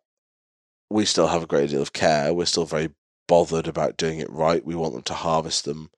[0.89, 2.33] we still have a great deal of care.
[2.33, 2.89] We're still very
[3.27, 4.65] bothered about doing it right.
[4.65, 5.89] We want them to harvest them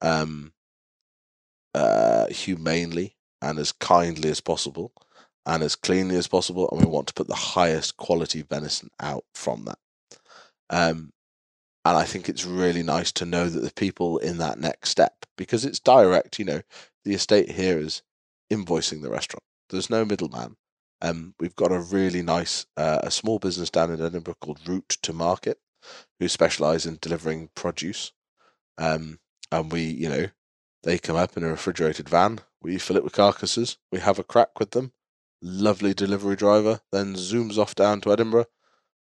[0.00, 0.52] um,
[1.74, 4.92] uh, humanely and as kindly as possible
[5.44, 9.24] and as cleanly as possible, and we want to put the highest quality venison out
[9.34, 9.78] from that.
[10.70, 11.12] Um,
[11.84, 15.26] and I think it's really nice to know that the people in that next step,
[15.36, 16.62] because it's direct, you know,
[17.04, 18.02] the estate here is
[18.52, 19.42] invoicing the restaurant.
[19.70, 20.56] There's no middleman.
[21.02, 24.96] Um, we've got a really nice, uh, a small business down in Edinburgh called Route
[25.02, 25.58] to Market,
[26.18, 28.12] who specialise in delivering produce.
[28.78, 29.18] Um,
[29.50, 30.26] and we, you know,
[30.84, 32.40] they come up in a refrigerated van.
[32.62, 33.78] We fill it with carcasses.
[33.90, 34.92] We have a crack with them.
[35.42, 38.46] Lovely delivery driver then zooms off down to Edinburgh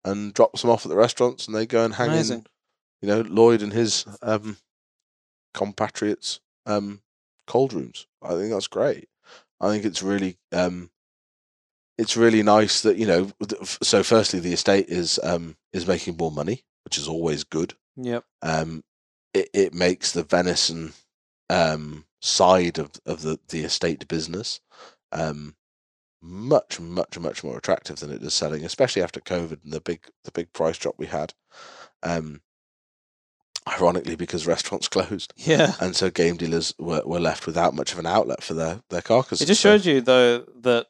[0.05, 2.47] and drops them off at the restaurants, and they go and hang in
[3.01, 4.59] you know, Lloyd and his um,
[5.55, 7.01] compatriots um,
[7.47, 8.06] cold rooms.
[8.23, 9.09] I think that's great.
[9.60, 10.90] I think it's really um,
[11.98, 13.31] it's really nice that you know.
[13.82, 17.74] So, firstly, the estate is um, is making more money, which is always good.
[17.97, 18.24] Yep.
[18.43, 18.85] Um,
[19.35, 20.93] it it makes the venison
[21.51, 24.60] um, side of of the the estate business
[25.12, 25.56] um,
[26.23, 30.05] much much much more attractive than it is selling, especially after COVID and the big
[30.24, 31.32] the big price drop we had.
[32.02, 32.40] Um,
[33.68, 35.74] ironically, because restaurants closed, Yeah.
[35.81, 39.02] and so game dealers were, were left without much of an outlet for their their
[39.02, 39.43] carcasses.
[39.43, 40.86] It just So- shows you, though, that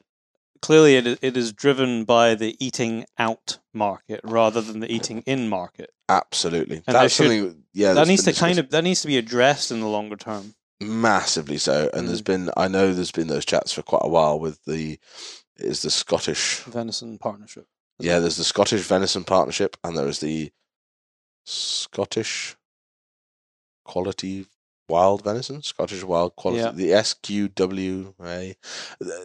[0.60, 5.48] clearly it, it is driven by the eating out market rather than the eating in
[5.48, 5.90] market.
[6.08, 6.82] absolutely.
[6.86, 7.62] And That's should- something.
[7.72, 10.16] Yeah, that needs to been kind of that needs to be addressed in the longer
[10.16, 10.54] term.
[10.80, 11.90] massively so.
[11.92, 12.26] And there's mm.
[12.26, 14.98] been I know there's been those chats for quite a while with the
[15.58, 17.66] is the Scottish Venison partnership.
[17.98, 20.52] Yeah, there's the Scottish Venison Partnership, and there is the
[21.44, 22.56] Scottish
[23.84, 24.46] Quality
[24.88, 26.72] Wild Venison, Scottish Wild Quality, Yeah.
[26.72, 28.54] the SQWA.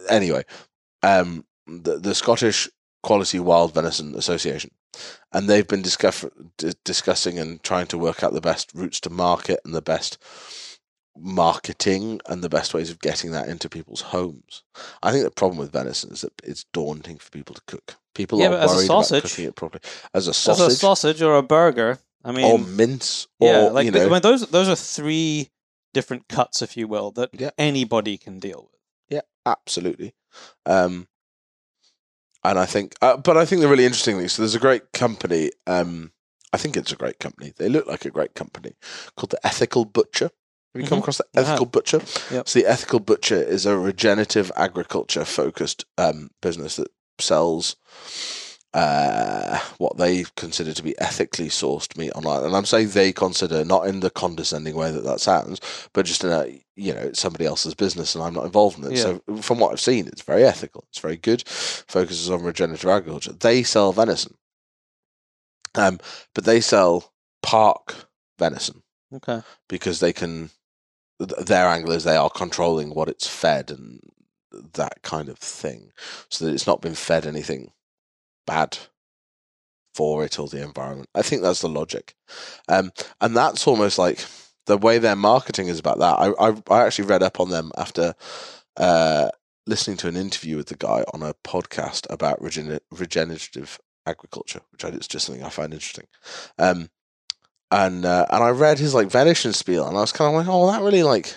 [0.08, 0.44] Anyway,
[1.02, 2.68] um, the the Scottish
[3.02, 4.70] Quality Wild Venison Association,
[5.32, 6.24] and they've been discuss-
[6.58, 10.18] di- discussing and trying to work out the best routes to market and the best
[11.16, 14.62] marketing and the best ways of getting that into people's homes.
[15.02, 17.96] I think the problem with venison is that it's daunting for people to cook.
[18.14, 19.82] People Yeah, are but as a worried sausage- about cooking it properly.
[20.14, 23.58] As a As sausage, a sausage or a burger, I mean, or mince, or yeah,
[23.68, 25.50] like you the- know, I mean, those those are three
[25.92, 27.50] different cuts, if you will, that Yeah.
[27.58, 28.80] anybody can deal with.
[29.46, 30.14] Absolutely.
[30.66, 31.08] Um,
[32.44, 34.28] and I think, uh, but I think the really interesting thing.
[34.28, 35.50] So there's a great company.
[35.66, 36.12] Um,
[36.52, 37.52] I think it's a great company.
[37.56, 38.74] They look like a great company
[39.16, 40.30] called the Ethical Butcher.
[40.74, 41.02] Have you come Mhm.
[41.02, 41.26] across the.
[41.34, 42.00] Ethical Butcher?
[42.30, 42.48] Yep.
[42.48, 46.88] So the Ethical Butcher is a regenerative agriculture focused um, business that
[47.18, 47.76] sells
[48.74, 52.44] uh, what they consider to be ethically sourced meat online.
[52.44, 55.60] And I'm saying they consider not in the condescending way that that sounds,
[55.92, 58.90] but just in a you know it's somebody else's business and I'm not involved in
[58.90, 58.96] it.
[58.96, 60.84] So from what I've seen, it's very ethical.
[60.90, 61.46] It's very good.
[61.46, 63.32] Focuses on regenerative agriculture.
[63.32, 64.36] They sell venison,
[65.74, 65.98] um,
[66.34, 67.12] but they sell
[67.42, 67.94] park
[68.38, 68.82] venison
[69.14, 69.42] Okay.
[69.68, 70.50] because they can
[71.18, 74.00] their angle is they are controlling what it's fed and
[74.74, 75.92] that kind of thing
[76.28, 77.70] so that it's not been fed anything
[78.52, 78.78] bad
[79.94, 81.08] for it or the environment.
[81.14, 82.14] I think that's the logic.
[82.68, 84.24] Um, and that's almost like
[84.66, 86.18] the way their marketing is about that.
[86.18, 88.14] I, I, I actually read up on them after
[88.76, 89.30] uh,
[89.66, 94.84] listening to an interview with the guy on a podcast about regen- regenerative agriculture which
[94.84, 96.08] I, it's just something i find interesting.
[96.58, 96.90] Um,
[97.70, 100.46] and uh, and I read his like venison spiel, and I was kind of like,
[100.46, 101.34] oh, that really like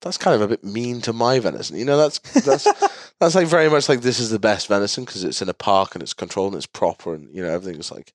[0.00, 1.76] that's kind of a bit mean to my venison.
[1.76, 2.66] You know, that's that's
[3.20, 5.94] that's like very much like this is the best venison because it's in a park
[5.94, 8.12] and it's controlled and it's proper and you know everything's like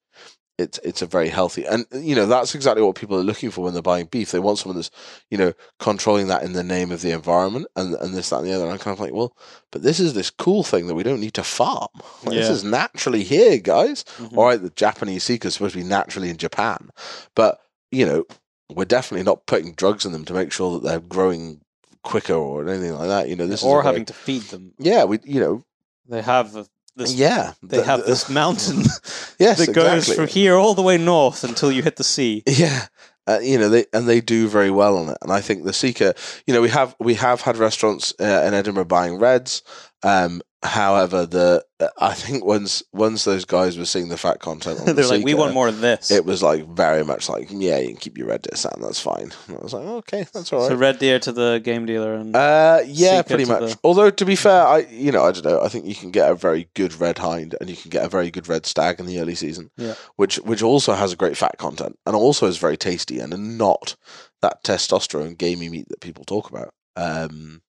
[0.57, 3.63] it's it's a very healthy and you know that's exactly what people are looking for
[3.63, 4.31] when they're buying beef.
[4.31, 4.91] They want someone that's
[5.31, 8.47] you know controlling that in the name of the environment and and this that and
[8.47, 8.65] the other.
[8.65, 9.33] And I'm kind of like, well,
[9.71, 11.87] but this is this cool thing that we don't need to farm.
[12.25, 14.35] Like, This is naturally here, guys Mhm.
[14.37, 16.89] all right, the Japanese sika is supposed to be naturally in Japan,
[17.35, 18.25] but you know,
[18.69, 21.61] we're definitely not putting drugs in them to make sure that they're growing
[22.03, 23.29] quicker or anything like that.
[23.29, 24.73] You know, this or having to feed them.
[24.79, 25.63] yeah, we you know
[26.07, 26.65] They have a,
[26.95, 27.13] this.
[27.13, 28.77] yeah They the- have the- this mountain
[29.39, 30.15] yes that goes exactly.
[30.15, 32.43] from here all the way north until you hit the sea.
[32.47, 32.85] Yeah.
[33.27, 35.73] Uh, you know they and they do very well on it, and I think the
[35.73, 36.15] Sika.
[36.47, 39.61] You know we have we have had restaurants uh, in Edinburgh buying reds.
[40.01, 41.63] Um, however, the
[41.97, 45.33] I think once once those guys were seeing the fat content, on They're like, we
[45.33, 46.11] want more of this.
[46.11, 48.99] It was like very much like, yeah, you can keep your red deer sound, that's
[48.99, 49.31] fine.
[49.47, 50.67] And I was like, okay, that's all right.
[50.69, 53.71] So red deer to the game dealer and Uh, yeah, Sika pretty much.
[53.73, 55.61] the- Although to be fair, I you know I don't know.
[55.61, 58.09] I think you can get a very good red hind and you can get a
[58.09, 59.71] very good red stag in the early season.
[59.77, 59.95] Yeah.
[60.17, 63.95] Which which also has a great fat content and also is very tasty and not
[64.41, 66.73] that testosterone gamey meat that people talk about.
[66.95, 67.61] Um,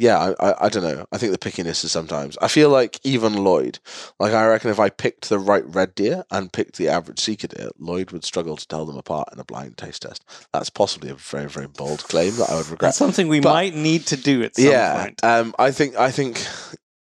[0.00, 1.04] yeah, I, I I don't know.
[1.12, 2.38] I think the pickiness is sometimes.
[2.40, 3.80] I feel like even Lloyd,
[4.20, 7.48] like I reckon if I picked the right red deer and picked the average sika
[7.48, 10.24] deer, Lloyd would struggle to tell them apart in a blind taste test.
[10.52, 13.52] That's possibly a very very bold claim that I would regret that's something we But-
[13.52, 15.24] might need to do at some yeah point.
[15.24, 16.46] um i think i think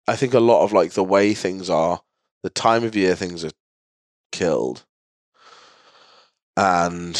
[0.06, 2.00] i think a lot of like the way things are
[2.44, 3.50] the time of year things are
[4.32, 4.84] killed
[6.56, 7.16] and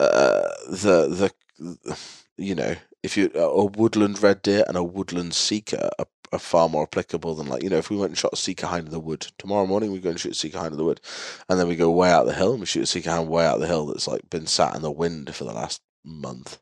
[0.00, 1.98] uh the the
[2.36, 6.68] you know if you a woodland red deer and a woodland sika are, are far
[6.68, 8.92] more applicable than like you know if we went and shot a sika hind in
[8.92, 11.00] the wood tomorrow morning we go and shoot a sika hind in the wood
[11.48, 13.44] and then we go way out the hill and we shoot a sika hind way
[13.46, 16.58] out the hill that's like been sat in the wind for the last month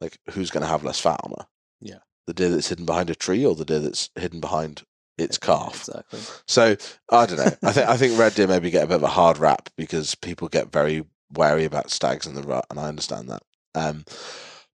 [0.00, 1.46] like who's going to have less fat on her
[1.80, 1.98] Yeah.
[2.26, 4.82] the deer that's hidden behind a tree or the deer that's hidden behind
[5.18, 6.20] its calf Exactly.
[6.48, 6.76] so
[7.10, 7.52] I don't know.
[7.62, 10.14] I think I think red deer maybe get a bit of a hard rap because
[10.14, 13.42] people get very wary about stags in the rut, and I understand that.
[13.74, 14.04] Um,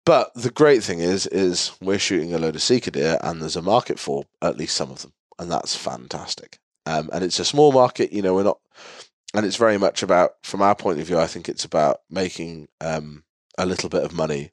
[0.06, 3.56] but the great thing is, is we're shooting a load of sika deer, and there's
[3.56, 6.58] a market for at least some of them, and that's fantastic.
[6.86, 8.34] Um, and it's a small market, you know.
[8.34, 8.60] We're not,
[9.34, 12.68] and it's very much about, from our point of view, I think it's about making
[12.80, 13.24] um,
[13.58, 14.52] a little bit of money.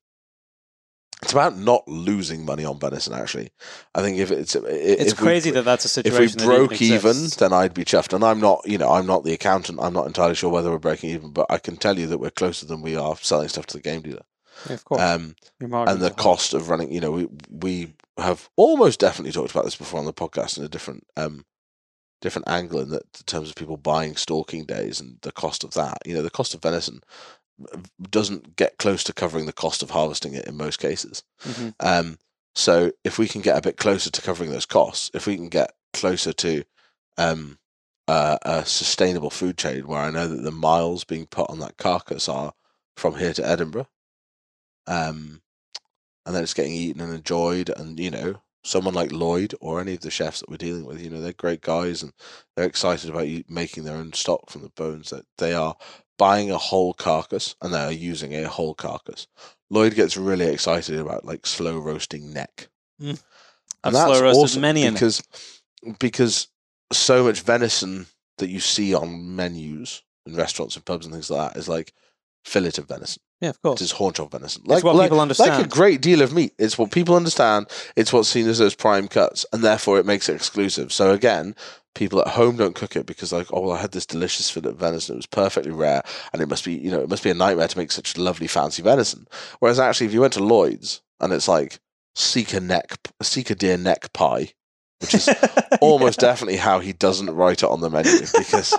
[1.21, 3.13] It's about not losing money on venison.
[3.13, 3.51] Actually,
[3.95, 6.23] I think if it's It's if we- crazy that that's a situation.
[6.23, 8.11] if we broke even, then I'd be chuffed.
[8.13, 9.79] And I'm not, you know, I'm not the accountant.
[9.81, 12.31] I'm not entirely sure whether we're breaking even, but I can tell you that we're
[12.31, 14.23] closer than we are selling stuff to the game dealer.
[14.67, 15.35] Yeah, of course, Um,
[15.89, 19.75] and the cost of running, you know, we we have almost definitely talked about this
[19.75, 21.45] before on the podcast in a different um
[22.21, 25.73] different angle in that in terms of people buying stalking days and the cost of
[25.73, 25.97] that.
[26.05, 27.01] You know, the cost of venison
[28.09, 31.23] doesn't get close to covering the cost of harvesting it in most cases.
[31.43, 31.75] Mhm.
[31.79, 32.17] Um,
[32.55, 35.49] so if we can get a bit closer to covering those costs, if we can
[35.49, 36.63] get closer to
[37.17, 37.59] um,
[38.07, 41.77] uh, a sustainable food chain where I know that the miles being put on that
[41.77, 42.53] carcass are
[42.97, 43.87] from here to Edinburgh,
[44.87, 45.41] um,
[46.25, 49.93] and then it's getting eaten and enjoyed, and you know, someone like Lloyd or any
[49.93, 52.13] of the chefs that we're dealing with, you know, they're great guys and
[52.55, 55.09] they're excited about you making their own stock from the bones.
[55.09, 55.75] That they are
[56.17, 59.27] buying a whole carcass and they are using a whole carcass.
[59.69, 62.69] Lloyd gets really excited about like slow roasting neck.
[63.01, 63.21] Mm.
[63.83, 65.21] And I've that's awesome many because
[65.99, 66.47] because
[66.91, 68.05] so much venison
[68.37, 71.93] that you see on menus in restaurants and pubs and things like that is like
[72.45, 73.21] fillet of venison.
[73.43, 73.81] Yeah, of course.
[73.81, 74.63] It is haunch of venison.
[74.69, 75.49] It's what like, people understand.
[75.49, 76.53] like a great deal of meat.
[76.57, 77.67] It's what people understand.
[77.97, 80.93] It's what's seen as those prime cuts, and therefore it makes it exclusive.
[80.93, 81.53] So again,
[81.93, 84.69] people at home don't cook it because like, oh well, I had this delicious fillet
[84.69, 85.15] of venison.
[85.15, 87.67] It was perfectly rare, and it must be you know it must be a nightmare
[87.67, 89.27] to make such lovely fancy venison.
[89.59, 91.79] Whereas actually, if you went to Lloyd's and it's like
[92.15, 94.53] sika neck, sika deer neck pie,
[95.03, 95.29] which is
[95.81, 98.73] almost definitely how he doesn't write it on the menu because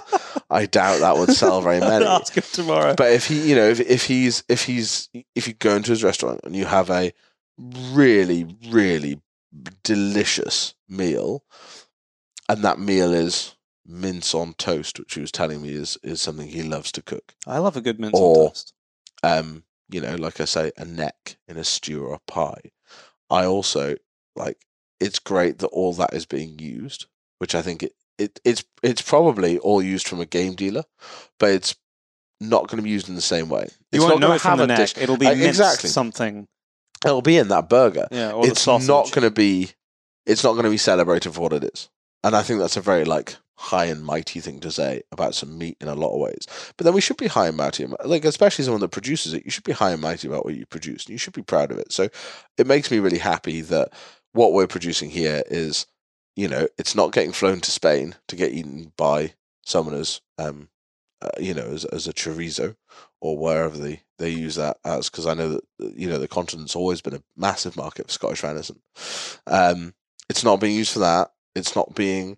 [0.51, 2.05] I doubt that would sell very many.
[2.05, 2.95] Ask him tomorrow.
[2.97, 6.03] But if he, you know, if, if he's if he's if you go into his
[6.03, 7.13] restaurant and you have a
[7.59, 9.21] really really
[9.83, 11.45] delicious meal,
[12.49, 13.55] and that meal is
[13.87, 17.35] mince on toast, which he was telling me is is something he loves to cook.
[17.47, 18.73] I love a good mince Or- on toast.
[19.23, 22.73] Um, you know, like I say, a neck in a stew or a pie.
[23.31, 23.97] I also
[24.37, 24.59] like.
[25.01, 27.07] It's great that all that is being used,
[27.39, 30.85] which I think it, it it's it's probably all used from a game dealer,
[31.39, 31.75] but it's
[32.41, 33.69] not going to be used in the same way.
[33.93, 34.79] You It's won't not know it from the neck.
[34.79, 34.95] Dish.
[34.99, 35.91] It'll be Uh, exactly.
[35.91, 36.47] something.
[37.05, 38.09] It'll be in that burger.
[38.11, 39.71] Yeah, it's not going to be.
[40.27, 41.91] It's not going to be celebrated for what it is,
[42.23, 45.57] and I think that's a very like high and mighty thing to say about some
[45.57, 46.47] meat in a lot of ways.
[46.77, 49.45] But then we should be high and mighty, like especially someone that produces it.
[49.45, 51.71] You should be high and mighty about what you produce, and you should be proud
[51.71, 51.93] of it.
[51.93, 52.09] So
[52.57, 53.93] it makes me really happy that
[54.35, 55.87] what we're producing here is,
[56.37, 59.35] you know, it's not getting flown to Spain to get eaten by
[59.65, 60.69] someone as, um,
[61.23, 62.77] uh, you know, as as a chorizo
[63.21, 65.09] or wherever they they use that as.
[65.09, 68.43] Because I know that you know the continent's always been a massive market for Scottish
[68.43, 68.81] venison.
[69.47, 69.95] Um,
[70.29, 71.31] it's not being used for that.
[71.55, 72.37] It's not being,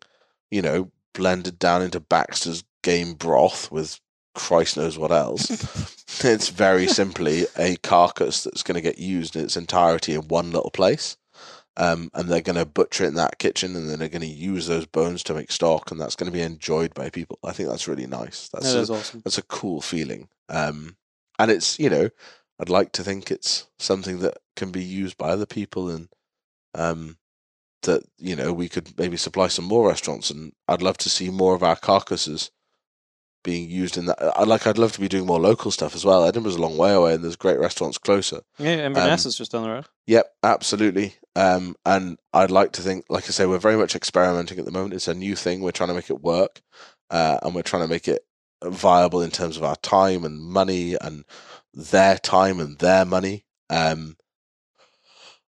[0.51, 4.01] you know, blended down into Baxter's game broth with
[4.35, 5.51] Christ knows what else.
[6.25, 10.53] it's very simply a carcass that's going to get used in its entirety in one
[10.53, 11.17] little place.
[11.79, 14.27] Um, and they're going to butcher it in that kitchen, and then they're going to
[14.27, 17.39] use those bones to make stock, and that's going to be enjoyed by people.
[17.45, 18.49] I think that's really nice.
[18.49, 19.21] That's That a- awesome.
[19.25, 20.29] that's a cool feeling.
[20.49, 20.97] Um,
[21.39, 22.09] and it's you know,
[22.59, 26.09] I'd like to think it's something that can be used by other people, and
[26.75, 27.19] um,
[27.83, 30.31] that you know we could maybe supply some more restaurants.
[30.31, 32.51] And I'd love to see more of our carcasses
[33.47, 34.19] being used in that.
[34.21, 34.67] I like.
[34.67, 36.25] I'd love to be doing more local stuff as well.
[36.25, 38.41] Edinburgh's a long way away, and there's great restaurants closer.
[38.59, 39.87] Yeah, Inverness is just down the road.
[40.07, 41.15] Yep, absolutely.
[41.37, 44.73] Um, and I'd like to think, like I say, we're very much experimenting at the
[44.73, 44.95] moment.
[44.95, 45.61] It's a new thing.
[45.61, 46.61] We're trying to make it work,
[47.11, 48.27] uh, and we're trying to make it
[48.65, 51.25] viable in terms of our time and money and
[51.73, 53.45] their time and their money.
[53.71, 54.17] Um,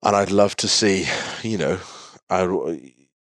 [0.02, 1.06] and I'd love to see,
[1.42, 1.78] you know,
[2.30, 2.44] I,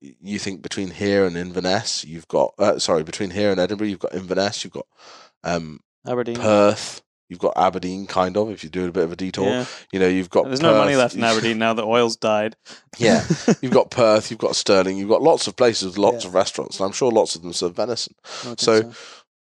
[0.00, 3.98] you think between here and Inverness, you've got, uh, sorry, between here and Edinburgh, you've
[3.98, 4.86] got Inverness, you've got
[5.44, 6.36] um, Aberdeen.
[6.36, 9.44] Perth, you've got Aberdeen, kind of, if you do a bit of a detour.
[9.46, 9.64] Yeah.
[9.92, 12.56] You know, you've got There's no money left in Aberdeen now that oil's died.
[12.98, 13.24] Yeah.
[13.60, 16.28] You've got Perth, you've got Stirling, you've got lots of places with lots Yeah.
[16.28, 18.14] of restaurants, and I'm sure lots of them serve venison.
[18.24, 18.92] Think So-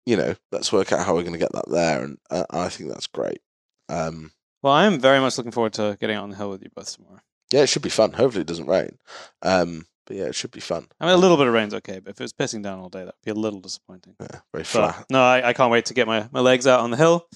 [0.05, 2.69] You know, let's work out how we're going to get that there, and uh, I
[2.69, 3.39] think that's great.
[3.87, 4.31] Um,
[4.63, 6.69] well, I am very much looking forward to getting out on the hill with you
[6.75, 7.21] both tomorrow.
[7.51, 8.13] yeah, it should be fun.
[8.13, 8.97] Hopefully, it doesn't rain.
[9.43, 10.87] Um, but yeah, it should be fun.
[10.99, 12.89] I mean, a little bit of rain's okay, but if it was pissing down all
[12.89, 14.15] day, that'd be a little disappointing.
[14.19, 15.05] Yeah, very But flat.
[15.09, 17.27] no, I, I can't wait to get my, my legs out on the hill,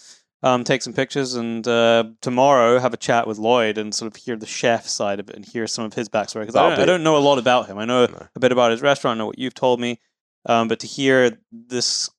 [0.44, 4.22] um, take some pictures, and uh, tomorrow have a chat with Lloyd and sort of
[4.22, 6.42] hear the chef side of it and hear some of his backstory.
[6.42, 7.78] Because I, I don't know a lot about him.
[7.78, 8.28] I know No.
[8.36, 10.00] a bit about his restaurant, I know what you've told me,
[10.46, 12.10] um, but to hear this,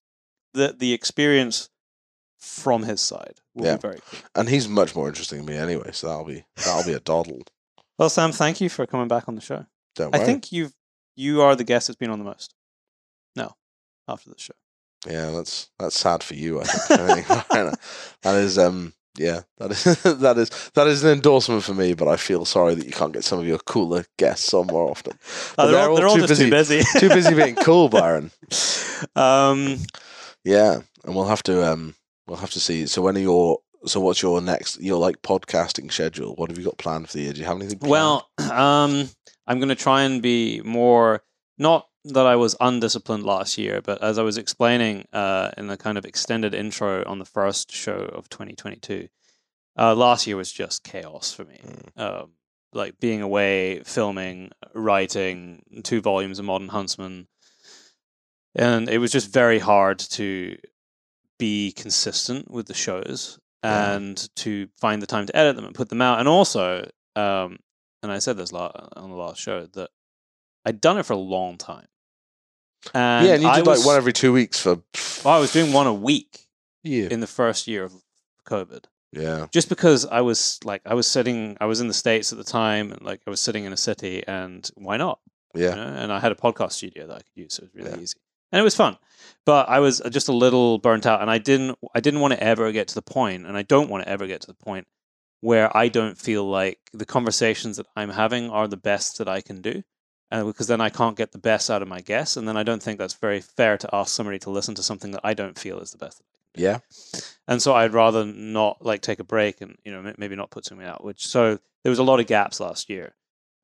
[0.55, 1.69] the the experience
[2.39, 3.77] from his side will Yeah.
[3.77, 4.21] be very cool.
[4.35, 7.43] And he's much more interesting than me anyway, so that'll be that'll be a doddle.
[7.99, 9.67] Well, Sam, thank you for coming back on the show.
[9.97, 10.73] Don't I think you've
[11.17, 12.55] you are the guest that's been on the most.
[13.35, 13.55] No,
[14.07, 14.55] after the show.
[15.07, 16.61] Yeah, that's that's sad for you.
[16.61, 17.01] I think.
[17.31, 17.75] I think
[18.23, 21.95] that is um yeah that is that is that is an endorsement for me.
[21.95, 24.91] But I feel sorry that you can't get some of your cooler guests on more
[24.91, 25.19] often.
[25.57, 26.83] But Uh, they're, all, they're all just too busy.
[26.99, 28.31] too busy being cool, Byron.
[29.15, 29.79] um,
[30.45, 31.95] Yeah, and we'll have to um
[32.27, 32.87] we'll have to see.
[32.87, 36.35] So when are your so what's your next your like podcasting schedule?
[36.35, 37.33] What have you got planned for the year?
[37.33, 37.79] Do you have anything?
[37.79, 37.91] Planned?
[37.91, 39.09] well, um,
[39.47, 41.23] I'm going to try and be more
[41.59, 45.77] not that I was undisciplined last year, but as I was explaining uh, in the
[45.77, 49.09] kind of extended intro on the first show of 2022,
[49.79, 51.61] uh, last year was just chaos for me.
[51.97, 52.33] Um,
[52.73, 57.27] like being away, filming, writing two volumes of Modern Huntsman,
[58.55, 60.57] and it was just very hard to
[61.39, 63.95] be consistent with the shows Yeah.
[63.95, 66.21] and to find the time to edit them and put them out.
[66.21, 67.59] And also, um,
[68.03, 69.91] and I said this on the last show that
[70.65, 71.87] I'd done it for a long time.
[72.95, 74.83] And yeah, and you did was, like one every two weeks for.
[75.25, 76.47] well, I was doing one a week
[76.85, 77.93] Yeah, in the first year of
[78.49, 82.33] COVID yeah, just because I was like I was sitting I was in the states
[82.33, 85.19] at the time and like I was sitting in a city and why not
[85.55, 85.83] you yeah, know?
[85.87, 88.03] and I had a podcast studio that I could use so it was really Yeah.
[88.03, 88.17] easy
[88.53, 88.97] and it was fun
[89.45, 92.43] but I was just a little burnt out and I didn't I didn't want to
[92.43, 94.87] ever get to the point and I don't want to ever get to the point
[95.41, 99.41] where I don't feel like the conversations that I'm having are the best that I
[99.41, 99.83] can do
[100.33, 102.63] uh, because then I can't get the best out of my guests and then I
[102.63, 105.59] don't think that's very fair to ask somebody to listen to something that I don't
[105.59, 106.23] feel is the best
[106.57, 106.79] yeah.
[107.47, 110.51] and so I'd rather not like take a break and you know m- maybe not
[110.51, 111.05] put something out.
[111.05, 113.15] Which so there was a lot of gaps last year,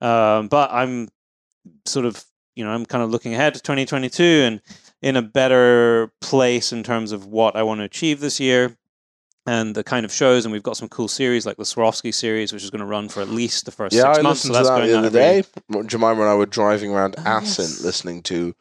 [0.00, 1.08] um, but I'm
[1.86, 2.22] sort of
[2.54, 4.60] you know I'm kind of looking ahead to 2022 and
[5.00, 8.76] in a better place in terms of what I want to achieve this year
[9.46, 10.44] and the kind of shows.
[10.44, 13.08] And we've got some cool series like the Swarovski series, which is going to run
[13.08, 14.44] for at least the first Yeah, six I months.
[14.44, 15.42] listened so to that going the other every-
[15.82, 15.82] day.
[15.88, 17.80] Jemima and I were driving around Oh, yes.
[17.82, 18.54] listening to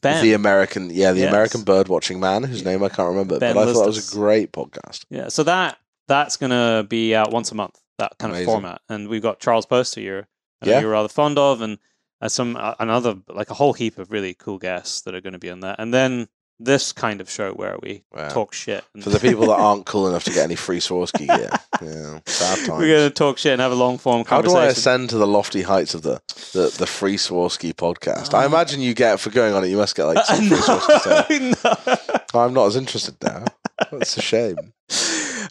[0.00, 0.22] Ben.
[0.22, 1.28] the American, yeah, the Yes.
[1.28, 2.70] American bird watching man, whose Yeah.
[2.70, 5.04] name I can't remember, Ben but I thought that was a great podcast.
[5.10, 5.76] Yeah, so that
[6.08, 7.78] that's gonna be out once a month.
[7.98, 8.48] That kind Amazing.
[8.48, 10.28] of format, and we've got Charles Post, who you're
[10.62, 10.80] Yeah.
[10.80, 11.78] you're rather fond of, and
[12.24, 15.34] uh, some uh, another like a whole heap of really cool guests that are going
[15.34, 16.26] to be on there, and then
[16.60, 18.28] this kind of show where we Wow.
[18.28, 18.84] talk shit.
[18.94, 21.50] And For the people that aren't cool enough to get any free Swarovski gear,
[21.82, 22.78] yeah, sad times.
[22.78, 24.54] we're going to talk shit and have a long form How do.
[24.54, 26.22] I ascend to the lofty heights of the,
[26.52, 28.34] the, the free Swarovski podcast?
[28.34, 29.68] I Um, imagine you get for going on it.
[29.68, 33.44] You must get like some free Swarovski no, I'm not as interested now.
[33.90, 34.56] That's a shame.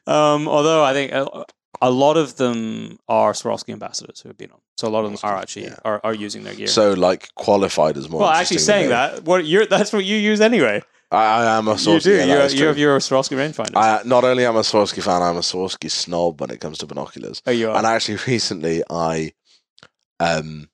[0.07, 1.11] um, although I think
[1.87, 5.11] a, lot of them are Swarovski ambassadors who have been on, so a lot of
[5.11, 5.77] them are actually Yeah.
[5.85, 6.67] are, are using their gear.
[6.67, 8.21] So like qualified as more.
[8.21, 10.81] well, actually, saying that, what you're that's what you use anyway.
[11.11, 11.93] I, I am a Swarovski.
[11.93, 12.15] you do.
[12.15, 13.75] yeah, you're, you have your Swarovski rangefinder.
[13.75, 16.79] I, not only am I a Swarovski fan, I'm a Swarovski snob when it comes
[16.79, 17.41] to binoculars.
[17.45, 17.77] oh, you are.
[17.77, 19.33] And actually, recently, I,
[20.19, 20.69] um,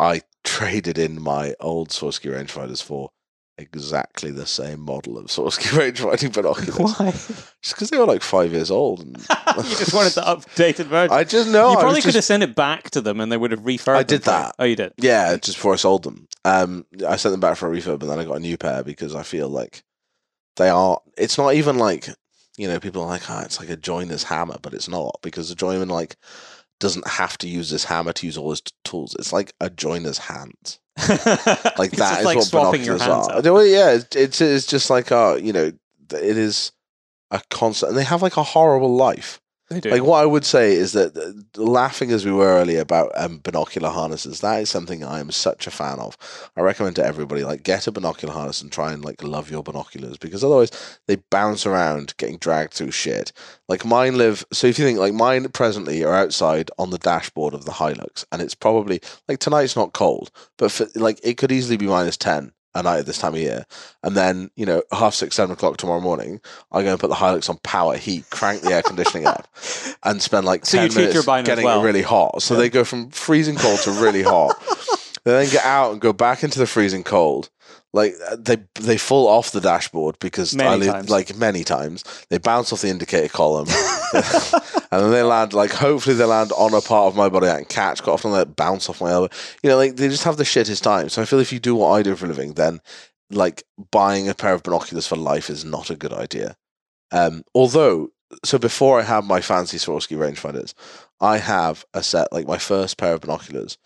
[0.00, 3.10] I traded in my old Swarovski rangefinders for
[3.58, 6.98] exactly the same model of Swarovski rangefinder binoculars.
[6.98, 7.10] Why?
[7.10, 9.00] Just because they were like five years old.
[9.00, 9.16] And
[9.56, 11.12] you just wanted the updated version.
[11.12, 11.70] I just know.
[11.70, 13.96] you probably could have sent it back to them, and they would have refurbed.
[13.96, 14.54] I did that.
[14.58, 14.92] Oh, you did.
[14.98, 16.26] yeah, just before I sold them.
[16.44, 18.82] Um, I sent them back for a refurb, and then I got a new pair
[18.82, 19.82] because I feel like
[20.56, 21.00] they are.
[21.16, 22.08] It's not even like
[22.56, 25.48] you know people are like, oh, it's like a joiner's hammer, but it's not because
[25.48, 26.16] the joiner like
[26.80, 29.16] doesn't have to use this hammer to use all his tools.
[29.18, 30.80] It's like a joiner's hands.
[31.76, 33.42] Like It's that like what binoculars are.
[33.42, 36.72] Well, yeah, it's, it's it's just like uh, you know, it is
[37.30, 39.40] a constant, and they have like a horrible life.
[39.80, 39.90] Do.
[39.90, 43.38] Like what I would say is that uh, laughing as we were earlier about um,
[43.38, 46.16] binocular harnesses, that is something I am such a fan of.
[46.56, 49.62] I recommend to everybody like get a binocular harness and try and like love your
[49.62, 50.70] binoculars because otherwise
[51.06, 53.32] they bounce around getting dragged through shit.
[53.68, 54.44] Like mine live.
[54.52, 58.24] So if you think like mine presently are outside on the dashboard of the Hilux,
[58.32, 62.16] and it's probably like tonight's not cold, but for, like it could easily be minus
[62.16, 63.64] ten a night at this time of year.
[64.02, 66.40] And then, you know, half six, seven o'clock tomorrow morning,
[66.72, 69.48] I go and put the Hilux on power heat, crank the air conditioning up,
[70.04, 71.80] and spend like So 10 you minutes getting well.
[71.80, 72.42] it really hot.
[72.42, 72.60] So Yeah.
[72.60, 74.60] they go from freezing cold to really hot.
[75.24, 77.48] they then get out and go back into the freezing cold.
[77.94, 81.10] Like uh, they they fall off the dashboard because Many I live, times.
[81.10, 83.68] like many times they bounce off the indicator column,
[84.12, 87.58] and then they land like hopefully they land on a part of my body I
[87.58, 88.02] can catch.
[88.02, 89.32] Quite often they bounce off my elbow.
[89.62, 91.08] You know, like they just have the shittest time.
[91.08, 92.80] So I feel if you do what I do for a living, then
[93.30, 93.62] like
[93.92, 96.56] buying a pair of binoculars for life is not a good idea.
[97.12, 98.08] Um, although,
[98.44, 100.74] so before I have my fancy Swarovski rangefinders,
[101.20, 103.78] I have a set like my first pair of binoculars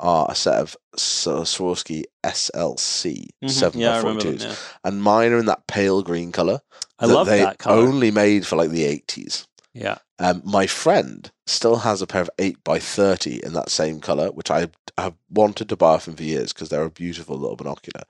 [0.00, 3.50] are a set of Swarovski SLC Mhm.
[3.50, 4.50] seven Yeah, I by remember forty them.
[4.50, 4.56] Yeah.
[4.84, 6.60] and mine are in that pale green color.
[6.98, 7.82] I love they that color.
[7.86, 9.46] Only made for like the eighties.
[9.72, 9.98] yeah.
[10.18, 14.30] Um, my friend still has a pair of 8 by 30 in that same colour,
[14.30, 17.56] which I have wanted to buy off him for years because they're a beautiful little
[17.56, 18.04] binocular.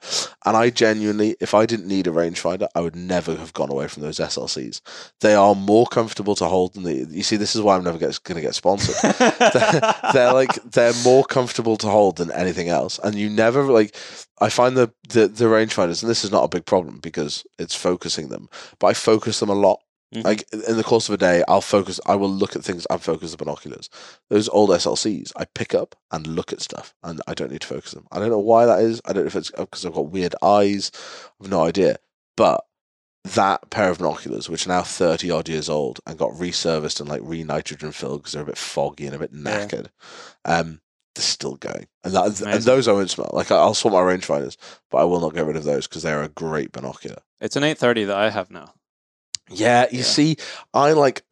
[0.44, 3.88] And I genuinely, if I didn't need a rangefinder, I would never have gone away
[3.88, 4.80] from those SLCs.
[5.20, 7.06] They are more comfortable to hold than the.
[7.10, 8.96] You see, this is why I'm never going to get sponsored.
[9.18, 13.96] they're, they're like they're more comfortable to hold than anything else, and you never like.
[14.40, 17.74] I find the, the the rangefinders, and this is not a big problem because it's
[17.74, 18.48] focusing them,
[18.78, 19.80] but I focus them a lot.
[20.12, 20.24] Mhm.
[20.24, 21.98] Like in the course of a day, I'll focus.
[22.06, 23.88] I will look at things and focus the binoculars.
[24.30, 27.66] Those old SLCs, I pick up and look at stuff, and I don't need to
[27.66, 28.06] focus them.
[28.12, 29.00] I don't know why that is.
[29.04, 30.90] I don't know if it's because I've got weird eyes.
[31.40, 31.96] I've no idea.
[32.36, 32.64] But
[33.24, 37.08] that pair of binoculars, which are now thirty odd years old and got reserviced and
[37.08, 39.40] like re-nitrogen filled because they're a bit foggy and a bit Yeah.
[39.66, 39.86] knackered,
[40.44, 40.80] um,
[41.14, 41.86] they're still going.
[42.04, 43.30] And that and those I won't smell.
[43.32, 44.56] Like I'll swap my rangefinders,
[44.90, 47.22] but I will not get rid of those because they're a great binocular.
[47.40, 48.74] It's an 830 that I have now.
[49.50, 50.04] Yeah, you Yeah.
[50.04, 50.36] see,
[50.72, 51.24] I like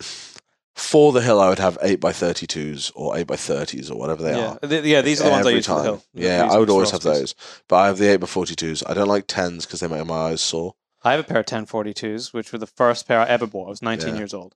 [0.74, 3.98] for the hill, I would have eight by thirty twos or eight by thirties or
[3.98, 4.56] whatever they yeah.
[4.62, 4.68] are.
[4.68, 6.04] Th- yeah, these are the ones I use for the hill.
[6.14, 7.34] Yeah, These I would always have those,
[7.68, 8.82] but I have the eight by forty twos.
[8.86, 10.74] I don't like tens because they make my eyes sore.
[11.04, 13.66] I have a pair of 1042s, which were the first pair I ever bought.
[13.66, 14.18] I was 19 Yeah.
[14.18, 14.54] years old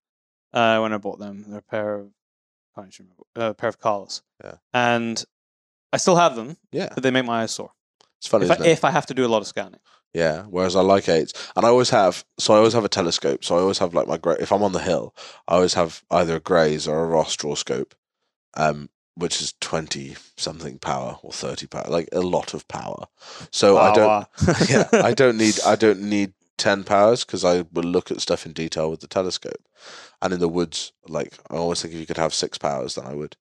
[0.53, 1.45] uh, when I bought them.
[1.49, 2.11] They're a pair of,
[2.77, 4.23] I can't remember, uh, a pair of Kahles.
[4.45, 4.55] Yeah.
[4.73, 5.25] And
[5.93, 7.73] I still have them, Yeah, but they make my eyes sore.
[8.19, 8.61] it's funny, If I, it?
[8.67, 9.81] if I have to do a lot of scanning.
[10.17, 12.25] Yeah, whereas I like eights, and I always have.
[12.39, 13.45] So I always have a telescope.
[13.45, 15.15] So I always have like my gra- if I'm on the hill,
[15.47, 17.95] I always have either a Grays or a Ross draw scope,
[18.55, 23.09] um, which is twenty something power or thirty power, like a lot of power.
[23.51, 24.27] So I don't.
[24.71, 28.47] Yeah, I don't need I don't need ten powers because I will look at stuff
[28.47, 29.69] in detail with the telescope.
[30.23, 33.05] And in the woods, like I always think if you could have six powers, then
[33.05, 33.37] I would.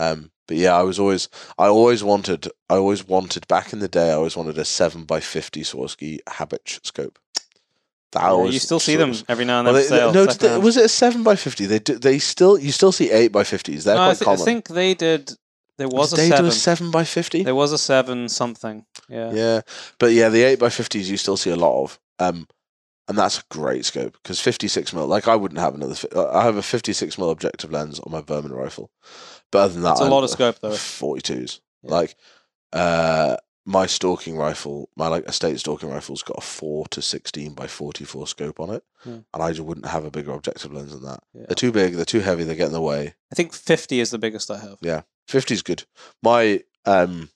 [0.00, 1.28] Um, but yeah, I was always
[1.58, 5.04] I always wanted I always wanted back in the day I always wanted a seven
[5.04, 7.18] by fifty Swarovski Habicht scope.
[8.12, 9.82] That Yeah, was you still see them every now and Well, then.
[9.84, 11.66] they- sale, no, they- was it a seven by fifty?
[11.66, 13.84] They do, they still you still see eight by fifties.
[13.84, 15.32] They're No, I, quite thi- I think they did.
[15.78, 16.44] There was Did a they seven.
[16.44, 17.42] do a seven by fifty?
[17.44, 18.84] There was a seven something.
[19.08, 19.30] Yeah.
[19.32, 19.60] Yeah,
[19.98, 22.48] but yeah, the eight by fifties you still see a lot of, um,
[23.08, 25.06] and that's a great scope because fifty six mil.
[25.06, 25.94] Like I wouldn't have another.
[26.14, 28.90] uh, I have a fifty six mil objective lens on my Vermin rifle,
[29.50, 30.72] but other than that, It's a lot of scope though.
[30.74, 31.90] Forty twos, Yeah.
[31.92, 32.16] like,
[32.72, 33.36] uh,
[33.66, 38.04] my stalking rifle, my like estate stalking rifle's got a four to sixteen by forty
[38.04, 39.18] four scope on it, Hmm.
[39.34, 41.22] and I just wouldn't have a bigger objective lens than that.
[41.34, 41.44] Yeah.
[41.48, 41.94] They're too big.
[41.94, 42.44] They're too heavy.
[42.44, 43.14] They get in the way.
[43.30, 44.78] I think 50 is the biggest I have.
[45.28, 45.84] 50's good.
[46.22, 47.30] My um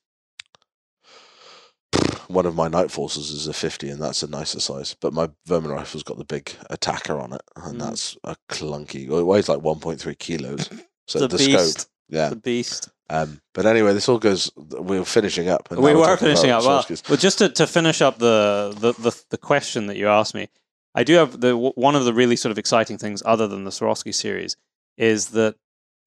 [2.29, 5.71] one of my Nightforces is a 50 and that's a nicer size but my vermin
[5.71, 7.81] rifle's got the big attacker on it and Mm.
[7.85, 10.69] that's a clunky it weighs like 1.3 kilos
[11.07, 12.91] so the the, scope yeah The beast.
[13.11, 16.65] um but anyway this all goes we're finishing up and we we're were finishing up.
[16.65, 20.35] Well, well, just to, to finish up the, the, the, the question that you asked
[20.35, 20.49] me,
[20.95, 23.71] I do have the one of the really sort of exciting things, other than the
[23.71, 24.57] Swarovski series,
[24.97, 25.57] is that,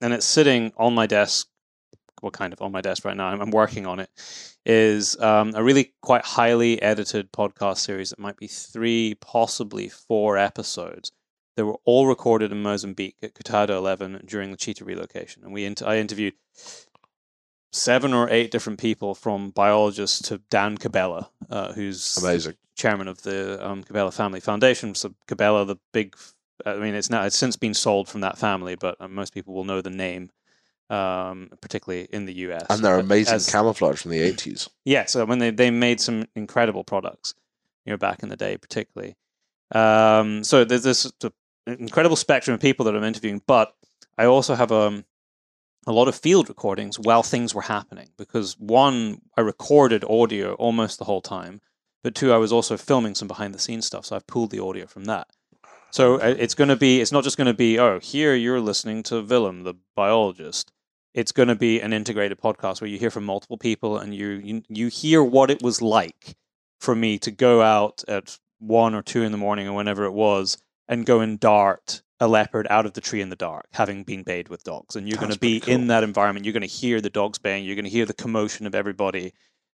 [0.01, 1.47] and it's sitting on my desk
[2.21, 3.27] well, kind of on my desk right now.
[3.27, 4.09] I'm, I'm working on it.
[4.65, 10.37] Is um, a really quite highly edited podcast series that might be three, possibly four
[10.37, 11.11] episodes.
[11.57, 15.65] They were all recorded in Mozambique at Coutada 11 during the cheetah relocation, and we
[15.65, 16.35] I interviewed
[17.71, 22.53] seven or eight different people from biologists to Dan Cabela, uh, who's Amazing.
[22.75, 24.93] chairman of the um, Cabela Family Foundation.
[24.93, 26.15] So Cabela, the big,
[26.63, 29.55] I mean, it's now it's since been sold from that family, but uh, most people
[29.55, 30.29] will know the name,
[30.91, 32.67] um, particularly in the U.S.
[32.69, 34.69] And they're amazing as- camouflage from the 80s.
[34.85, 37.33] yeah, so when they they made some incredible products,
[37.83, 39.15] you know, back in the day, particularly.
[39.73, 41.11] Um, so there's this
[41.67, 43.73] incredible spectrum of people that I'm interviewing, but
[44.17, 45.05] I also have um,
[45.85, 50.99] a lot of field recordings while things were happening because one, I recorded audio almost
[50.99, 51.61] the whole time,
[52.03, 54.63] but two, I was also filming some behind the scenes stuff, so I've pulled the
[54.63, 55.27] audio from that.
[55.91, 58.59] So uh, it's going to be, it's not just going to be, oh, here you're
[58.59, 60.71] listening to Willem, the biologist.
[61.13, 64.27] It's going to be an integrated podcast where you hear from multiple people and you,
[64.43, 66.35] you you hear what it was like
[66.79, 70.11] for me to go out at one or two in the morning or whenever it
[70.11, 70.57] was
[70.87, 74.23] and go and dart a leopard out of the tree in the dark, having been
[74.23, 74.95] bayed with dogs.
[74.95, 76.45] And you're going to be pretty in that environment.
[76.45, 77.65] You're going to hear the dogs baying.
[77.65, 79.33] You're going to hear the commotion of everybody,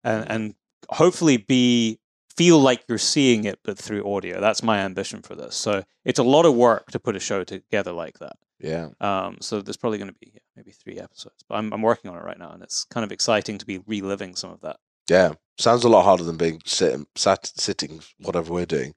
[0.03, 0.55] and, and
[0.89, 1.99] hopefully be
[2.35, 4.39] feel like you're seeing it, but through audio.
[4.39, 5.55] That's my ambition for this.
[5.55, 8.35] So it's a lot of work to put a show together like that.
[8.59, 8.89] Yeah.
[9.01, 12.11] Um, so there's probably going to be yeah, maybe three episodes, but I'm I'm working
[12.11, 14.77] on it right now, and it's kind of exciting to be reliving some of that.
[15.09, 15.33] Yeah.
[15.57, 18.93] Sounds a lot harder than being sit, sat, sitting, whatever we're doing,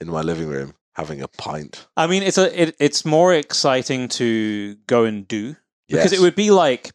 [0.00, 1.86] in my living room having a pint.
[1.96, 5.56] I mean, it's a it, it's more exciting to go and do
[5.88, 6.20] because Yes.
[6.20, 6.90] it would be like,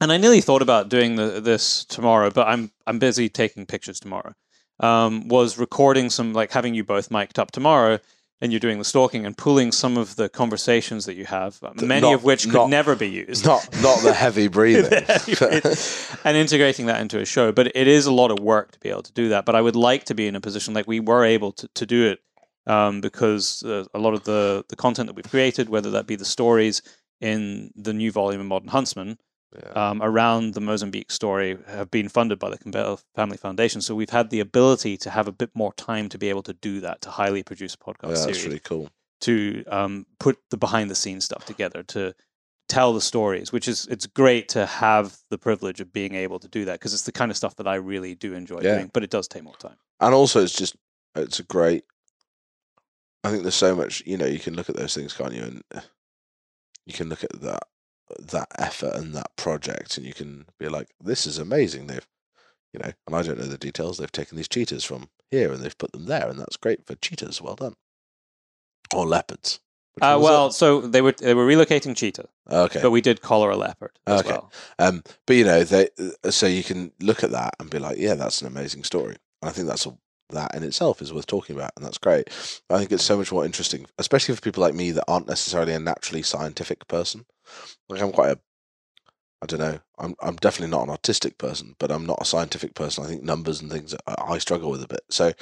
[0.00, 4.00] and I nearly thought about doing the, this tomorrow, but I'm I'm busy taking pictures
[4.00, 4.34] tomorrow.
[4.80, 7.98] Um, was recording some like having you both mic'd up tomorrow,
[8.42, 11.72] and you're doing the stalking and pulling some of the conversations that you have, uh,
[11.80, 13.46] many not- of which could not- never be used.
[13.46, 14.92] Not not the heavy breathing.
[16.24, 17.52] and integrating that into a show.
[17.52, 19.44] But it is a lot of work to be able to do that.
[19.46, 21.86] But I would like to be in a position like we were able to, to
[21.86, 22.20] do it
[22.66, 26.16] um, because uh, a lot of the, the content that we've created, whether that be
[26.16, 26.82] the stories
[27.20, 29.18] in the new volume of Modern Huntsman
[29.54, 29.90] Yeah.
[29.90, 33.80] um, around the Mozambique story, have been funded by the Cabela Family Foundation.
[33.80, 36.52] So we've had the ability to have a bit more time to be able to
[36.52, 38.90] do that, to highly produce a podcast Yeah, that's series really cool.
[39.22, 42.14] to um, put the behind the scenes stuff together to
[42.68, 46.48] tell the stories which is it's great to have the privilege of being able to
[46.48, 48.74] do that because it's the kind of stuff that i really do enjoy Yeah.
[48.74, 50.74] doing but it does take more time and also it's just
[51.14, 51.84] it's a great
[53.26, 55.42] i think there's so much you know you can look at those things can't you?
[55.42, 55.80] And uh,
[56.84, 57.64] you can look at that
[58.18, 61.86] that effort and that project and you can be like this is amazing.
[61.88, 62.06] They've
[62.72, 63.98] you know and i don't know the details.
[63.98, 66.94] They've taken these cheetahs from here and they've put them there and that's great for
[66.94, 67.42] cheetahs.
[67.42, 67.74] Well done.
[68.94, 69.60] Or leopards
[70.02, 72.82] uh, well so they were they were relocating cheetah okay.
[72.82, 74.30] but we did collar a leopard as Okay.
[74.30, 74.52] well.
[74.78, 75.88] Um, but you know, they
[76.22, 79.16] uh, so you can look at that and be like, yeah, that's an amazing story.
[79.40, 79.96] And I think that's a,
[80.30, 82.28] that in itself is worth talking about, and that's great.
[82.70, 85.72] I think it's so much more interesting, especially for people like me that aren't necessarily
[85.72, 87.24] a naturally scientific person.
[87.88, 88.40] Like I'm quite a,
[89.42, 92.74] I don't know, I'm I'm definitely not an artistic person, but I'm not a scientific
[92.74, 93.04] person.
[93.04, 95.02] I think numbers and things I, I struggle with a bit.
[95.10, 95.32] So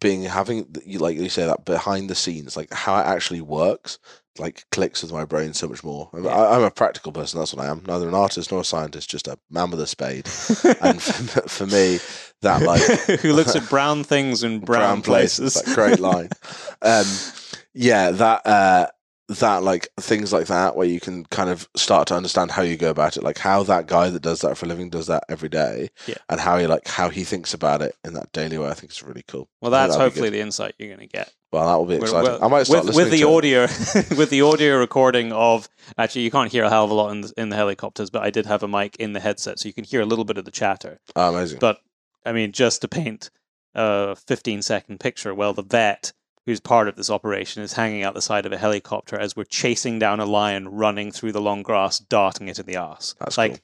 [0.00, 3.98] being having you like you say that behind the scenes, like how it actually works,
[4.38, 6.08] like clicks with my brain so much more.
[6.12, 7.38] I'm, I, I'm a practical person.
[7.38, 7.82] That's what I am.
[7.86, 10.28] Neither an artist nor a scientist, just a man with a spade.
[10.80, 11.98] And for, for me,
[12.42, 12.82] that like
[13.20, 16.28] who looks at brown things in brown, places That great line.
[16.82, 17.06] um,
[17.74, 18.86] yeah, that uh,
[19.40, 22.76] that like things like that where you can kind of start to understand how you
[22.76, 25.24] go about it, like how that guy that does that for a living does that
[25.28, 26.16] every day, Yeah.
[26.28, 28.68] and how he like how he thinks about it in that daily way.
[28.68, 29.48] I think it's really cool.
[29.62, 32.30] well that's hopefully the insight you're going to get well, that will be We're- exciting.
[32.32, 33.62] well, I might start with, with the audio
[34.16, 37.20] with the audio recording of actually you can't hear a hell of a lot in
[37.22, 39.74] the, in the helicopters but i did have a mic in the headset so you
[39.74, 41.58] can hear a little bit of the chatter Oh, amazing.
[41.58, 41.78] but
[42.24, 43.30] i mean just to paint
[43.74, 46.12] a 15 second picture well the vet
[46.44, 49.44] who's part of this operation is hanging out the side of a helicopter as we're
[49.44, 53.38] chasing down a lion running through the long grass darting it in the ass That's
[53.38, 53.60] like cool.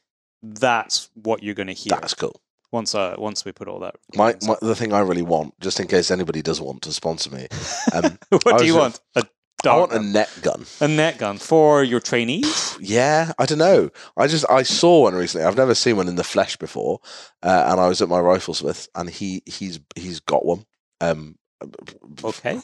[0.61, 2.41] that's what you're going to hear That's cool.
[2.73, 5.81] once uh, once we put all that My, my the thing I really want, just
[5.81, 7.49] in case anybody does want to sponsor me,
[7.93, 9.25] um, what do you want a
[9.67, 10.65] I want a net gun.
[10.81, 13.91] a net gun for your trainees Yeah, I don't know.
[14.17, 15.47] I just I saw one recently.
[15.47, 17.01] I've never seen one in the flesh before,
[17.43, 20.65] uh, and I was at my riflesmith, and he he's he's got one.
[21.01, 21.37] Um,
[22.25, 22.61] okay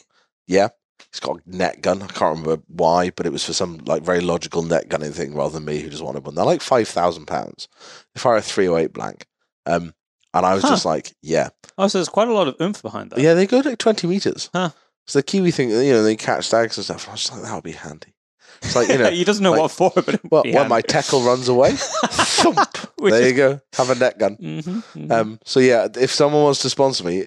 [0.47, 0.69] yeah,
[1.11, 2.01] he's got a net gun.
[2.01, 5.33] I can't remember why, but it was for some like very logical net gunning thing
[5.35, 6.35] rather than me who just wanted one.
[6.35, 7.67] They're like five thousand pounds.
[8.13, 9.25] They fire a three oh eight blank.
[9.65, 9.93] Um,
[10.33, 10.69] and I was Huh.
[10.69, 13.19] just like, yeah, Oh, so there's quite a lot of oomph behind that.
[13.19, 14.49] yeah, they go like twenty meters.
[14.53, 14.69] Huh.
[15.07, 17.07] So the Kiwi thing, you know, they catch stags and stuff.
[17.07, 18.13] I was just like, that would be handy.
[18.61, 21.25] It's like you know, he doesn't know like- what for, but well, when my teckel
[21.25, 22.57] runs away, thump.
[22.97, 23.59] There is- you go.
[23.75, 24.35] Have a net gun.
[24.35, 27.25] hmm Um, so yeah, if someone wants to sponsor me,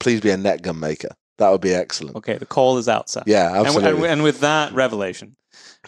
[0.00, 1.08] please be a net gun maker.
[1.38, 2.16] That would be excellent.
[2.16, 3.22] okay, the call is out, sir.
[3.26, 4.02] Yeah, And, absolutely.
[4.02, 5.36] and, and with that revelation,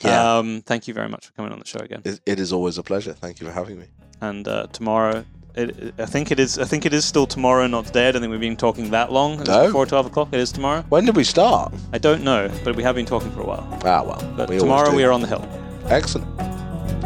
[0.03, 2.03] yeah, um, thank you very much for coming on the show again.
[2.05, 3.13] it, it is always a pleasure.
[3.13, 3.87] Thank you for having me.
[4.21, 5.25] And uh, tomorrow,
[5.57, 6.59] it, I think it is.
[6.59, 8.09] I think it is still tomorrow, not today.
[8.09, 9.41] I don't think we've been talking that long.
[9.41, 9.67] It's No.
[9.67, 10.29] before twelve o'clock.
[10.33, 10.85] It is tomorrow.
[10.89, 11.73] When did we start?
[11.93, 13.67] I don't know, but we have been talking for a while.
[13.85, 15.45] Ah, well, But we tomorrow we are on the hill.
[15.89, 16.29] excellent.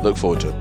[0.02, 0.54] Look forward to it.